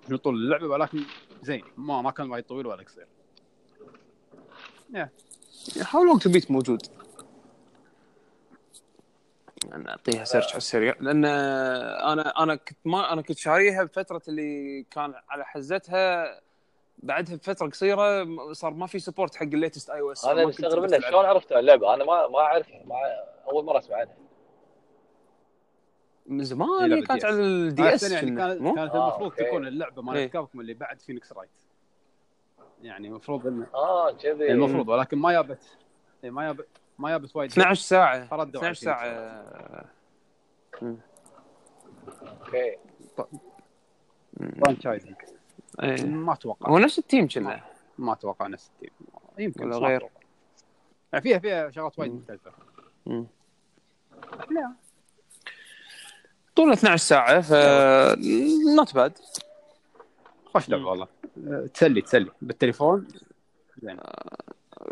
شنو 0.07 0.17
طول 0.17 0.35
اللعبة 0.35 0.67
ولكن 0.67 1.03
زين 1.43 1.63
ما 1.77 2.01
ما 2.01 2.11
كان 2.11 2.29
وايد 2.29 2.43
طويل 2.43 2.67
ولا 2.67 2.83
قصير. 2.83 3.07
How 5.91 6.03
Long 6.03 6.21
to 6.21 6.29
Beat 6.29 6.51
موجود؟ 6.51 6.81
نعطيها 9.85 10.23
search 10.23 10.47
على 10.49 10.57
السريع. 10.57 10.95
لأن 10.99 11.25
أنا 11.25 12.43
أنا 12.43 12.55
كنت 12.55 12.77
ما 12.85 13.13
أنا 13.13 13.21
كنت 13.21 13.37
شاريها 13.37 13.83
بفترة 13.83 14.21
اللي 14.27 14.83
كان 14.91 15.13
على 15.29 15.45
حزتها. 15.45 16.39
بعدها 16.97 17.35
بفترة 17.35 17.67
قصيرة 17.67 18.25
صار 18.53 18.73
ما 18.73 18.87
في 18.87 18.99
support 18.99 19.35
حق 19.35 19.43
ال 19.43 19.50
latest 19.50 19.89
iOS 19.89 20.25
أنا 20.25 20.45
مستغرب 20.45 20.83
منه 20.83 20.99
شلون 20.99 21.25
عرفت 21.25 21.51
اللعبة؟ 21.51 21.93
أنا 21.93 22.03
ما 22.05 22.27
ما 22.27 22.39
أعرف 22.39 22.69
ما 22.85 22.95
أول 23.51 23.65
مرة 23.65 23.77
أسمع 23.77 23.97
عنها. 23.97 24.15
من 26.25 26.43
زمان 26.43 26.91
هي 26.93 27.01
كانت 27.01 27.21
DS. 27.21 27.25
على 27.25 27.35
ال 27.39 27.61
D 27.61 27.83
آه، 27.83 27.95
S 27.95 28.11
يعني 28.11 28.35
كانت؟ 28.35 28.63
كانت 28.75 28.77
آه، 28.95 29.03
المفروض 29.07 29.23
أوكي. 29.31 29.43
تكون 29.43 29.67
اللعبة 29.67 29.97
إيه. 29.97 30.03
مالت 30.03 30.33
Capcom 30.33 30.59
اللي 30.59 30.73
بعد 30.73 30.99
Phoenix 30.99 31.33
Wright 31.33 31.49
يعني 32.81 33.07
المفروض 33.07 33.47
إنه 33.47 33.67
آه 33.73 34.11
كذي. 34.11 34.51
المفروض 34.51 34.89
ولكن 34.89 35.17
ما 35.17 35.31
جابت 35.31 35.77
إيه، 36.23 36.29
ما 36.29 36.45
جابت 36.45 36.67
ما 36.99 37.09
جابت 37.09 37.35
وايد 37.35 37.51
12 37.51 37.81
ساعة. 37.81 38.27
فردوا 38.27 38.61
على 38.61 38.71
12 38.71 38.83
ساعة. 38.83 39.05
أوكي. 42.23 42.77
franchising 44.61 45.15
إيه. 45.83 46.05
ما 46.05 46.33
أتوقع. 46.33 46.69
هو 46.69 46.77
نفس 46.77 46.99
ال 46.99 47.05
team 47.05 47.27
كله 47.27 47.63
ما 47.97 48.13
أتوقع 48.13 48.47
نفس 48.47 48.71
ال 48.75 48.78
team. 48.78 48.89
يمكن 49.39 49.73
ولا 49.73 49.87
غير. 49.87 50.09
يعني 51.13 51.23
فيها 51.23 51.39
فيها 51.39 51.71
شغلات 51.71 51.99
وايد. 51.99 52.11
مختلفة. 52.11 52.51
لا. 54.49 54.73
طول 56.55 56.71
12 56.71 56.97
ساعة 56.97 57.41
ف 57.41 57.53
not 58.75 58.95
bad 58.95 59.17
خوش 60.45 60.69
لعبة 60.69 60.85
والله. 60.85 61.07
تسلي 61.73 62.01
تسلي. 62.01 62.31
بالتليفون؟ 62.41 63.07
زين. 63.81 63.99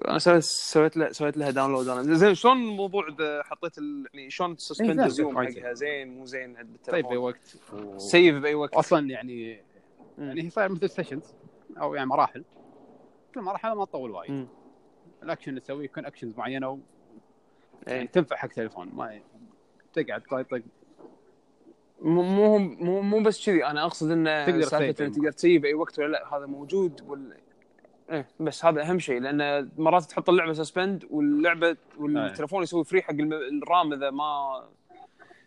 أنا 0.07 0.19
سويت 0.19 0.43
سويت 0.43 0.97
لها 0.97 1.11
سويت 1.11 1.37
لها 1.37 1.51
download 1.51 1.87
أنا. 1.87 2.13
زين 2.15 2.35
شلون 2.35 2.57
الموضوع 2.57 3.05
حطيت 3.43 3.77
ال... 3.77 4.07
يعني 4.13 4.29
شلون 4.29 4.55
ت 4.55 4.61
suspend 4.61 4.99
إيه، 4.99 5.25
وايد 5.25 5.59
حقها؟ 5.59 5.73
زين 5.73 6.17
مو 6.17 6.25
زين 6.25 6.57
عند 6.57 6.77
طيب 6.87 7.05
بأي 7.05 7.17
بالتليفون 7.17 7.83
وقت. 7.85 7.95
و- 7.95 7.97
save 7.97 8.35
بأي 8.35 8.55
وقت. 8.55 8.73
أصلا 8.73 9.09
يعني. 9.09 9.63
يعني 10.17 10.43
هي 10.43 10.49
صاير 10.49 10.69
مثل 10.71 10.89
sessions 10.89 11.33
أو 11.81 11.95
يعني 11.95 12.07
مراحل. 12.09 12.43
كل 13.35 13.41
مرحله 13.41 13.73
ما 13.75 13.85
تطول 13.85 14.11
وايد. 14.11 14.47
الاكشن 15.23 15.49
اللي 15.49 15.61
تسويه 15.61 15.85
يكون 15.85 16.05
actions 16.05 16.37
معينة 16.37 16.69
و... 16.69 16.77
إيه. 17.87 17.93
يعني 17.93 18.07
تنفع 18.07 18.35
حق 18.35 18.47
تليفون. 18.49 18.89
ما 18.93 19.19
تقعد 19.93 20.21
طيطق 20.31 20.61
مو 22.01 22.21
مو 22.21 22.57
مو 22.57 23.01
مو 23.01 23.23
بس 23.23 23.45
كذي. 23.45 23.65
أنا 23.65 23.85
أقصد 23.85 24.11
إن 24.11 24.45
تقدر 24.47 24.61
سالفة. 24.61 25.07
تقدر 25.07 25.31
ت 25.31 25.37
save 25.37 25.61
بأي 25.61 25.73
وقت 25.73 25.99
ولا 25.99 26.07
لأ. 26.07 26.37
هذا 26.37 26.45
موجود 26.45 27.01
ولا 27.07 27.37
إيه 28.09 28.27
بس 28.39 28.65
هذا 28.65 28.81
أهم 28.81 28.99
شيء 28.99 29.21
لأن 29.21 29.71
مرات 29.77 30.03
تحط 30.03 30.29
اللعبة 30.29 30.53
suspend 30.53 31.07
واللعبة 31.09 31.77
والتليفون 31.97 32.63
يسوي 32.63 32.83
free 32.83 33.01
حق 33.01 33.13
ال 33.13 33.33
RAM 33.33 33.93
إذا 33.93 34.09
ما 34.09 34.63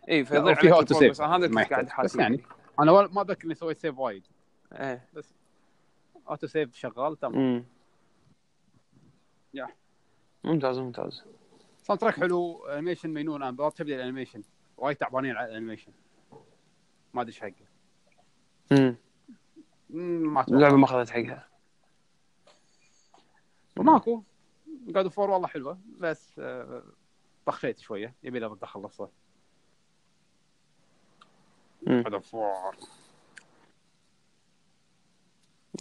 اي 0.09 0.24
فيضيع 0.24 0.42
عليك 0.42 0.64
ال 0.64 0.68
progress. 0.68 0.99
save. 0.99 1.20
هذا 1.20 1.46
كنت 1.46 1.57
قاعد 1.57 1.70
يحتاج. 1.70 1.84
بس 1.84 1.90
حاسب 1.90 2.20
يعني 2.20 2.42
أنا 2.80 2.92
ما 2.92 3.20
اتذكر 3.22 3.44
إني 3.44 3.54
سويت 3.54 3.78
save 3.78 3.99
وايد. 3.98 4.22
إيه. 4.72 5.09
auto 6.28 6.47
save 6.47 6.74
شغال 6.74 7.16
تمام. 7.16 7.64
يا. 9.54 9.68
ممتاز 10.44 10.78
ممتاز. 10.78 11.24
sound 11.82 12.01
track 12.01 12.14
حلو 12.14 12.66
animation 12.66 13.11
مينون. 13.11 13.42
أنا 13.42 13.70
تبدا 13.70 13.94
ال 13.94 13.99
animation 13.99 14.42
وايد 14.76 14.96
تعبانين 14.96 15.36
على 15.36 15.48
ال 15.49 15.53
animation 15.53 15.92
ما 17.14 17.22
أدري 17.22 17.32
إيش 17.32 17.40
حقه. 17.40 17.52
امم 18.72 18.96
مم، 19.90 20.34
ما 20.34 20.44
اللعبة 20.48 20.76
ما 20.76 20.84
أخذت 20.84 21.11
حقها. 21.11 21.48
وماكو. 23.77 24.22
God 24.86 25.09
of 25.09 25.17
War 25.17 25.30
والله 25.31 25.49
حلوة 25.49 25.79
بس 25.99 26.39
آه، 26.39 26.83
طخيت 27.47 27.79
شوية 27.79 28.14
يبي 28.22 28.39
له 28.39 28.47
ارد 28.47 28.62
أخلصه. 28.62 29.09
مم. 31.87 32.05
God 32.07 32.12
of 32.12 32.24
War. 32.33 32.77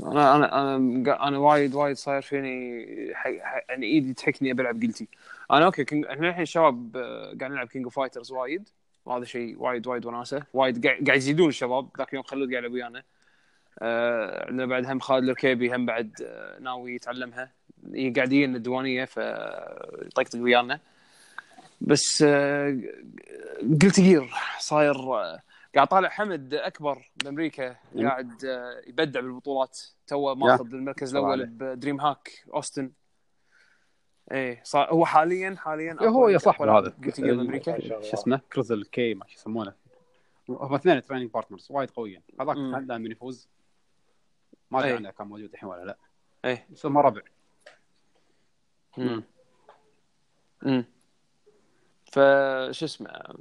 أنا 0.04 0.36
أنا 0.36 0.76
أنا 0.76 1.28
أنا 1.28 1.38
وايد 1.38 1.76
وايد 1.76 1.96
صاير 1.96 2.22
فيني 2.22 2.86
ح- 3.16 3.28
ح- 3.41 3.66
يعني 3.70 3.86
إيدي 3.86 4.14
تحكني 4.14 4.52
أبي 4.52 4.62
ألعب 4.62 4.82
قلتي 4.82 5.08
أنا 5.52 5.66
okay 5.66 5.84
King... 5.86 6.05
إحنا 6.06 6.30
الحين 6.30 6.46
شباب 6.46 6.98
آه، 6.98 7.26
قاعد 7.39 7.52
نلعب 7.52 7.68
King 7.68 7.86
of 7.86 7.95
Fighters 7.95 8.32
وايد. 8.32 8.70
وهذا 9.06 9.26
شيء 9.26 9.62
وايد 9.62 9.88
وايد 9.88 10.06
وناسة. 10.06 10.43
وايد 10.54 10.88
قاعد 10.88 11.06
قاعد 11.06 11.18
يزيدون 11.18 11.50
الشباب 11.50 11.89
ذاك 11.98 12.10
اليوم 12.10 12.24
خلود 12.24 12.50
قاعد 12.52 12.64
يلعب 12.64 12.74
ويانا 12.74 13.04
آه، 13.80 14.48
عندنا 14.48 14.66
بعد 14.66 14.86
هم 14.86 15.00
خالد 15.00 15.24
الركيبي 15.24 15.76
هم 15.76 15.86
بعد 15.86 16.22
آه، 16.22 16.60
ناوي 16.60 16.96
يتعلمها. 16.96 17.52
قاعدين 18.15 18.55
الديوانية 18.55 19.05
فيطقطق 19.05 20.39
ويانا. 20.39 20.79
بس 21.81 22.23
آه، 22.27 22.79
قلت 23.81 23.99
جير 23.99 24.33
صاير 24.59 24.95
آه، 24.95 25.41
قاعد 25.75 25.88
طالع 25.88 26.09
حمد 26.09 26.53
أكبر 26.53 27.11
بأمريكا 27.23 27.75
مم. 27.95 28.07
قاعد 28.07 28.45
آه، 28.45 28.81
يبدع 28.88 29.19
بالبطولات. 29.19 29.79
تو 30.07 30.36
ماخذ 30.36 30.73
المركز 30.73 31.15
الأول. 31.15 31.45
بدريم 31.45 32.01
هاك 32.01 32.31
أوستن. 32.53 32.91
إيه 34.31 34.61
صار 34.63 34.93
هو 34.93 35.05
حاليا 35.05 35.55
حاليا 35.59 35.97
هو 36.01 36.27
يا 36.27 36.38
أقوى 36.45 36.69
هذا 36.69 36.93
قلت 37.05 37.21
جير 37.21 37.36
بأمريكا. 37.36 37.79
شو 37.79 38.13
اسمه؟ 38.13 38.41
كريزل 38.53 38.86
كي 38.86 39.13
ما 39.13 39.25
شو 39.27 39.33
يسمونه. 39.33 39.73
هم 40.49 40.75
اثنين 40.75 41.01
تريننج 41.01 41.31
بارتنرز 41.31 41.67
وايد 41.69 41.89
قويين. 41.91 42.21
هذاك 42.41 42.57
دائما 42.83 43.09
يفوز. 43.09 43.49
ما 44.71 44.79
أدري 44.79 44.91
أي. 44.91 44.95
عنه 44.95 45.11
كان 45.11 45.27
موجود 45.27 45.49
الحين 45.53 45.69
ولا 45.69 45.86
لا. 45.86 45.97
إيه. 46.45 46.67
بس 46.69 46.86
هم 46.86 46.97
ربع. 46.97 47.21
امم 48.98 50.86
فش 52.12 52.84
اسمه 52.84 53.36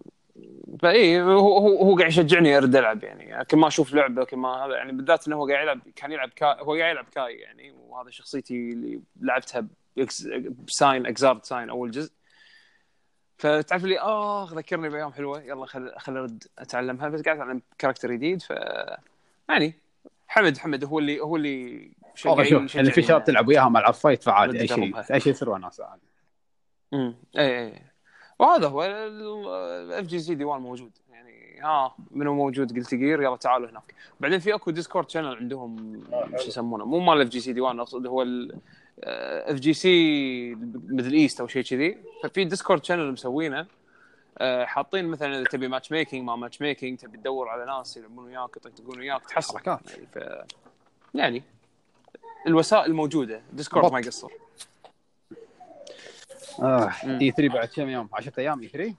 فاي 0.82 1.22
هو 1.22 1.58
هو 1.58 1.82
هو 1.82 1.96
قاعد 1.96 2.10
يشجعني 2.10 2.56
أرد 2.56 2.76
ألعب 2.76 3.04
يعني. 3.04 3.44
كل 3.44 3.56
ما 3.56 3.66
أشوف 3.66 3.94
لعبة 3.94 4.24
كل 4.24 4.36
ما 4.36 4.48
هذا 4.48 4.76
يعني 4.76 4.92
بالذات 4.92 5.26
إنه 5.26 5.36
هو 5.36 5.48
قاعد 5.48 5.62
يلعب 5.62 5.80
كان 5.96 6.12
يلعب 6.12 6.28
كا 6.28 6.46
هو 6.62 6.74
قاعد 6.74 6.90
يلعب 6.90 7.04
كاي 7.04 7.34
يعني. 7.34 7.72
وهذا 7.72 8.10
شخصيتي 8.10 8.54
اللي 8.54 9.00
لعبتها 9.20 9.66
بساين 10.66 11.06
اكزارد 11.06 11.44
ساين 11.44 11.70
أول 11.70 11.90
جزء. 11.90 12.12
فتعرف 13.38 13.84
لي 13.84 14.00
آه 14.00 14.48
ذكرني 14.52 14.88
بأيام 14.88 15.12
حلوة. 15.12 15.42
يلا 15.42 15.66
خل 15.66 15.92
خل 15.98 16.16
أرد 16.16 16.44
أتعلمها. 16.58 17.08
بس 17.08 17.22
قاعد 17.22 17.36
أتعلم 17.36 17.62
كاركتر 17.78 18.12
جديد 18.12 18.42
ف 18.42 18.52
يعني 19.48 19.74
حمد 20.28 20.58
حمد 20.58 20.84
هو 20.84 20.98
اللي 20.98 21.20
هو 21.20 21.36
اللي 21.36 21.90
والله 22.26 22.44
شوف 22.44 22.76
اللي 22.76 22.90
في 22.90 23.02
شجعني 23.02 23.08
شباب 23.08 23.24
تلعب 23.24 23.48
وياهم 23.48 23.76
العاب 23.76 23.94
fight 23.94 24.22
فعادي 24.22 24.60
أي 24.60 24.68
شيء. 24.68 25.14
أي 25.14 25.20
شيء 25.20 25.32
يصير 25.32 25.50
وناسه 25.50 25.84
عادي. 25.84 26.02
امم 26.94 27.14
اي 27.38 27.64
اي 27.64 27.82
وهذا 28.38 28.68
هو 28.68 28.84
ال 28.84 30.06
FGC 30.06 30.34
ديوان 30.34 30.60
موجود. 30.60 30.98
يعني 31.10 31.60
ها 31.60 31.94
منو 32.10 32.34
موجود؟ 32.34 32.76
قلت 32.76 32.94
جير 32.94 33.22
يلا 33.22 33.36
تعالوا 33.36 33.70
هناك. 33.70 33.94
بعدين 34.20 34.38
في 34.38 34.54
أكو 34.54 34.70
Discord 34.70 35.10
channel 35.10 35.36
عندهم 35.36 36.02
شو 36.36 36.48
يسمونه؟ 36.48 36.84
مو 36.84 36.98
مال 36.98 37.20
FGC 37.20 37.52
ديوان 37.52 37.80
أقصد 37.80 38.06
هو 38.06 38.26
FGC 39.02 40.54
Middle 40.88 41.12
East 41.12 41.40
أو 41.40 41.46
شيء 41.46 41.62
كذي. 41.62 41.98
ففي 42.22 42.44
Discord 42.44 42.84
channel 42.84 43.12
مسوينه. 43.12 43.66
آه، 44.38 44.64
حاطين 44.64 45.04
مثلا 45.04 45.38
إذا 45.38 45.44
تبي 45.44 45.68
matchmaking 45.68 46.24
ما 46.24 46.36
matchmaking 46.36 46.98
تبي 46.98 47.18
تدور 47.18 47.48
على 47.48 47.66
ناس 47.66 47.96
يلعبون 47.96 48.24
وياك 48.24 48.56
يطقطقون 48.56 48.98
وياك 48.98 49.24
تحصل. 49.24 49.58
حركات. 49.58 49.90
يعني 49.90 50.06
ف 50.06 50.18
يعني 51.14 51.42
الوسائل 52.46 52.94
موجودة 52.94 53.42
Discord. 53.52 53.92
ما 53.92 54.00
يقصر 54.00 54.28
آه. 56.62 56.92
E3 57.04 57.54
بعد 57.54 57.68
كم 57.68 57.88
يوم 57.88 58.08
10 58.12 58.32
أيام 58.38 58.60
E3 58.60 58.94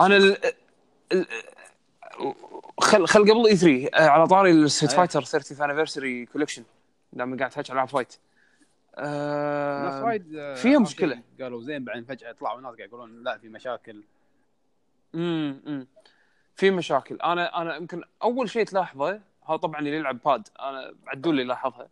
أنا 0.00 0.16
ال... 0.16 0.36
ال... 1.12 1.26
خل 2.80 3.06
خل 3.06 3.20
قبل 3.20 3.46
E3 3.46 3.88
على 3.94 4.26
طاري 4.26 4.50
ال 4.50 4.55
Street. 4.55 4.92
Fighter 4.92 5.24
30th 5.24 5.60
Anniversary 5.60 6.26
Collection 6.26 6.62
دام 7.12 7.38
قاعد 7.38 7.50
تحكي 7.50 7.72
على 7.72 7.88
فايت 7.88 8.16
آه... 8.94 10.12
آه، 10.36 10.54
فيها. 10.54 10.84
شيء 10.84 11.20
قالوا 11.40 11.62
زين 11.62 11.84
بعدين 11.84 12.04
فجأة 12.04 12.32
طلعوا 12.32 12.60
ناس 12.60 12.74
قاعد 12.74 12.88
يقولون 12.88 13.24
لا 13.24 13.38
في 13.38 13.48
مشاكل 13.48 14.04
امم. 15.14 15.86
في 16.56 16.70
مشاكل 16.70 17.16
أنا 17.16 17.62
أنا 17.62 17.76
يمكن 17.76 18.02
أول 18.22 18.50
شيء 18.50 18.64
تلاحظه 18.64 19.20
هذا 19.48 19.56
طبعا 19.56 19.78
اللي 19.78 19.96
يلعب 19.96 20.18
pad 20.24 20.48
أنا 20.60 20.94
عدول 21.06 21.32
اللي 21.32 21.44
لاحظها 21.44 21.88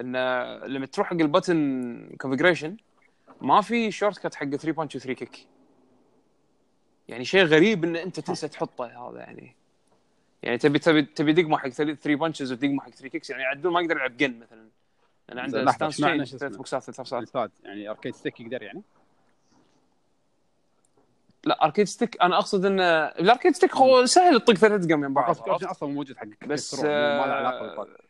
انه 0.00 0.54
لما 0.66 0.86
تروح 0.86 1.06
حق 1.06 1.16
ال 1.20 1.34
button 1.34 2.16
configuration 2.20 2.76
ما 3.40 3.60
في 3.60 3.90
shortcut 3.90 4.34
حق 4.34 4.46
3 4.46 4.72
punch 4.72 4.96
و 4.96 4.98
3 4.98 5.12
kick 5.12 5.46
يعني 7.08 7.24
شيء 7.24 7.44
غريب 7.44 7.84
إن 7.84 7.96
أنت 7.96 8.20
تنسى 8.20 8.48
تحطه 8.48 8.84
هذا 8.84 9.18
يعني 9.18 9.56
يعني 10.42 10.58
تبي 10.58 10.78
تبي 10.78 11.02
تبي 11.02 11.32
دقمه 11.32 11.58
حق 11.58 11.68
3 11.68 12.14
punches 12.14 12.52
ودقمه 12.52 12.80
حق 12.80 12.90
3 12.90 13.08
kicks 13.08 13.30
يعني 13.30 13.44
عدول 13.44 13.72
ما 13.72 13.80
يقدر 13.80 13.96
يلعب 13.96 14.16
جن 14.16 14.38
مثلا 14.38 14.68
لأن 15.28 15.38
عنده 15.38 15.72
stance 15.72 15.96
change 15.96 16.24
شو 16.24 16.38
ثلاث؟ 16.38 16.56
بوكسات 16.56 16.82
ثلاث 16.82 17.12
ال 17.12 17.21
pad 17.21 17.50
يعني 17.64 17.90
arcade 17.90 18.14
stick 18.14 18.40
يقدر 18.40 18.62
يعني 18.62 18.82
لا 21.44 21.64
arcade 21.64 21.86
stick 21.86 22.22
أنا 22.22 22.38
أقصد 22.38 22.64
إن 22.64 22.80
ال 22.80 22.91
arcade 22.91 23.54
stick 23.54 23.76
هو 23.76 24.06
سهل 24.06 24.40
تطق 24.40 24.54
ثلاث 24.54 24.84
دقم 24.84 25.00
من 25.00 25.14
بعض؟ 25.14 25.50
أصلا 25.64 25.88
موجود 25.88 26.16
حق 26.16 26.26
بس 26.46 26.74
ما 26.74 27.26
له 27.26 27.32
علاقة 27.32 27.58
آه، 27.58 27.62
بال 27.62 27.72
pad 27.72 27.86
مم. 27.86 28.05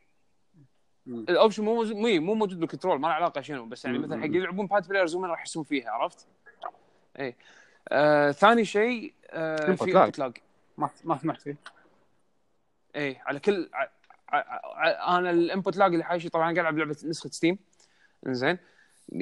ال 1.06 1.14
option 1.14 1.64
مو 1.64 1.74
موجود 1.74 1.96
مو 1.96 2.20
مو 2.20 2.34
موجود 2.34 2.60
بال 2.60 2.69
control 2.69 3.00
ما 3.00 3.08
له 3.08 3.14
علاقة 3.14 3.40
شنو 3.40 3.66
بس 3.66 3.84
يعني. 3.84 3.98
مثلا 3.98 4.20
حق 4.20 4.26
يلعبون 4.26 4.66
pad 4.66 4.88
players 4.88 5.16
هم 5.16 5.24
راح 5.24 5.40
يحسون 5.40 5.64
فيها 5.64 5.90
عرفت؟ 5.90 6.26
اي 7.18 7.36
آه 7.88 8.30
ثاني 8.30 8.64
شيء 8.64 9.14
آه 9.30 9.74
في 9.74 9.92
lag. 9.92 9.96
input 9.96 10.18
lag 10.18 10.38
ما 10.78 10.90
ما 11.04 11.18
سمعت 11.18 11.42
فيه. 11.42 11.56
اي 12.96 13.16
على 13.26 13.40
كل 13.40 13.70
ع... 13.72 13.88
ع... 14.28 14.60
ع... 14.64 15.18
أنا 15.18 15.30
ال 15.30 15.38
input 15.38 15.76
lag 15.76 15.92
اللي 15.92 16.04
حايشي 16.04 16.28
طبعا 16.28 16.44
قاعد 16.44 16.58
ألعب 16.58 16.78
لعبة 16.78 16.96
نسخة 17.04 17.30
Steam 17.30 17.58
إنزين. 18.26 18.58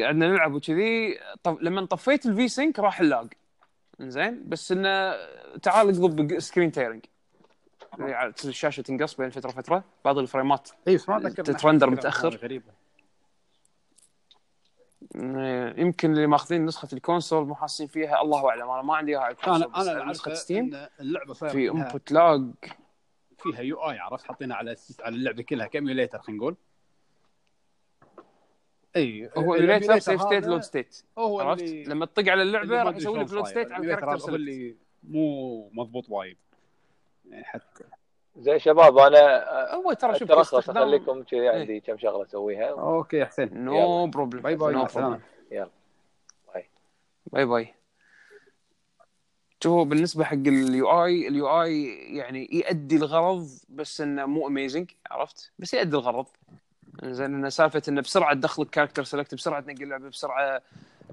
قعدنا 0.01 0.29
نلعب 0.29 0.55
وكذي 0.55 1.19
لما 1.61 1.87
طفيت 1.87 2.27
ال 2.27 2.49
V-Sync 2.49 2.79
راح 2.79 3.01
ال 3.01 3.09
lag 3.09 3.33
إنزين. 4.01 4.49
بس 4.49 4.73
إنه 4.73 5.17
تعال 5.63 5.89
اقلب 5.89 6.39
screen 6.39 6.73
tearing 6.73 7.05
الشاشة 8.45 8.81
تنقص 8.81 9.15
بين 9.15 9.31
فترة 9.31 9.49
وفتره 9.49 9.85
بعض 10.05 10.19
ال 10.19 10.26
frameات 10.26 10.71
اي 10.89 10.95
بس 10.95 11.09
ما 11.09 11.17
أتذكر 11.17 11.45
تترندر. 11.45 11.89
هذه 11.89 12.37
غريبة. 12.37 12.85
إيه، 15.17 15.81
يمكن 15.81 16.13
اللي 16.13 16.27
ماخذين 16.27 16.65
نسخة 16.65 16.89
ال 16.93 16.99
console 17.00 17.47
مو 17.47 17.55
حاسين 17.55 17.87
فيها 17.87 18.23
الله 18.23 18.49
أعلم 18.49 18.71
أنا 18.71 18.83
ما 18.83 18.97
عندي 18.97 19.13
اياها 19.13 19.23
على 19.23 19.35
ال 19.35 19.40
console 19.40 19.75
أنا 19.75 20.03
أنا 20.03 20.11
نسخة 20.11 20.35
Steam 20.35 20.87
اللعبة 21.01 21.35
صاير 21.35 21.53
في 21.53 21.71
input 21.71 22.13
lag 22.13 22.51
فيها 23.39 23.61
يو 23.61 23.77
اي 23.91 23.99
عرفت؟ 23.99 24.25
حاطينها 24.25 24.57
على 24.57 24.77
على 25.01 25.17
اللعبة 25.17 25.43
كلها 25.43 25.67
ك 25.67 25.73
emulator 25.73 26.19
خلينا 26.19 26.41
نقول. 26.41 26.57
اي 28.97 29.31
هو 29.37 29.55
emulator 29.55 29.99
save 29.99 30.23
state 30.23 30.47
load 30.47 30.61
state 30.61 31.03
هو 31.19 31.41
عرفت؟ 31.41 31.63
لما 31.63 32.07
تطق 32.07 32.29
على 32.29 32.43
اللعبة 32.43 32.83
راح 32.83 32.97
يسوي 32.97 33.19
لك 33.19 33.33
load. 33.33 33.47
state 33.47 33.73
على 33.73 33.95
ال 33.95 33.98
character 33.98 34.31
هو 34.31 34.35
اللي 34.35 34.77
مو 35.03 35.69
مضبوط 35.73 36.11
وايد. 36.11 36.37
يعني 37.31 37.45
حتى. 37.45 37.85
زين 38.37 38.59
شباب 38.59 38.99
أنا 38.99 39.45
هو 39.75 39.93
ترى 39.93 40.19
شوف 40.19 40.29
كاستخدام 40.29 40.83
أخليكم 40.83 41.23
كذي 41.23 41.41
إيه. 41.41 41.61
عندي 41.61 41.81
كم 41.81 41.99
شغلة 41.99 42.23
أسويها. 42.23 42.71
okay 42.71 43.25
حسين 43.25 43.65
no 43.65 44.07
problem 44.07 44.43
bye 44.43 44.57
bye 44.57 44.75
مع 44.75 44.83
السلامه 44.83 45.21
bye 47.27 47.45
bye 47.45 47.75
شوفوا 49.65 49.85
بالنسبة 49.85 50.25
حق 50.25 50.35
ال 50.35 51.05
UI 51.05 51.29
ال 51.29 51.63
UI 51.63 51.85
يعني 52.17 52.49
يؤدي 52.53 52.97
الغرض 52.97 53.49
بس 53.69 54.01
إنه 54.01 54.27
مو 54.27 54.49
amazing 54.49 54.91
عرفت؟ 55.11 55.53
بس 55.59 55.75
يؤدي 55.75 55.97
الغرض. 55.97 56.27
زين 57.05 57.35
إنه 57.35 57.49
سالفة 57.49 57.83
إنه 57.89 58.01
بسرعة 58.01 58.35
تدخل 58.35 58.65
character 58.65 59.05
select 59.05 59.35
بسرعة 59.35 59.61
تنقل 59.61 59.83
اللعبة 59.83 60.09
بسرعة 60.09 60.63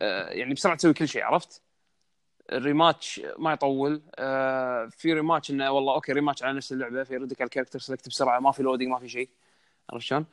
آه، 0.02 0.30
يعني 0.30 0.54
بسرعة 0.54 0.76
تسوي 0.76 0.94
كل 0.94 1.08
شيء 1.08 1.24
عرفت؟ 1.24 1.62
ال 2.52 2.60
rematch 2.61 3.22
ما 3.38 3.54
يطول. 3.54 4.02
آه، 4.16 4.86
في 4.86 5.14
rematch 5.14 5.52
إنه 5.52 5.72
والله 5.72 5.94
okay 5.94 6.12
rematch 6.14 6.44
على 6.44 6.58
نفس 6.58 6.72
اللعبة 6.72 7.04
فيردك 7.04 7.42
على 7.42 7.46
ال 7.46 7.49
character 7.49 7.80
select 7.80 8.08
بسرعة 8.08 8.40
ما 8.40 8.52
في 8.52 8.64
loading 8.64 8.92
ما 8.92 9.00
في 9.00 9.10
شيء. 9.10 9.30
عرفت 9.90 10.06
شلون؟ 10.06 10.26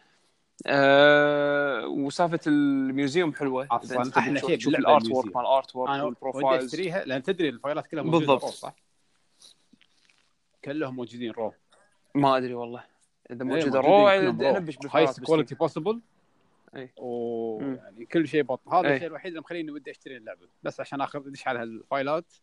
أه 0.66 1.86
وسالفة 1.86 2.40
ال 2.46 2.59
museum 2.59 3.34
حلوة. 3.34 3.68
أحلى 3.72 4.04
تشوف- 4.34 4.46
شيء 4.46 4.56
تشوف 4.56 4.74
ال 4.74 5.10
artwork. 5.10 5.36
مال 5.36 5.42
ال 5.44 5.76
artwork 5.76 6.04
وال 6.04 6.16
profiles 6.16 6.64
أشتريها 6.64 7.04
لأن 7.04 7.22
تدري 7.22 7.48
ال 7.48 7.54
fileات 7.54 7.86
كلها 7.86 8.02
موجودة 8.02 8.26
بالضبط. 8.26 8.44
صح؟ 8.52 8.74
كلهم 10.64 10.96
موجودين 10.96 11.30
رو. 11.30 11.52
ما 12.14 12.36
أدري 12.36 12.54
والله. 12.54 12.84
إذا 13.30 13.42
إيه، 13.44 13.48
موجودة 13.50 13.80
رو 13.80 13.84
كلهم 13.86 14.42
أنبش 14.56 14.74
هايست 14.74 14.80
بالفايلات 14.80 15.20
كواليتي 15.20 15.54
بوسيبل 15.54 16.00
ويعني 16.96 18.06
كل 18.06 18.28
شيء 18.28 18.42
بط. 18.42 18.68
هذا. 18.68 18.94
الشيء 18.94 19.08
الوحيد 19.08 19.26
اللي 19.26 19.40
مخليني 19.40 19.70
ودي 19.70 19.90
أشتري 19.90 20.16
اللعبة. 20.16 20.48
بس 20.62 20.80
عشان 20.80 21.00
اخذ 21.00 21.26
ادش 21.26 21.48
على 21.48 21.62
الفايلات 21.62 22.34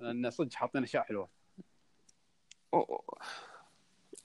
لأن 0.00 0.30
صدق 0.30 0.54
حاطين 0.54 0.82
أشياء 0.82 1.02
حلوة. 1.02 1.28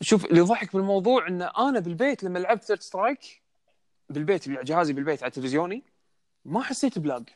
شوف 0.01 0.26
اللي 0.26 0.41
ضحك 0.41 0.74
بالموضوع 0.76 1.28
إن 1.28 1.41
أنا 1.41 1.80
بالبيت 1.80 2.24
لما 2.24 2.39
لعبت 2.39 2.64
ثيرد 2.64 2.82
سترايك 2.82 3.41
بالبيت 4.10 4.49
جهازي 4.49 4.93
بالبيت 4.93 5.24
على 5.24 5.32
تلفزيوني 5.32 5.84
ما 6.45 6.62
حسيت 6.62 6.99
بلاج 6.99 7.30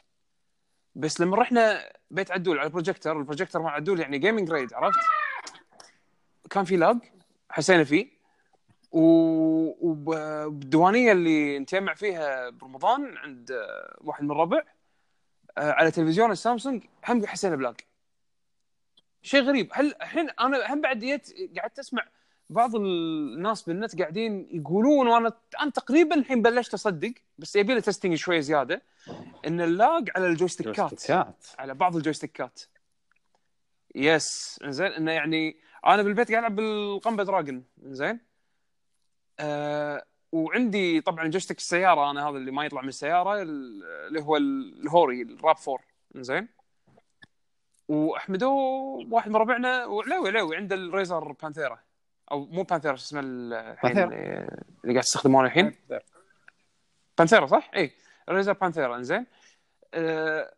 بس 0.96 1.22
لما 1.22 1.38
رحنا 1.38 1.94
بيت 2.12 2.32
عدول 2.32 2.60
على 2.60 2.68
ال 2.68 2.73
projector 2.73 3.20
ال 3.20 3.24
projector 3.24 3.62
مع 3.62 3.72
عدول 3.72 4.00
يعني 4.00 4.18
gaming 4.18 4.52
grade 4.52 4.74
عرفت؟ 4.74 5.00
كان 6.50 6.64
في 6.64 6.78
lag 6.78 6.98
حسينا 7.50 7.84
فيه. 7.84 8.21
وبالديوانيه 9.82 11.12
اللي 11.12 11.60
نتجمع 11.60 11.94
فيها 11.94 12.50
برمضان 12.50 13.18
عند 13.18 13.52
واحد 13.98 14.24
من 14.24 14.32
الربع 14.32 14.64
آه، 15.58 15.72
على 15.72 15.92
تلفزيون 15.92 16.32
السامسونج 16.32 16.84
هم 17.08 17.26
حسينا 17.26 17.56
ب 17.56 17.61
lag 17.61 17.76
شيء 19.22 19.42
غريب. 19.42 19.70
هل 19.74 19.96
الحين 20.02 20.30
أنا 20.30 20.74
هم 20.74 20.82
بعد 20.82 21.00
جيت 21.00 21.34
قعدت 21.60 21.80
أسمع 21.80 22.04
بعض 22.50 22.76
الناس 22.76 23.64
بالنت 23.64 24.02
قاعدين 24.02 24.48
يقولون 24.52 25.08
وأنا 25.08 25.32
أنا 25.62 25.72
تقريبا 25.72 26.16
الحين 26.16 26.42
بلشت 26.42 26.74
أصدق 26.74 27.14
بس 27.38 27.56
يبي 27.56 27.74
له 27.74 27.80
testing 27.80 28.16
شوي 28.16 28.42
زيادة 28.42 28.82
إن 29.48 29.62
ال 29.62 29.74
lag 29.74 30.10
على 30.16 30.28
الجويستيكات 30.28 30.90
جويستيكات. 30.90 31.46
على 31.60 31.74
بعض 31.74 31.96
الجويستيكات. 31.96 32.62
yes 33.96 34.60
زين 34.66 34.92
إنه 34.92 35.12
يعني 35.12 35.58
أنا 35.86 36.02
بالبيت 36.02 36.32
قاعد 36.32 36.44
ألعب 36.44 36.56
بال 36.56 36.75
Qanba 36.75 37.24
Dragon. 37.24 37.64
زين 37.84 38.20
آه 39.40 40.04
وعندي 40.32 41.02
طبعا 41.02 41.28
joystick 41.28 41.58
السيارة 41.58 42.12
أنا 42.12 42.30
هذا 42.30 42.38
اللي 42.38 42.52
ما 42.52 42.66
يطلع 42.66 42.82
من 42.82 42.88
السيارة 42.88 43.42
اللي 43.42 44.22
هو 44.22 44.38
ال 44.38 45.22
Hori 45.22 45.39
ال 45.39 45.43
RAP 45.43 45.56
4 45.68 45.80
زين 46.16 46.48
وأحمدو 47.88 48.52
واحد 49.12 49.30
من 49.30 49.36
ربعنا 49.36 49.86
وعلاوي 49.86 50.30
علاوي 50.30 50.56
عنده 50.56 50.76
ال 50.76 50.85
Razer 50.85 51.32
Panthera 51.32 51.80
أو 52.32 52.46
مو 52.46 52.64
Panthera 52.64 52.96
شو 52.96 53.04
اسمه 53.04 53.20
الحين. 53.20 53.98
اللي 54.84 54.94
قاعد 54.94 55.04
تستخدمونه 55.04 55.48
الحين. 55.48 55.76
Panthera 57.18 57.46
صح؟ 57.46 57.72
اي 57.76 57.92
Razer 58.30 58.54
Panthera 58.54 58.96
إنزين. 58.96 59.26
آه، 59.94 60.54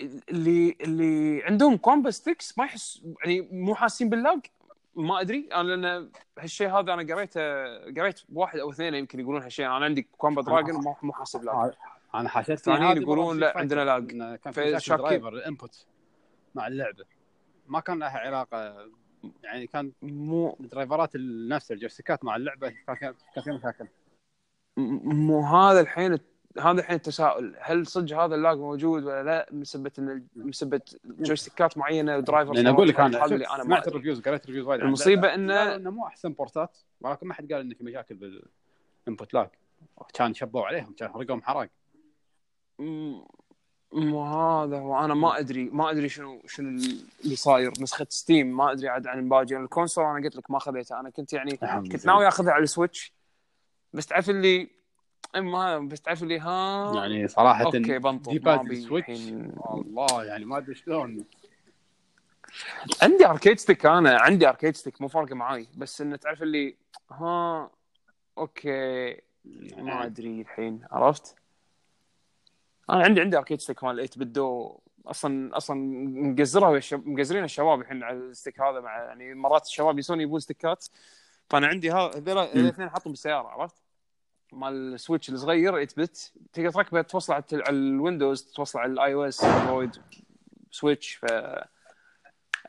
اللي 0.00 0.76
اللي 0.80 1.42
عندهم 1.44 1.76
Qanba 1.76 2.10
sticks 2.10 2.58
ما 2.58 2.64
يحس 2.64 3.02
يعني 3.24 3.48
مو 3.52 3.74
حاسين 3.74 4.08
بال 4.08 4.19
lag؟ 4.19 4.40
ما 4.96 5.20
أدري 5.20 5.48
أنا 5.54 5.68
لأن 5.68 6.10
هالشيء 6.38 6.68
هذا 6.68 6.94
أنا 6.94 7.14
قريته 7.14 7.40
قريت 8.00 8.20
واحد 8.32 8.58
أو 8.58 8.70
اثنين 8.70 8.94
يمكن 8.94 9.20
يقولون 9.20 9.42
هالشيء 9.42 9.66
أنا 9.66 9.84
عندي 9.84 10.08
Qanba 10.18 10.42
Dragon 10.42 10.74
مو 10.74 10.96
مو 11.02 11.12
حاسس 11.12 11.36
ب 11.36 11.45
lag 11.45 11.72
أنا 12.14 12.28
الثانيين 12.48 12.84
هذه 12.84 12.98
يقولون 12.98 13.38
لا، 13.40 13.58
عندنا 13.58 13.84
lag. 13.84 14.10
كان 14.36 14.52
في. 14.52 14.78
driver 14.88 15.28
ال 15.28 15.38
input 15.38 15.86
مع 16.54 16.66
اللعبة 16.66 17.04
ما 17.66 17.80
كان 17.80 17.98
لها 17.98 18.18
علاقة 18.18 18.88
يعني 19.42 19.66
كان 19.66 19.92
مو 20.02 20.56
درايفرات 20.60 21.10
نفس 21.48 21.72
الجويستيكات 21.72 22.24
مع 22.24 22.36
اللعبة 22.36 22.68
كان 22.68 23.14
كان 23.34 23.44
في 23.44 23.50
مشاكل 23.50 23.86
مو 24.76 25.40
هذا 25.46 25.80
الحين 25.80 26.18
هذا 26.60 26.80
الحين 26.80 26.96
التساؤل 26.96 27.56
هل 27.60 27.86
صدق 27.86 28.16
هذا 28.16 28.34
ال 28.34 28.40
lag 28.40 28.58
موجود 28.58 29.04
ولا 29.04 29.22
لا؟ 29.22 29.48
مسببه 29.52 29.90
إن 29.98 30.26
مسببه 30.36 30.80
جويستيكات 31.04 31.78
معينة 31.78 32.16
و 32.16 32.21
driver 32.21 32.52
لأن 32.52 32.66
أقول 32.66 32.88
لك 32.88 33.00
أنا 33.00 33.24
أنا 33.24 33.62
سمعت. 33.64 33.88
ال 33.88 33.92
reviews 33.92 34.20
قريت 34.20 34.46
reviews 34.46 34.66
وايد. 34.66 34.80
إنه- 34.80 34.84
قالوا 35.24 35.76
انه 35.76 35.90
مو 35.90 36.06
أحسن 36.06 36.32
بورتات 36.32 36.78
ولكن 37.00 37.26
ما 37.26 37.34
حد 37.34 37.52
قال 37.52 37.60
إنه 37.60 37.74
في 37.74 37.84
مشاكل 37.84 38.14
بال 38.14 38.48
input 38.48 39.34
lag 39.34 39.48
كان 40.14 40.34
شبوا 40.34 40.62
عليهم 40.66 40.92
كان 40.92 41.08
حرقهم 41.12 41.42
حراق 41.42 41.68
مو 43.92 44.22
هذا 44.24 44.80
وأنا 44.80 45.14
ما 45.14 45.38
أدري 45.38 45.64
ما 45.64 45.90
أدري 45.90 46.08
شنو 46.08 46.42
شنو 46.46 46.68
اللي 47.24 47.36
صاير. 47.36 47.72
نسخة 47.80 48.06
Steam 48.10 48.56
ما 48.56 48.72
أدري 48.72 48.88
عاد 48.88 49.06
عن 49.06 49.28
باقي. 49.28 49.56
ال 49.56 49.62
console 49.62 50.04
أنا 50.04 50.24
قلت 50.24 50.36
لك 50.36 50.50
ما 50.50 50.58
خذيتها. 50.58 51.00
أنا 51.00 51.10
كنت 51.10 51.32
يعني 51.32 51.56
كنت. 51.56 52.06
ناوي 52.06 52.28
أخذها 52.28 52.52
على 52.52 52.62
ال 52.64 52.71
Switch 52.71 53.12
بس 53.92 54.06
تعرف 54.06 54.30
اللي 54.30 54.68
ما 55.40 55.78
بس 55.78 56.00
تعرف 56.00 56.22
اللي 56.22 56.40
ها؟ 56.40 56.92
يعني 56.94 57.28
صراحة 57.28 57.64
okay 57.64 57.98
بنطر. 57.98 58.32
too 58.32 58.38
bad 58.38 58.70
الحين. 58.70 59.52
الله 59.74 60.24
يعني 60.24 60.44
ما 60.44 60.58
أدري 60.58 60.74
شلون. 60.74 61.24
عندي 63.02 63.26
arcade 63.26 63.58
stick 63.58 63.86
أنا 63.86 64.18
عندي 64.18 64.48
arcade 64.48 64.76
stick 64.76 65.00
مو 65.00 65.08
فارقة 65.08 65.34
معاي 65.34 65.68
بس 65.76 66.00
انه 66.00 66.16
تعرف 66.16 66.42
اللي 66.42 66.76
ها؟ 67.10 67.70
okay. 68.38 69.20
ما 69.76 70.06
أدري 70.06 70.40
الحين 70.40 70.80
عرفت؟ 70.90 71.36
أنا 72.90 73.04
عندي 73.04 73.20
عندي 73.20 73.38
arcade 73.38 73.60
stick 73.60 73.84
مال 73.84 74.08
8BitDo 74.08 74.78
أصلا 75.06 75.56
أصلا 75.56 75.76
مقزرها 76.30 76.80
مقزرين 76.92 77.44
الشباب 77.44 77.80
الحين 77.80 78.02
على 78.02 78.16
ال 78.16 78.23
stick 78.23 78.60
هذا 78.60 78.80
مع 78.80 78.98
يعني 78.98 79.34
مرات 79.34 79.66
الشباب 79.66 79.98
يسون 79.98 80.20
يبون 80.20 80.40
ستيكات 80.40 80.86
فأنا 81.50 81.66
عندي 81.66 81.90
ها 81.90 82.10
هذول 82.16 82.38
الاثنين 82.38 82.90
حاطهم 82.90 83.10
بالسيارة 83.12 83.48
عرفت؟ 83.48 83.83
مال 84.54 84.94
ال 84.94 84.99
Switch 84.99 85.30
الصغير 85.30 85.72
8Bit 85.72 86.32
تقدر 86.52 86.70
تركبه 86.70 87.02
توصله 87.02 87.36
على 87.36 87.44
ال 87.68 87.77
Windows 87.77 88.42
توصله 88.42 88.82
على 88.82 88.92
ال 88.92 89.14
iOS 89.14 89.44
Android 89.44 89.96
Switch 90.70 91.14
ف 91.14 91.24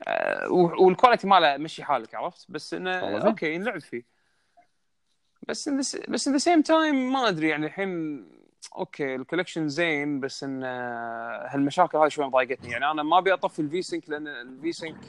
آه، 0.07 0.47
وال 0.51 0.68
quality 0.68 1.27
ماله 1.27 1.57
مشي 1.57 1.83
حالك 1.83 2.15
عرفت؟ 2.15 2.45
بس 2.49 2.73
إنه. 2.73 3.27
okay 3.27 3.57
نلعب 3.57 3.79
فيه. 3.81 4.05
بس 5.47 5.69
the, 5.69 6.09
بس 6.09 6.29
in 6.29 6.31
the 6.31 6.43
same 6.43 6.63
time 6.67 6.93
ما 6.93 7.29
أدري 7.29 7.49
يعني 7.49 7.65
الحين 7.65 8.25
okay 8.75 9.15
ال 9.15 9.20
collection 9.20 9.69
زين 9.69 10.19
بس 10.19 10.43
إن 10.43 10.63
آه، 10.63 11.47
هالمشاكل 11.49 11.97
هذه 11.97 12.07
شوي 12.07 12.25
مضايقتني 12.25 12.71
يعني 12.71 12.91
أنا 12.91 13.03
ما 13.03 13.17
أبي 13.17 13.33
أطفي 13.33 13.59
الفي 13.59 13.83
سync 13.83 14.09
لأن 14.09 14.27
الفي 14.27 14.73
سync 14.73 15.05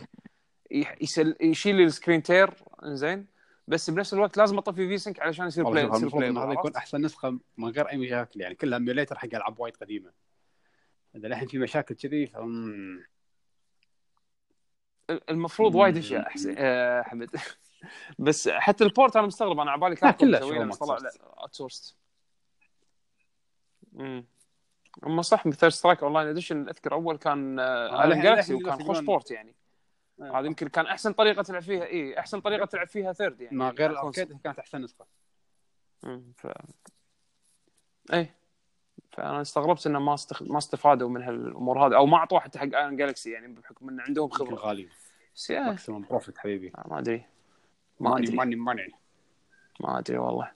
يسل 1.01 1.37
يشيل 1.41 1.81
ال 1.81 1.87
screen 1.87 2.23
tear 2.23 2.51
زين 2.83 3.27
بس 3.69 3.91
بنفس 3.91 4.15
الوقت 4.15 4.37
لازم 4.37 4.59
أطفي 4.59 4.99
في 4.99 5.11
سync 5.11 5.21
علشان 5.21 5.47
يصير 5.47 5.65
play 5.65 5.85
يصير 5.85 6.09
play 6.09 6.31
هذا 6.31 6.53
يكون 6.53 6.77
أحسن 6.77 7.01
نسخة 7.01 7.39
من 7.57 7.69
غير 7.69 7.89
أي 7.89 7.97
مشاكل 7.97 8.41
يعني 8.41 8.55
كلها 8.55 8.79
emulator 8.79 9.19
حق 9.19 9.29
ألعاب 9.35 9.61
وايد 9.61 9.77
قديمة. 9.77 10.13
إذا 11.17 11.27
الحين 11.29 11.49
في 11.49 11.59
مشاكل 11.59 11.95
كذي 11.95 12.27
فم... 12.27 13.03
المفروض 15.31 15.75
وايد 15.75 15.97
أشياء 15.97 16.27
أحسن. 16.27 16.55
آه، 16.59 17.03
حمد 17.03 17.31
بس 18.19 18.49
حتى 18.49 18.85
البورت 18.85 19.17
أنا 19.17 19.27
مستغرب 19.27 19.61
أنا 19.61 19.71
على 19.71 19.81
بالي 19.81 19.97
كان 19.97 20.11
كله 20.11 20.39
طلع. 20.71 21.11
اوت 21.41 21.95
أما 25.07 25.23
صح 25.23 25.47
مثل 25.47 25.73
سترايك 25.73 26.03
اون 26.03 26.13
لاين 26.13 26.29
اديشن 26.29 26.69
أذكر 26.69 26.93
أول 26.93 27.17
كان 27.17 27.59
آه، 27.59 27.97
على 27.99 28.09
الحين- 28.09 28.25
جالكسي 28.25 28.55
الحين 28.55 28.67
وكان 28.69 28.87
خوش 28.87 28.99
بورت 28.99 29.31
يعني. 29.31 29.51
آه. 29.51 29.66
هذا 30.23 30.47
يمكن 30.47 30.69
كان 30.69 30.87
أحسن 30.87 31.13
طريقة 31.13 31.43
تلعب 31.43 31.63
فيها 31.63 31.85
اي 31.85 32.19
أحسن 32.19 32.41
طريقة 32.41 32.67
تلعب 32.67 32.87
فيها 32.87 33.13
ثيرد 33.13 33.41
يعني. 33.41 33.57
ما 33.57 33.71
غير 33.71 33.89
على 33.89 33.97
الكونسول. 33.97 34.25
الاركيد 34.25 34.43
كانت 34.45 34.59
أحسن 34.59 34.83
نسخة. 34.83 35.07
ف 36.37 36.47
اي 38.13 38.31
فأنا 39.13 39.41
استغربت 39.41 39.87
إنه 39.87 39.99
ما 39.99 40.15
استخ... 40.15 40.43
ما 40.43 40.59
استفادوا 40.59 41.09
من 41.09 41.23
هالأمور 41.23 41.87
هذه 41.87 41.97
أو 41.97 42.07
ما 42.07 42.17
أعطوها 42.17 42.41
حتى 42.41 42.59
حق 42.59 42.65
ايرون 42.65 42.97
جالكسي 42.97 43.31
يعني 43.31 43.49
بحكم 43.49 43.89
إن 43.89 44.01
عندهم 44.01 44.29
خبرة. 44.29 44.55
غالي 44.55 44.89
ماكسيموم 45.51 46.03
بروفيت 46.03 46.39
حبيبي. 46.39 46.73
ما 46.85 46.99
أدري. 46.99 47.25
ما 48.01 48.11
ماني 48.11 48.27
أدري. 48.27 48.37
ماني 48.37 48.57
ماني 48.57 48.93
ما 49.81 49.99
أدري 49.99 50.19
والله. 50.19 50.53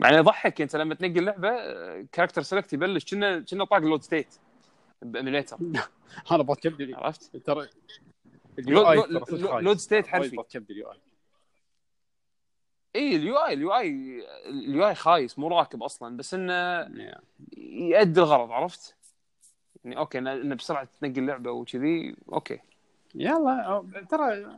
يعني 0.00 0.16
يضحك 0.16 0.60
أنت 0.60 0.76
لما 0.76 0.94
تنقل 0.94 1.24
لعبة 1.24 1.50
كاركتر 2.02 2.42
سيلكت 2.42 2.72
يبلش 2.72 3.14
كنا 3.14 3.40
كنا 3.40 3.64
طاق 3.64 3.78
لود 3.78 4.02
ستيت 4.02 4.34
بايميليتر 5.02 5.58
أنا 6.30 6.42
بط 6.42 6.60
كبدي 6.60 6.94
عرفت؟ 6.94 7.36
ترى 7.36 7.68
لود 8.58 9.66
اي 9.66 9.78
ستيت 9.78 10.06
حرفي. 10.06 10.36
اليو 10.70 10.90
اي 10.92 10.98
اي 12.96 13.16
اليو 13.16 13.36
اي 13.36 13.52
اليو 13.52 13.74
اي 13.74 13.90
اليو 14.48 14.88
اي 14.88 14.94
خايس 14.94 15.38
مو 15.38 15.48
راكب 15.48 15.82
أصلا 15.82 16.16
بس 16.16 16.34
إنه. 16.34 16.88
يؤدي 17.56 18.20
الغرض 18.20 18.50
عرفت؟ 18.50 18.96
يعني 19.84 19.98
okay 19.98 20.18
انه 20.18 20.54
بسرعة 20.54 20.88
تنقل 21.00 21.26
لعبة 21.26 21.50
وكذي 21.50 22.16
okay. 22.32 22.58
يلا 23.14 24.06
ترى 24.10 24.56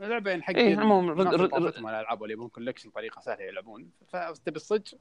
اللعبة 0.00 0.30
يعني 0.30 0.42
حق 0.42 0.56
اللي 0.56 1.48
طافتهم 1.48 1.86
على 1.86 1.96
الالعاب 1.96 2.20
واللي 2.20 2.34
يبون 2.34 2.48
collection 2.48 2.90
طريقة 2.90 3.20
سهلة 3.20 3.42
يلعبون. 3.42 3.90
فتبي 4.08 4.56
الصدق 4.56 4.98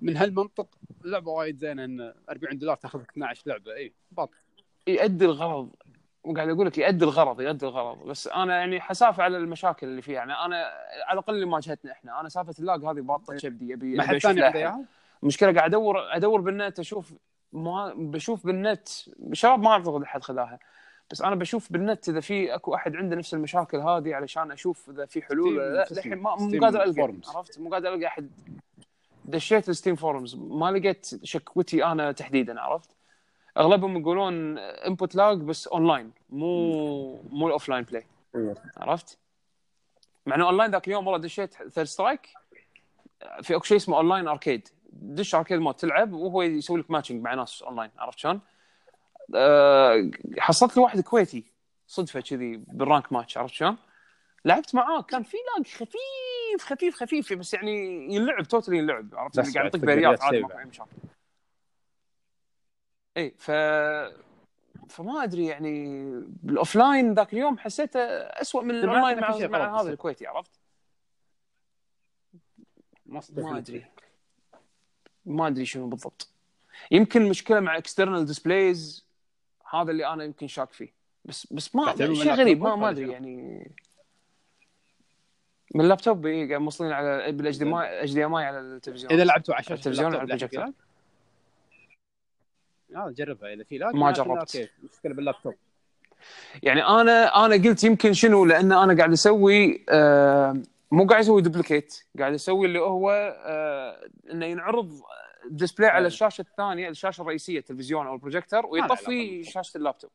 من 0.00 0.16
هالمنطق 0.16 0.78
لعبة 1.04 1.30
وايد 1.30 1.56
زينة 1.56 1.84
إن 1.84 2.14
40 2.30 2.58
دولار 2.58 2.76
تاخذ 2.76 3.00
لك 3.00 3.10
12 3.10 3.42
لعبة 3.46 3.74
اي 3.74 3.92
بط 4.10 4.30
يؤدي 4.86 5.24
الغرض 5.24 5.70
وقاعد 6.24 6.48
أقول 6.48 6.66
لك 6.66 6.78
يؤدي 6.78 7.04
الغرض 7.04 7.40
يؤدي 7.40 7.66
الغرض. 7.66 8.04
بس 8.04 8.28
أنا 8.28 8.58
يعني 8.58 8.80
حسافة 8.80 9.22
على 9.22 9.36
المشاكل 9.36 9.86
اللي 9.86 10.02
فيها. 10.02 10.14
يعني 10.14 10.32
أنا 10.32 10.56
على 11.06 11.12
الأقل 11.12 11.34
اللي 11.34 11.46
واجهتنا 11.46 11.92
إحنا. 11.92 12.20
أنا 12.20 12.28
سالفه 12.28 12.54
ال 12.58 12.64
lag 12.64 12.84
هذه 12.84 13.00
باطة 13.00 13.36
كبدي 13.36 13.74
ابي 13.74 13.94
ما 13.96 14.02
حد 14.02 14.18
ثاني 14.18 14.86
المشكلة 15.22 15.52
قاعد 15.54 15.70
أدور 15.70 16.16
أدور 16.16 16.40
بالنت 16.40 16.78
أشوف 16.78 17.12
ما 17.52 17.94
بشوف 17.96 18.46
بالنت 18.46 18.88
الشباب 19.30 19.62
ما 19.62 19.70
اعتقد 19.70 20.02
أحد 20.02 20.22
خذاها 20.22 20.58
بس 21.10 21.22
أنا 21.22 21.34
بشوف 21.34 21.72
بالنت 21.72 22.08
إذا 22.08 22.20
في 22.20 22.54
أكو 22.54 22.74
أحد 22.74 22.96
عنده 22.96 23.16
نفس 23.16 23.34
المشاكل 23.34 23.78
هذه 23.78 24.14
علشان 24.14 24.52
أشوف 24.52 24.90
إذا 24.90 25.06
في 25.06 25.22
حلول 25.22 25.58
ولا 25.58 25.74
لا. 25.74 25.86
للحين 25.90 26.14
ما 26.14 26.36
مو 26.36 26.60
قادر 26.60 26.82
ألقى. 26.82 27.12
عرفت؟ 27.34 27.60
مو 27.60 27.70
قادر 27.70 27.94
ألقى 27.94 28.06
أحد. 28.06 28.30
دشيت 29.24 29.68
ال 29.68 29.73
Steam 29.73 29.96
forums 29.96 30.36
ما 30.36 30.70
لقيت 30.70 31.10
شكوتي 31.24 31.84
أنا 31.84 32.12
تحديدا 32.12 32.60
عرفت؟ 32.60 32.96
أغلبهم 33.56 34.00
يقولون 34.00 34.58
input 34.58 35.14
lag 35.14 35.38
بس 35.38 35.66
اونلاين 35.66 36.12
مو 36.30 37.22
مو 37.22 37.46
ال 37.46 37.68
offline 37.68 37.84
play 37.84 38.06
عرفت؟ 38.76 39.18
مع 40.26 40.36
إنه 40.36 40.46
اونلاين 40.46 40.70
ذاك 40.70 40.88
اليوم 40.88 41.06
والله 41.06 41.20
دشيت 41.20 41.54
Third 41.54 41.86
Strike 41.86 42.28
في 43.42 43.56
اكو 43.56 43.64
شيء 43.64 43.76
اسمه 43.76 43.96
online 43.96 44.28
arcade 44.28 44.68
دش 44.92 45.34
arcade 45.34 45.58
mode 45.58 45.74
تلعب 45.74 46.12
وهو 46.12 46.42
يسوي 46.42 46.80
لك 46.80 46.90
matching 46.90 47.22
مع 47.22 47.34
ناس 47.34 47.62
اونلاين 47.62 47.90
عرفت 47.98 48.18
شلون؟ 48.18 48.40
آه، 49.34 50.10
حصلت 50.38 50.76
لي 50.76 50.82
واحد 50.82 51.00
كويتي. 51.00 51.44
صدفة 51.86 52.20
كذي 52.20 52.56
بال 52.56 52.70
ranked 52.70 53.12
match 53.12 53.38
عرفت 53.38 53.54
شلون؟ 53.54 53.76
لعبت 54.44 54.74
معاه 54.74 55.02
كان 55.02 55.22
في 55.22 55.36
lag 55.56 55.66
خفيف 55.66 56.72
خفيف 56.72 56.94
خفيف 56.94 57.32
بس 57.32 57.54
يعني 57.54 58.06
ينلعب 58.14 58.44
totally 58.44 58.78
ينلعب 58.78 59.08
عرفت؟ 59.14 59.54
قاعد 59.56 59.70
تقدر 59.70 59.86
بريات 59.86 60.22
عادي 60.22 60.40
ما 60.40 60.48
في 60.48 60.68
مشاكل. 60.68 60.90
اي 63.16 63.34
ف 63.38 63.50
فما 64.88 65.22
أدري 65.22 65.46
يعني 65.46 66.10
بال 66.42 66.58
offline 66.58 67.14
ذاك 67.14 67.32
اليوم 67.32 67.58
حسيته 67.58 68.00
اسوء 68.00 68.64
من 68.64 68.70
الأونلاين 68.70 69.20
مع, 69.20 69.58
مع 69.58 69.80
هذا. 69.80 69.90
الكويتي 69.90 70.26
عرفت؟ 70.26 70.50
ما 73.06 73.58
أدري. 73.58 73.86
ما 75.26 75.46
أدري 75.46 75.64
شنو 75.64 75.86
بالضبط. 75.86 76.28
يمكن 76.90 77.28
مشكلة 77.28 77.60
مع 77.60 77.76
external 77.76 78.26
displays 78.26 79.06
هذا 79.70 79.90
اللي 79.90 80.06
أنا 80.06 80.24
يمكن 80.24 80.46
شاك 80.46 80.72
فيه. 80.72 80.92
بس 81.24 81.52
بس 81.52 81.74
ما 81.74 81.96
شيء 81.96 82.32
غريب 82.32 82.62
ما 82.62 82.76
ما 82.76 82.90
أدري؟ 82.90 83.12
يعني. 83.12 83.70
من 85.74 85.80
اللابتوب 85.80 86.26
إيه، 86.26 86.48
قاعد 86.48 86.60
موصلين 86.60 86.92
على 86.92 87.32
بال 87.32 87.58
HDMI 88.12 88.44
على 88.44 88.60
التلفزيون. 88.60 89.12
إذا 89.12 89.24
لعبتوا 89.24 89.54
على 89.54 89.64
التلفزيون 89.70 90.16
على 90.16 90.36
لعبة 90.36 90.72
لا 92.90 93.14
جربها 93.16 93.52
إذا 93.52 93.64
في. 93.64 93.78
lag 93.78 93.94
ما 93.94 94.10
جربت. 94.10 94.70
مشكلة 94.82 95.14
باللابتوب. 95.14 95.54
يعني 96.62 96.84
أنا 96.84 97.46
أنا 97.46 97.54
قلت 97.54 97.84
يمكن 97.84 98.12
شنو 98.12 98.44
لأن 98.44 98.72
أنا 98.72 98.96
قاعد 98.96 99.12
أسوي 99.12 99.84
آه 99.88 100.62
مو 100.90 101.06
قاعد 101.06 101.20
أسوي 101.20 101.42
duplicate 101.42 102.04
قاعد 102.18 102.34
أسوي 102.34 102.66
اللي 102.66 102.78
هو 102.78 103.10
آه 103.44 104.08
إنه 104.32 104.46
ينعرض 104.46 105.00
display 105.50 105.90
على 105.90 105.98
أيوة. 105.98 106.06
الشاشة 106.06 106.42
الثانية 106.42 106.88
الشاشة 106.88 107.22
الرئيسية 107.22 107.58
التلفزيون 107.58 108.06
أو 108.06 108.14
البروجيكتور 108.14 108.66
ويطفي. 108.66 109.44
شاشة 109.44 109.78
اللابتوب. 109.78 110.10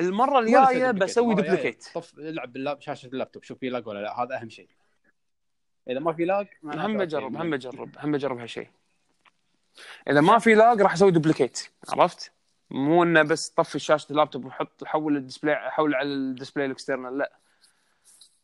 المرة 0.00 0.38
الجاية 0.38 0.90
بسوي 0.90 1.34
duplicate 1.34 1.88
طف 1.94 2.18
العب 2.18 2.52
باللاب 2.52 2.80
شاشة 2.80 3.06
اللابتوب. 3.06 3.42
شوف 3.42 3.58
في 3.58 3.68
lag 3.68 3.86
ولا 3.86 3.98
لا 3.98 4.22
هذا 4.22 4.36
أهم 4.40 4.48
شيء. 4.48 4.68
إذا 5.90 5.98
ما 6.00 6.12
في 6.12 6.24
lag 6.24 6.46
هم. 6.64 6.98
بجرب 6.98 7.36
هم 7.36 7.50
بجرب 7.50 7.90
هم 7.98 8.12
بجرب 8.12 8.38
هالشيء. 8.38 8.68
إذا 10.10 10.20
ما 10.20 10.38
في 10.38 10.54
lag 10.54 10.80
راح 10.80 10.92
أسوي 10.92 11.10
duplicate 11.10 11.70
عرفت؟ 11.88 12.32
مو 12.70 13.02
إنه 13.02 13.22
بس 13.22 13.48
طفي 13.48 13.78
شاشة 13.78 14.10
اللابتوب 14.10 14.44
وحط 14.44 14.84
حول 14.84 15.16
ال 15.16 15.23
display 15.23 15.70
حول 15.70 15.94
على 15.94 16.08
ال 16.08 16.15
display 16.15 16.66
ال 16.66 16.72
external 16.72 17.18
لا. 17.18 17.32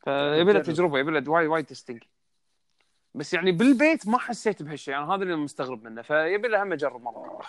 فيبي 0.05 0.53
له 0.53 0.59
جرب. 0.59 0.63
تجربة 0.63 0.99
يبي 0.99 1.11
له 1.11 1.31
وايد 1.31 1.49
وايد 1.49 1.65
testing 1.65 2.03
بس 3.15 3.35
يعني 3.35 3.53
بالبيت 3.53 4.09
ما 4.09 4.19
حسيت 4.19 4.63
بهالشيء 4.63 4.97
أنا 4.97 5.15
هذا 5.15 5.23
اللي 5.23 5.37
مستغرب 5.37 5.85
منه 5.85 6.03
فيبي 6.03 6.49
له 6.49 6.63
هم 6.63 6.73
اجرب 6.73 7.03
مرة. 7.03 7.41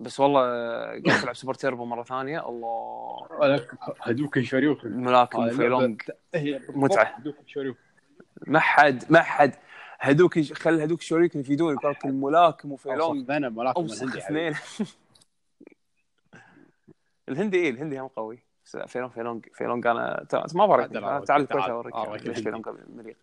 بس 0.00 0.20
والله 0.20 0.40
قاعد 1.06 1.22
ألعب 1.22 1.36
Super 1.36 1.54
Turbo 1.54 1.84
مرة 1.84 2.02
ثانية 2.02 2.48
الله. 2.48 3.28
ولا 3.30 3.66
هدوكن 4.00 4.42
شوريوكن 4.42 4.88
ملاكم 4.88 5.42
هذه 5.42 5.56
في 5.56 5.68
لونج 5.68 6.02
متعة. 6.68 7.04
هدوكن 7.04 7.46
شوريوكن 7.46 7.80
ما 8.46 8.60
حد 8.60 9.12
ما 9.12 9.22
حد. 9.22 9.54
هدوك 10.00 10.38
خل 10.40 10.80
هدوك 10.80 11.00
شوريكن 11.00 11.40
يفيدون 11.40 11.76
قال 11.78 11.90
لك 11.92 12.04
الملاكم 12.04 12.72
وفي 12.72 12.88
لونج. 12.88 13.30
ذنب 13.30 13.58
ملاكم 13.58 13.84
الهندي. 13.84 14.18
أثنين. 14.18 14.54
الهندي 17.28 17.56
إيه 17.58 17.70
الهندي 17.70 18.00
هم 18.00 18.06
قوي. 18.06 18.38
فيلون 18.86 19.08
فيلونج 19.08 19.46
فيلونج 19.54 19.86
أنا 19.86 20.26
ما 20.54 20.64
أوريك، 20.64 20.92
تعال 21.26 21.42
الكويت 21.42 21.48
تعال، 21.64 21.70
أوريك 21.92 22.26
ليش 22.26 22.38
الهندي. 22.38 22.42
فيلونج 22.42 22.68
مليق 22.96 23.16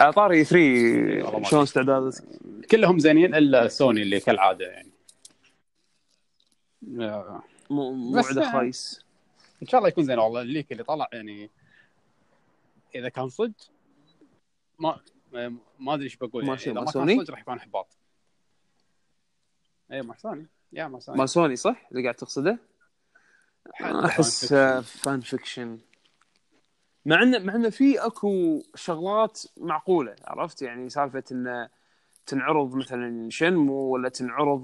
على 0.00 0.12
طاري 0.12 0.44
3 0.44 0.56
والله 1.24 1.38
ما 1.38 1.44
شلون 1.44 1.62
استعدادك؟ 1.62 2.14
كلهم 2.70 2.98
زينين 2.98 3.34
إلا 3.34 3.68
سوني 3.68 4.02
اللي 4.02 4.20
كالعادة 4.20 4.66
يعني. 4.66 4.90
آه، 7.00 7.42
مو- 7.70 8.12
بس 8.12 8.36
يعني- 8.36 8.52
خايس. 8.52 9.04
إن 9.62 9.66
شاء 9.68 9.78
الله 9.78 9.88
يكون 9.88 10.04
زين 10.04 10.18
والله. 10.18 10.40
ال 10.42 10.48
leak 10.48 10.72
اللي 10.72 10.82
طلع 10.84 11.08
يعني 11.12 11.50
إذا 12.94 13.08
كان 13.08 13.28
صدق 13.28 13.70
ما 14.78 15.00
ما- 15.78 15.94
أدري 15.94 16.04
إيش 16.04 16.16
بقول. 16.16 16.44
ما 16.44 16.54
يعني 16.54 16.62
إذا 16.62 16.72
ما؟ 16.72 16.92
كان 16.92 17.16
صدق 17.18 17.30
راح 17.30 17.40
يكون 17.40 17.56
احباط 17.56 17.96
اي 19.92 20.02
ما 20.02 20.16
سوني 20.16 20.46
يا 20.72 20.88
ما 20.88 21.00
سوني 21.00 21.18
مال 21.18 21.28
سوني 21.28 21.56
صح؟ 21.56 21.88
اللي 21.92 22.02
قاعد 22.02 22.14
تقصده؟ 22.14 22.58
أحس 23.80 24.44
fan 24.46 24.82
fan 24.82 25.20
fiction 25.20 25.78
مع 27.06 27.22
انه 27.22 27.38
مع 27.38 27.54
انه 27.54 27.70
في 27.70 27.98
أكو 27.98 28.62
شغلات 28.74 29.42
معقولة 29.56 30.16
عرفت؟ 30.24 30.62
يعني 30.62 30.88
سالفة 30.88 31.24
انه 31.32 31.68
تنعرض 32.30 32.74
مثلا 32.74 33.30
Shenmue 33.30 33.74
ولا 33.74 34.08
تنعرض 34.08 34.60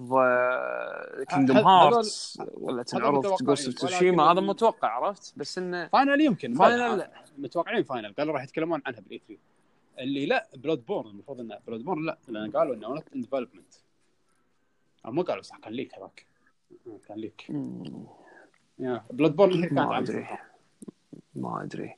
Kingdom 1.29 1.57
هذول- 1.57 1.67
Hearts 1.67 2.39
ولا 2.55 2.83
تنعرض 2.83 3.43
Ghost 3.43 3.85
of 3.85 3.93
هذا 4.03 4.41
متوقع 4.41 4.89
عرفت؟ 4.89 5.35
بس 5.39 5.59
إنه 5.59 5.89
Final 5.89 6.21
يمكن 6.21 6.55
Final. 6.55 6.99
لا. 6.99 7.11
متوقعين 7.39 7.83
Final 7.85 8.13
قالوا 8.19 8.35
راح 8.35 8.43
يتكلمون 8.43 8.83
عنها 8.87 9.01
بال 9.01 9.19
E3 9.29 9.39
اللي 9.99 10.27
لا 10.27 10.49
Bloodborne 10.57 11.11
المفروض 11.11 11.41
انه 11.41 11.59
Bloodborne 11.67 12.05
لا 12.07 12.19
لأن 12.29 12.51
قالوا 12.51 12.75
إنه 12.75 12.89
not 12.89 13.05
in 13.15 13.21
development 13.21 13.75
مو 15.05 15.23
قالوا 15.23 15.43
صح 15.43 15.59
كان 15.59 15.73
leak 15.73 15.95
هذاك. 15.95 16.27
كان 17.09 17.19
leak 17.19 17.47
Bloodborne 19.11 19.75
ما 19.75 19.99
أدري. 19.99 20.27
ما 21.35 21.63
أدري. 21.63 21.95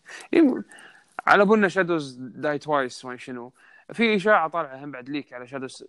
على 1.26 1.44
بالنا 1.44 1.68
Shadows 1.68 2.14
Die 2.20 2.58
Twice 2.58 3.04
ما 3.04 3.16
شنو؟ 3.16 3.52
في 3.92 4.16
إشاعة 4.16 4.48
طالعة 4.48 4.84
هم 4.84 4.90
بعد 4.90 5.08
leak 5.08 5.32
على 5.32 5.46
Shadows 5.46 5.84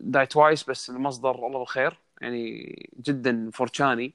Die 0.00 0.26
Twice 0.26 0.70
بس 0.70 0.90
المصدر 0.90 1.46
الله 1.46 1.58
بالخير 1.58 1.98
يعني 2.20 2.90
جدا 3.02 3.50
4chan 3.52 4.02
ي 4.02 4.12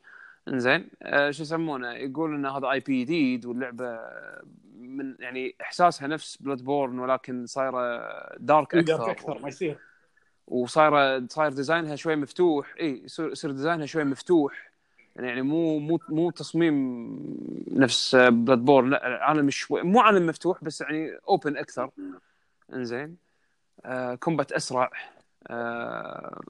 إنزين 0.48 0.88
آه 1.04 1.32
شو 1.32 1.44
يسمونه؟ 1.44 1.94
يقول 1.94 2.36
إن 2.36 2.46
هذا 2.46 2.72
IP 2.72 3.04
جديد 3.04 3.46
واللعبة 3.46 4.00
من 4.80 5.16
يعني 5.20 5.56
إحساسها 5.62 6.08
نفس 6.08 6.38
Bloodborne 6.38 7.00
ولكن 7.00 7.46
صايرة 7.46 8.02
dark 8.38 8.76
أكثر, 8.76 9.12
أكثر 9.12 9.40
ما 9.40 9.48
يصير. 9.48 9.78
وصايرة 10.48 11.28
صاير 11.30 11.54
design 11.54 11.90
ها 11.90 11.96
شوي 11.96 12.16
مفتوح. 12.16 12.76
اي 12.80 13.02
يصير 13.06 13.52
design 13.52 13.81
ها 13.81 13.86
شوي 13.86 14.04
مفتوح. 14.04 14.72
يعني 15.16 15.42
مو 15.42 15.80
مو 15.80 16.00
مو 16.10 16.32
تصميم 16.32 16.76
نفس 17.72 18.16
Bloodborne 18.16 18.90
لا 18.90 19.20
عالم 19.22 19.50
شوي 19.50 19.82
مو 19.82 20.00
عالم 20.00 20.28
مفتوح 20.28 20.64
بس 20.64 20.82
يعني 20.82 21.18
open 21.30 21.58
أكثر. 21.58 21.90
إنزين. 22.74 23.27
combat 24.20 24.52
أسرع. 24.52 24.92
آه 25.48 26.42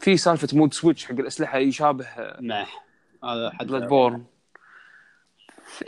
في 0.00 0.16
سالفة 0.16 0.48
mode 0.52 0.74
switch 0.74 1.04
حق 1.04 1.14
الأسلحة 1.14 1.58
يشابه 1.58 2.06
نعم. 2.40 2.66
هذا 3.24 3.50
حد 3.50 3.66
Bloodborne 3.66 4.24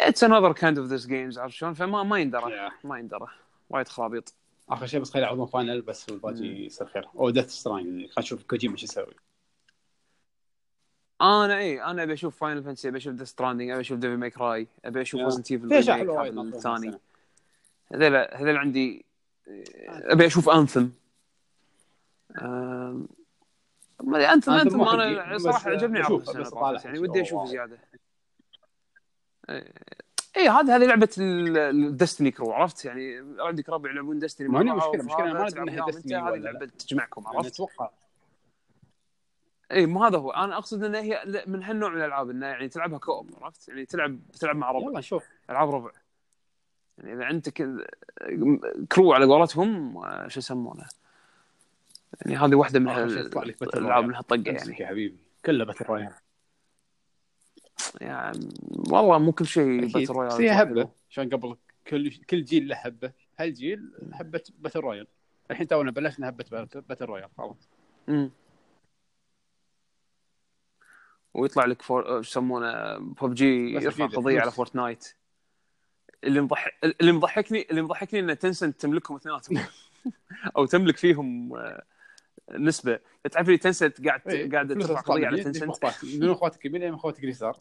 it's 0.01 0.25
another 0.25 0.53
kind 0.53 0.79
of 0.79 0.87
these 0.87 1.07
games 1.07 1.39
عرفت 1.39 1.55
شلون؟ 1.55 1.75
فما 1.75 2.03
ما 2.03 2.19
يندرى. 2.19 2.71
ما 2.85 2.99
يندرى. 2.99 3.27
وايد 3.71 3.89
خرابيط. 3.89 4.35
آخر 4.69 4.87
شيء 4.87 5.01
بس 5.01 5.11
خلي 5.11 5.23
يعرضون 5.23 5.47
Final 5.47 5.83
بس 5.83 6.09
والباقي 6.09 6.47
يصير 6.47 6.87
خير. 6.87 7.09
أو 7.17 7.31
Death 7.31 7.49
Stranding 7.49 7.87
خلينا 7.87 8.11
نشوف 8.19 8.43
كوجيما 8.43 8.77
شو 8.77 8.85
يسوي. 8.85 9.15
أنا 11.21 11.59
اي 11.59 11.83
أنا 11.83 12.03
أبي 12.03 12.13
أشوف 12.13 12.37
Final 12.37 12.63
Fantasy 12.63 12.89
أبي 12.89 12.99
أشوف 12.99 13.15
Death 13.15 13.25
Stranding 13.25 13.71
أبي 13.71 13.81
أشوف 13.81 13.99
Devil 13.99 14.17
May 14.17 14.39
Cry 14.39 14.69
أبي 14.85 15.01
أشوف. 15.01 15.21
Resident 15.21 15.53
Evil 15.53 15.73
الثاني. 16.55 16.99
هذول 17.93 18.17
هذول 18.17 18.57
عندي 18.57 19.05
أبي 19.89 20.27
أشوف 20.27 20.49
Anthem. 20.49 20.89
ما 24.03 24.33
Anthem 24.33 24.53
Anthem 24.53 24.79
ما 24.79 24.95
أنا 24.95 25.39
صراحة 25.39 25.71
عجبني 25.71 26.01
عرض 26.01 26.85
يعني 26.85 26.99
ودي 26.99 27.19
هو. 27.19 27.25
أشوفه 27.25 27.45
زيادة. 27.45 27.79
اي 30.37 30.49
هذه 30.49 30.77
هذه 30.77 30.85
لعبة 30.85 31.09
ال 31.19 31.33
Destiny 31.33 32.31
crew 32.31 32.53
عرفت؟ 32.53 32.85
يعني 32.85 33.35
عندك 33.39 33.69
ربع 33.69 33.91
يلعبون 33.91 34.19
Destiny 34.19 34.49
ما 34.49 34.59
عندي 34.59 34.73
مشكلة، 34.73 35.03
مشكلة 35.03 35.33
ما 35.33 35.41
وياهم 35.41 35.91
Destiny 35.91 35.97
انت 35.97 36.13
هذه 36.13 36.37
لعبة. 36.37 36.67
تجمعكم 36.67 37.27
عرفت؟ 37.27 37.55
أتوقع 37.55 37.91
اي 39.73 39.87
مو 39.87 40.05
هذا 40.05 40.19
هو. 40.19 40.31
أنا 40.31 40.57
أقصد 40.59 40.85
انه 40.85 40.99
هي 40.99 41.45
من 41.47 41.63
هالنوع 41.63 41.91
من 41.91 41.97
الألعاب 41.97 42.31
انه 42.31 42.47
يعني 42.47 42.69
تلعبها 42.69 42.99
co-op 42.99 43.31
عرفت؟ 43.43 43.69
يعني 43.69 43.87
تلعب 43.87 44.19
تلعب 44.41 44.57
مع 44.57 44.71
ربع. 44.71 44.89
يلا 44.89 44.99
نشوف. 44.99 45.25
ألعاب 45.51 45.71
ربع. 45.71 45.91
يعني 47.01 47.39
إذا 47.39 47.51
كذا- 47.51 47.87
crew 48.93 49.13
على 49.13 49.25
قولتهم 49.25 49.97
آه، 49.97 50.29
شو 50.29 50.39
يسمونه؟ 50.41 50.85
يعني 52.21 52.37
هذه 52.37 52.55
واحدة 52.55 52.79
من 52.81 52.87
Battle 52.89 53.63
الألعاب 53.63 54.11
هالطقه 54.11 54.51
امسك 54.51 54.67
يعني. 54.69 54.81
يا 54.81 54.87
حبيبي. 54.87 55.17
كله 55.45 55.65
battle 55.65 55.85
royale. 55.85 56.13
يعني 58.01 58.49
والله 58.91 59.19
مو 59.19 59.33
كل 59.33 59.47
شيء 59.47 59.93
battle 59.93 60.13
royale 60.13 60.33
هي 60.33 60.51
هبه. 60.63 60.89
عشان 61.11 61.31
قبل 61.31 61.57
كل 61.87 62.11
كل 62.11 62.45
جيل 62.45 62.69
له 62.69 62.77
هبه 62.77 63.13
هالجيل 63.39 63.93
هبه 64.13 64.43
battle 64.59 64.81
royale؟ 64.81 65.07
الحين 65.51 65.67
تونا 65.67 65.91
بلشنا 65.91 66.29
هبه 66.29 66.45
battle- 66.89 67.05
royale 67.05 67.29
خلاص. 67.39 67.69
ويطلع 71.35 71.65
لك 71.65 71.83
فور 71.83 72.19
يسمونه 72.21 72.99
ببجي 72.99 73.73
يرفع 73.73 74.07
قضية 74.07 74.41
على. 74.41 74.51
Fortnite 74.51 75.15
اللي 76.25 76.41
مضحك 76.41 76.73
اللي 77.01 77.13
مضحكني 77.13 77.67
اللي 77.71 77.83
مضحكني 77.83 78.21
إن 78.21 78.39
Tencent 78.39 78.81
تملكهم 78.81 79.17
اثنيناتهم. 79.17 79.59
أو 80.57 80.65
تملك 80.67 80.97
فيهم 80.97 81.57
آه، 81.57 81.83
نسبة. 82.51 83.01
تعرف 83.33 83.49
لي 83.49 83.57
Tencent 83.59 84.07
قاعد 84.07 84.29
إيه، 84.29 84.51
قاعدة 84.51 84.75
فلوس 84.75 84.87
ترفع 84.87 85.01
قضية 85.01 85.27
على 85.27 85.37
من- 85.37 85.45
Tencent 85.45 85.63
من 86.05 86.31
اخواتك 86.31 86.67
اليمين 86.67 86.89
من 86.89 86.95
اخواتك 86.95 87.25
اليسار 87.25 87.61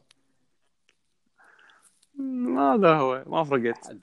هذا 2.57 2.93
هو. 2.93 3.24
ما 3.28 3.43
فرقت. 3.43 3.97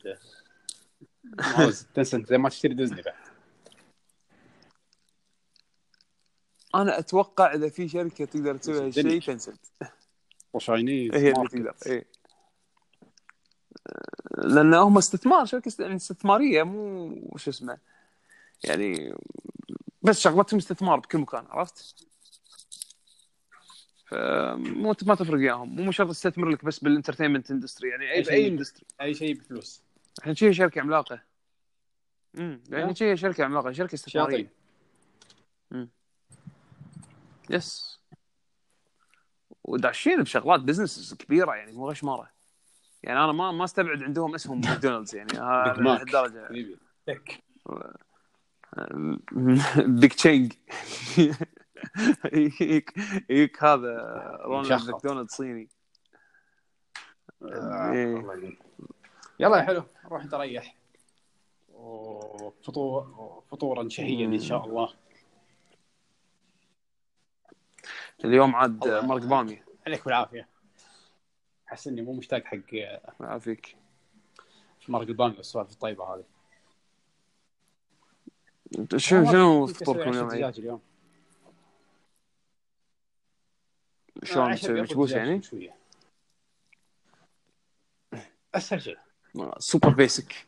Tencent 1.95 2.29
زي 2.29 2.39
ما 2.39 2.49
تشتري 2.49 2.75
ديزني 2.75 3.03
بعد. 3.03 3.15
أنا 6.75 6.99
أتوقع 6.99 7.55
إذا 7.55 7.69
في 7.69 7.89
شركة 7.89 8.25
تقدر 8.25 8.57
تسوي 8.57 8.87
هالشيء. 8.87 9.21
Tencent 9.20 9.61
و 10.53 10.60
Chinese 10.60 11.14
هي 11.15 11.33
اللي. 11.33 11.49
تقدر 11.49 11.75
إيه. 11.87 12.05
لأن 14.39 14.74
هم 14.74 14.99
استثمار 14.99 15.45
شركه 15.45 15.72
يعني 15.78 15.97
استثمارية 15.97 16.62
مو 16.62 17.37
شو 17.37 17.51
اسمه؟ 17.51 17.78
يعني 18.64 19.14
بس 20.03 20.20
شغلتهم 20.20 20.59
استثمار 20.59 21.01
بكل 21.01 21.18
مكان 21.18 21.47
عرفت؟ 21.51 22.07
فمو 24.07 24.95
ما 25.07 25.14
تفرق 25.14 25.34
وياهم. 25.34 25.76
مو 25.76 25.91
شرط 25.91 26.11
تستثمر 26.11 26.49
لك 26.49 26.64
بس 26.64 26.78
بال 26.79 26.88
entertainment 26.88 27.51
industry 27.51 27.89
يعني 27.89 28.12
اي 28.12 28.24
شيء. 28.24 28.49
industry 28.49 28.87
أي 29.01 29.14
شيء 29.14 29.34
بفلوس. 29.34 29.82
إحنا 30.22 30.34
شي 30.34 30.53
شركة 30.53 30.80
عملاقة. 30.80 31.22
امم 32.39 32.62
يعني 32.70 32.91
أه. 32.91 32.95
شي 32.95 33.16
شركة 33.16 33.45
عملاقة 33.45 33.72
شركة 33.72 33.95
استثمارية. 33.95 34.37
شياطين 35.72 35.89
يس 37.51 38.01
وداشين 39.64 40.22
بشغلات 40.22 40.61
business 40.61 41.14
كبيرة 41.14 41.55
يعني 41.55 41.72
مو 41.72 41.91
غشماره 41.91 42.36
يعني 43.03 43.24
أنا 43.24 43.32
ما 43.32 43.53
ما 43.53 43.64
أستبعد 43.64 44.03
عندهم 44.03 44.34
اسهم 44.34 44.61
ماكدونالدز 44.68 45.16
يعني. 45.16 45.32
لهالدرجه 45.82 46.49
big 49.79 50.11
change 50.12 50.53
يجيك 52.32 52.92
يجيك 53.30 53.64
هذا 53.64 53.97
رونالد. 54.44 54.90
ماكدونالد 54.90 55.30
صيني. 55.30 55.68
آه، 57.42 57.92
إيه. 57.92 58.24
يلا 59.40 59.57
يا 59.59 59.62
حلو 59.62 59.82
روح 60.05 60.22
انت 60.22 60.34
ريح. 60.34 60.76
وفطور 61.72 63.42
فطورا 63.51 63.88
شهيا 63.88 64.26
إن 64.26 64.40
شاء 64.40 64.64
الله. 64.64 64.94
اليوم 68.24 68.57
عاد. 68.57 68.88
مرق 68.88 69.24
باميه 69.24 69.64
عليك 69.86 70.05
بالعافيه 70.05 70.49
أحس 71.69 71.89
إني 71.89 72.03
مو 72.03 72.12
مشتاق 72.12 72.45
حق 72.45 72.75
ما 73.21 73.27
يعافيك 73.27 73.77
مرق 74.89 75.07
الباميه 75.07 75.37
والسوالف 75.37 75.73
الطيبة 75.73 76.05
هذه 76.05 76.25
شنو 78.97 79.33
شنو 79.33 79.67
كنت 79.67 79.77
فطوركم 79.77 80.11
اليوم؟ 80.11 80.29
دجاج 80.29 80.59
اليوم 80.59 80.81
شلون 84.23 84.55
تسوي 84.55 84.75
بيض 84.75 84.85
مكبوس 84.85 85.12
يعني؟ 85.12 85.41
أسهل 88.55 88.83
شيء 88.83 88.99
سوبر 89.59 89.89
بيسك. 89.89 90.47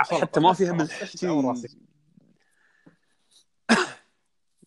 حتى 0.00 0.40
ما 0.40 0.52
فيها 0.52 0.72
ملح 0.72 1.02
راسك؟ 1.24 1.70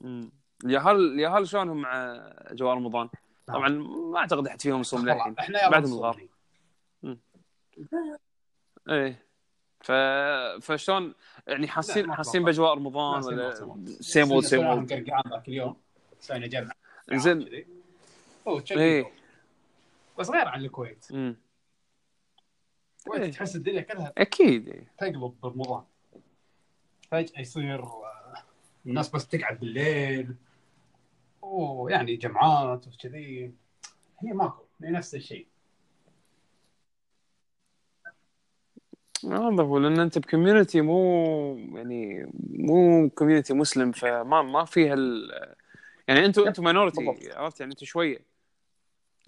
مم. 0.02 0.32
اليهال 0.66 1.14
اليهال 1.14 1.48
شلونهم 1.48 1.82
مع 1.82 1.92
اجواء 2.38 2.76
رمضان؟ 2.76 3.10
طبعا 3.54 3.70
ما 4.12 4.18
اعتقد 4.20 4.47
احد 4.47 4.62
فيهم 4.62 4.80
يصوم 4.82 5.06
للحين 5.06 5.36
إحنا 5.39 5.70
بعدهم 5.70 5.93
الغار. 5.93 6.28
إيه 8.89 9.26
ف 9.82 9.91
فشلون 10.62 11.14
يعني 11.47 11.68
حاسين 11.68 12.14
حاسين. 12.14 12.43
باجواء 12.43 12.74
رمضان 12.74 13.24
ولا 13.24 13.54
same 14.02 14.32
old 14.32 14.45
same 14.45 14.66
old 14.66 14.93
قرقعان 14.93 15.32
ذاك 15.32 15.47
اليوم 15.47 15.76
سوينا 16.20 16.47
جمع 16.47 16.72
زين 17.14 17.41
إيه. 17.41 17.68
جو. 19.02 19.10
بس 20.20 20.30
غير 20.30 20.47
عن 20.47 20.66
الكويت 20.66 21.06
مم. 21.12 21.36
الكويت 22.99 23.22
إيه. 23.22 23.32
تحس 23.32 23.56
الدنيا 23.56 23.82
كلها 23.82 24.14
أكيد 24.18 24.68
إيه. 24.68 24.93
تقلب 24.97 25.36
برمضان 25.43 25.84
فجأة 27.12 27.39
يصير 27.41 27.84
آه، 27.84 28.43
الناس 28.86 29.10
بس 29.10 29.28
تقعد 29.28 29.60
بالليل 29.60 30.36
ويعني 31.52 32.16
جمعات 32.16 32.88
وكذي. 32.88 33.54
هي 34.20 34.34
ماكو 34.34 34.64
هي 34.84 34.91
نفس 34.91 35.16
الشيء. 35.16 35.47
هذا 39.26 39.64
هو 39.64 39.78
لأن 39.78 39.99
أنت 39.99 40.18
ب 40.18 40.24
community 40.24 40.82
مو 40.82 41.56
يعني 41.76 42.32
مو 42.49 43.10
community 43.10 43.54
مسلم 43.54 43.91
فما 43.91 44.41
ما 44.41 44.66
فيها 44.66 44.93
ال 44.93 45.32
يعني 46.08 46.26
أنتم 46.26 46.47
أنتم 46.47 46.64
minority. 46.64 47.30
عرفت؟ 47.34 47.60
يعني 47.60 47.72
أنتم 47.72 47.86
شوية 47.86 48.20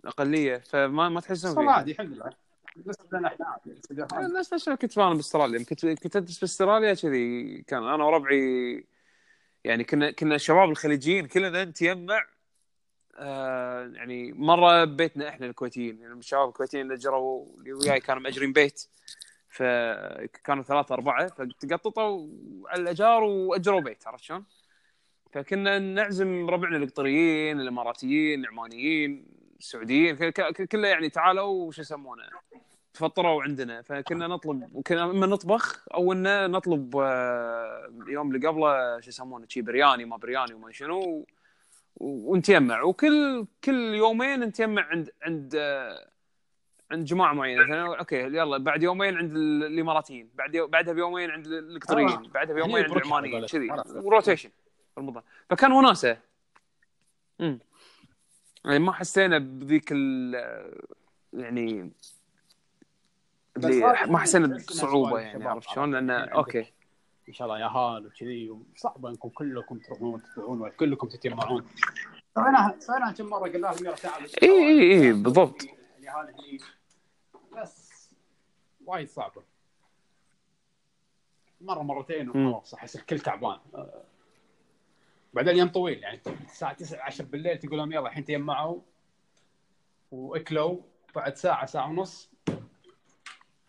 أقلية 0.05 0.57
فما 0.57 1.09
ما 1.09 1.19
تحسون 1.19 1.55
فيها. 1.55 1.71
عادي 1.71 1.91
الحمد 1.91 2.13
لله 2.13 2.29
نفس 4.39 4.67
اللي 4.67 4.77
كنت 4.77 4.97
أنا 4.97 5.13
بأستراليا. 5.13 5.63
كنت 5.63 5.85
كنت 5.85 6.15
أدرس 6.15 6.39
بأستراليا 6.39 6.93
كذي 6.93 7.61
كان 7.61 7.83
أنا 7.83 8.05
وربعي 8.05 8.85
يعني 9.63 9.83
كنا 9.83 10.11
كنا 10.11 10.35
الشباب 10.35 10.69
الخليجيين 10.69 11.25
كلنا 11.27 11.63
نتيمع 11.65 12.25
آه 13.17 13.91
يعني 13.93 14.31
مرة 14.31 14.83
ببيتنا 14.85 15.29
إحنا 15.29 15.45
الكويتيين 15.45 15.99
يعني 15.99 16.13
الشباب 16.13 16.47
الكويتيين 16.49 16.83
اللي 16.83 16.93
اجروا 16.93 17.45
اللي 17.57 17.73
وياي 17.73 17.99
كانوا 17.99 18.21
مأجرين 18.21 18.53
بيت 18.53 18.87
فكانوا 19.49 20.63
ثلاثة 20.63 20.93
أربعة 20.93 21.27
فتقططوا 21.27 22.27
على 22.67 22.81
الأجار 22.81 23.23
وأجروا 23.23 23.81
بيت 23.81 24.07
عرفت 24.07 24.23
شلون؟ 24.23 24.45
فكنا 25.31 25.79
نعزم 25.79 26.49
ربعنا 26.49 26.77
القطريين 26.77 27.59
الإماراتيين 27.59 28.39
العمانيين 28.39 29.25
السعوديين 29.59 30.31
كله 30.71 30.87
يعني 30.87 31.09
تعالوا 31.09 31.67
وش 31.67 31.79
يسمونه 31.79 32.23
تفطروا 32.93 33.43
عندنا. 33.43 33.81
فكنا 33.81 34.27
نطلب 34.27 34.69
وكنا 34.75 35.03
إما 35.03 35.25
نطبخ 35.27 35.85
أو 35.93 36.13
ان 36.13 36.51
نطلب 36.51 36.95
آه، 36.97 37.91
اليوم 38.07 38.35
اللي 38.35 38.47
قبله 38.47 38.99
شو 38.99 39.09
يسمونه 39.09 39.45
شي 39.49 39.61
برياني 39.61 40.05
ما 40.05 40.17
برياني 40.17 40.53
وما 40.53 40.71
شنو 40.71 41.25
ونتيمع. 41.97 42.81
وكل 42.81 43.45
كل 43.63 43.93
يومين 43.93 44.39
نتيمع 44.39 44.81
عند 44.85 45.09
عند 45.23 45.55
آه، 45.55 46.07
عند 46.91 47.05
جماعة 47.05 47.33
معينة. 47.33 47.63
مثلا 47.63 47.99
okay 47.99 48.15
يلا 48.19 48.57
بعد 48.57 48.83
يومين 48.83 49.17
عند 49.17 49.31
ال- 49.31 49.63
الإماراتيين 49.63 50.29
بعد 50.35 50.55
يو- 50.55 50.67
بعدها 50.67 50.93
بيومين 50.93 51.31
عند 51.31 51.47
القطريين 51.47 52.09
آه. 52.09 52.27
بعدها 52.33 52.53
بيومين 52.55 52.83
عند 52.83 52.95
العمانيين 52.97 53.45
كذي. 53.45 53.67
و 53.95 54.01
rotation 54.01 54.49
رمضان. 54.97 55.23
فكان 55.49 55.71
وناسة. 55.71 56.17
امم 57.41 57.59
يعني 58.65 58.79
ما 58.79 58.91
حسينا 58.91 59.37
بذيك 59.37 59.89
ال 59.91 60.33
يعني 61.33 61.91
ما 64.07 64.17
حسينا 64.17 64.47
بصعوبة 64.57 65.19
يعني 65.19 65.45
عرفت 65.45 65.69
شلون؟ 65.69 65.91
لأنه 65.91 66.13
يعني 66.13 66.33
okay. 66.33 66.73
إن 67.29 67.33
شاء 67.33 67.47
الله 67.47 67.59
يا 67.59 67.65
هال 67.65 68.07
وكذي 68.07 68.57
صعب 68.75 69.05
إنكم 69.05 69.29
كلكم 69.29 69.79
تروحون 69.79 70.13
وتطلعون 70.13 70.61
وكلكم 70.61 71.07
تتجمعون. 71.07 71.67
سويناها 72.35 72.75
سويناها 72.79 73.11
كم 73.11 73.25
مرة 73.25 73.49
قلنا 73.49 73.57
لهم 73.67 73.85
يلا 73.85 73.95
تعالوا. 73.95 74.27
إي 74.43 74.49
إي 74.49 75.01
إي 75.01 75.13
بالضبط. 75.13 75.61
هني. 76.07 76.57
بس 77.57 78.09
وايد 78.85 79.09
صعبة. 79.09 79.43
مرة 81.61 81.81
مرتين. 81.81 82.29
وخلاص 82.29 82.73
أحس 82.73 82.95
الكل 82.95 83.19
تعبان. 83.19 83.59
بعدين 85.33 85.57
يوم 85.57 85.69
طويل 85.69 86.03
يعني 86.03 86.19
الساعة 86.45 86.73
9 86.73 87.01
10 87.01 87.25
بالليل 87.25 87.59
تقول 87.59 87.77
لهم 87.77 87.91
يلا 87.91 88.07
الحين 88.07 88.25
تجمعوا 88.25 88.81
وأكلوا 90.11 90.77
بعد 91.15 91.35
ساعة 91.35 91.65
ساعة 91.65 91.89
ونص 91.89 92.32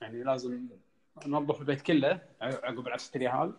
يعني 0.04 0.22
لازم 0.22 0.68
ننظف 1.26 1.60
البيت 1.60 1.82
كله. 1.82 2.20
عقب 2.40 2.88
عشرة 2.88 3.18
ريال 3.18 3.52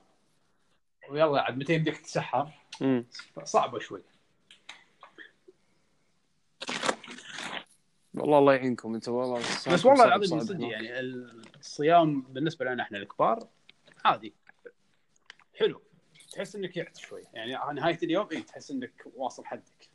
ويلا 1.10 1.42
عاد 1.42 1.58
متى 1.58 1.74
يمديك 1.74 1.98
تتسحر 1.98 2.52
مم. 2.82 3.06
صعبة 3.44 3.80
شوي. 3.80 4.02
والله 8.14 8.40
الله 8.40 8.54
يعينكم 8.54 8.96
أنتم 8.96 9.12
والله 9.12 9.40
بس 9.40 9.86
والله 9.86 10.06
العظيم 10.06 10.40
صدق. 10.40 10.68
يعني 10.68 11.00
الصيام 11.00 12.22
بالنسبة 12.22 12.66
لنا 12.66 12.84
إحنا 12.84 12.98
الكبار 12.98 13.48
عادي. 14.06 14.34
حلو. 15.60 15.82
تحس 16.32 16.56
انك 16.56 16.78
يعت 16.78 16.98
شوي. 16.98 17.24
يعني 17.34 17.74
نهاية 17.74 18.00
اليوم 18.04 18.28
اي 18.32 18.42
تحس 18.42 18.72
انك 18.72 19.08
واصل 19.16 19.46
حدك. 19.46 19.90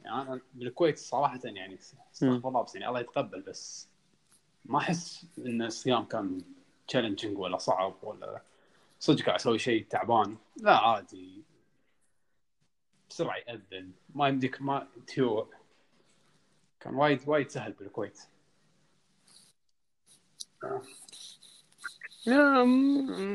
يعني 0.00 0.22
أنا 0.22 0.40
بالكويت 0.54 0.98
صراحة 0.98 1.40
يعني 1.44 1.74
استغفر 1.74 2.48
الله 2.48 2.62
بس 2.62 2.74
يعني 2.74 2.88
الله 2.88 3.00
يتقبل 3.00 3.40
بس. 3.42 3.93
ما 4.64 4.78
أحس 4.78 5.26
إن 5.38 5.62
الصيام 5.62 6.04
كان 6.04 6.42
تشالنجينج 6.88 7.38
ولا 7.38 7.58
صعب 7.58 7.94
ولا 8.02 8.42
صدق 9.00 9.24
قاعد 9.24 9.34
أسوي 9.34 9.58
شيء 9.58 9.86
تعبان. 9.90 10.36
لا 10.56 10.76
عادي. 10.76 11.42
بسرعة 13.10 13.36
يأذن. 13.36 13.90
ما 14.14 14.28
يمديك 14.28 14.62
ما 14.62 14.88
تهوى 15.06 15.46
كان 16.80 16.94
وايد 16.94 17.20
وايد 17.26 17.50
سهل 17.50 17.72
بالكويت. 17.72 18.20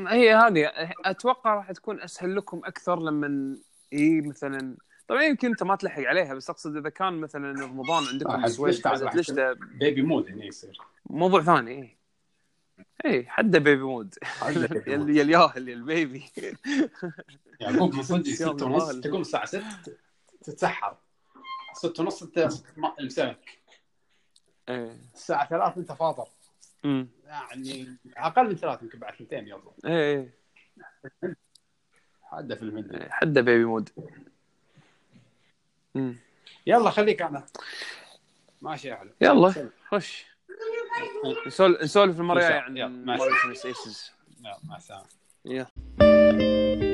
هي 0.08 0.34
هذه. 0.34 0.72
أتوقع 1.04 1.54
راح 1.54 1.72
تكون 1.72 2.02
أسهل 2.02 2.36
لكم 2.36 2.60
أكثر 2.64 3.00
لما 3.00 3.56
هي 3.92 4.20
مثلا 4.20 4.76
طبعا 5.10 5.22
يمكن 5.22 5.48
انت 5.48 5.62
ما 5.62 5.76
تلحق 5.76 6.02
عليها 6.02 6.34
بس 6.34 6.50
اقصد 6.50 6.76
إذا 6.76 6.88
كان 6.88 7.12
مثلا 7.12 7.64
رمضان 7.64 8.04
عندكم 8.04 8.44
ليش 9.14 9.30
ده 9.30 9.52
baby 9.52 10.02
mode 10.02 10.30
هنا 10.30 10.44
يصير. 10.44 10.78
موضوع 11.06 11.42
ثاني 11.42 11.70
اي 11.70 11.96
اي 13.04 13.26
حده 13.28 13.58
baby 13.58 13.82
mode. 13.82 14.14
يا 14.86 14.96
الياهل 14.96 15.68
يا 15.68 15.74
ال 15.74 15.82
baby. 15.82 16.24
يعقوب 17.60 17.94
من 17.94 18.02
صدق 18.02 18.28
يا 18.30 18.34
6 18.34 18.66
ونص. 18.66 19.00
تقوم 19.00 19.20
الساعة 19.20 19.44
6 19.44 19.64
تتسحر. 20.42 20.96
6 21.74 22.02
ونص 22.02 22.22
انت 22.22 22.48
مساك. 23.00 23.58
إيه. 24.68 24.96
الساعة 25.14 25.48
3 25.48 25.80
انت 25.80 25.92
فاطر. 25.92 26.28
يعني 27.24 27.96
أقل 28.16 28.48
من 28.48 28.56
ثلاث 28.56 28.82
يمكن 28.82 28.98
بعد 28.98 29.14
ثنتين 29.14 29.48
يلا. 29.48 29.72
إيه 29.84 30.40
هذا 32.32 32.54
في 32.54 32.62
المدري 32.62 33.00
إيه، 33.00 33.10
حده 33.10 33.40
baby 33.40 33.64
mode 33.64 33.88
أمم. 35.96 36.16
يلا 36.66 36.90
خليك 36.90 37.22
أنا. 37.22 37.46
ماشي 38.62 38.88
يا 38.88 38.94
حلو 38.94 39.10
يلا 39.20 39.70
خش. 39.88 40.26
نسولف 41.82 42.20
المرة 42.20 42.36
الجاية 42.38 42.50
الله. 42.58 42.62
عن 42.62 42.76
مع 44.64 44.76
السلامة. 44.76 45.04
يلا. 45.44 46.89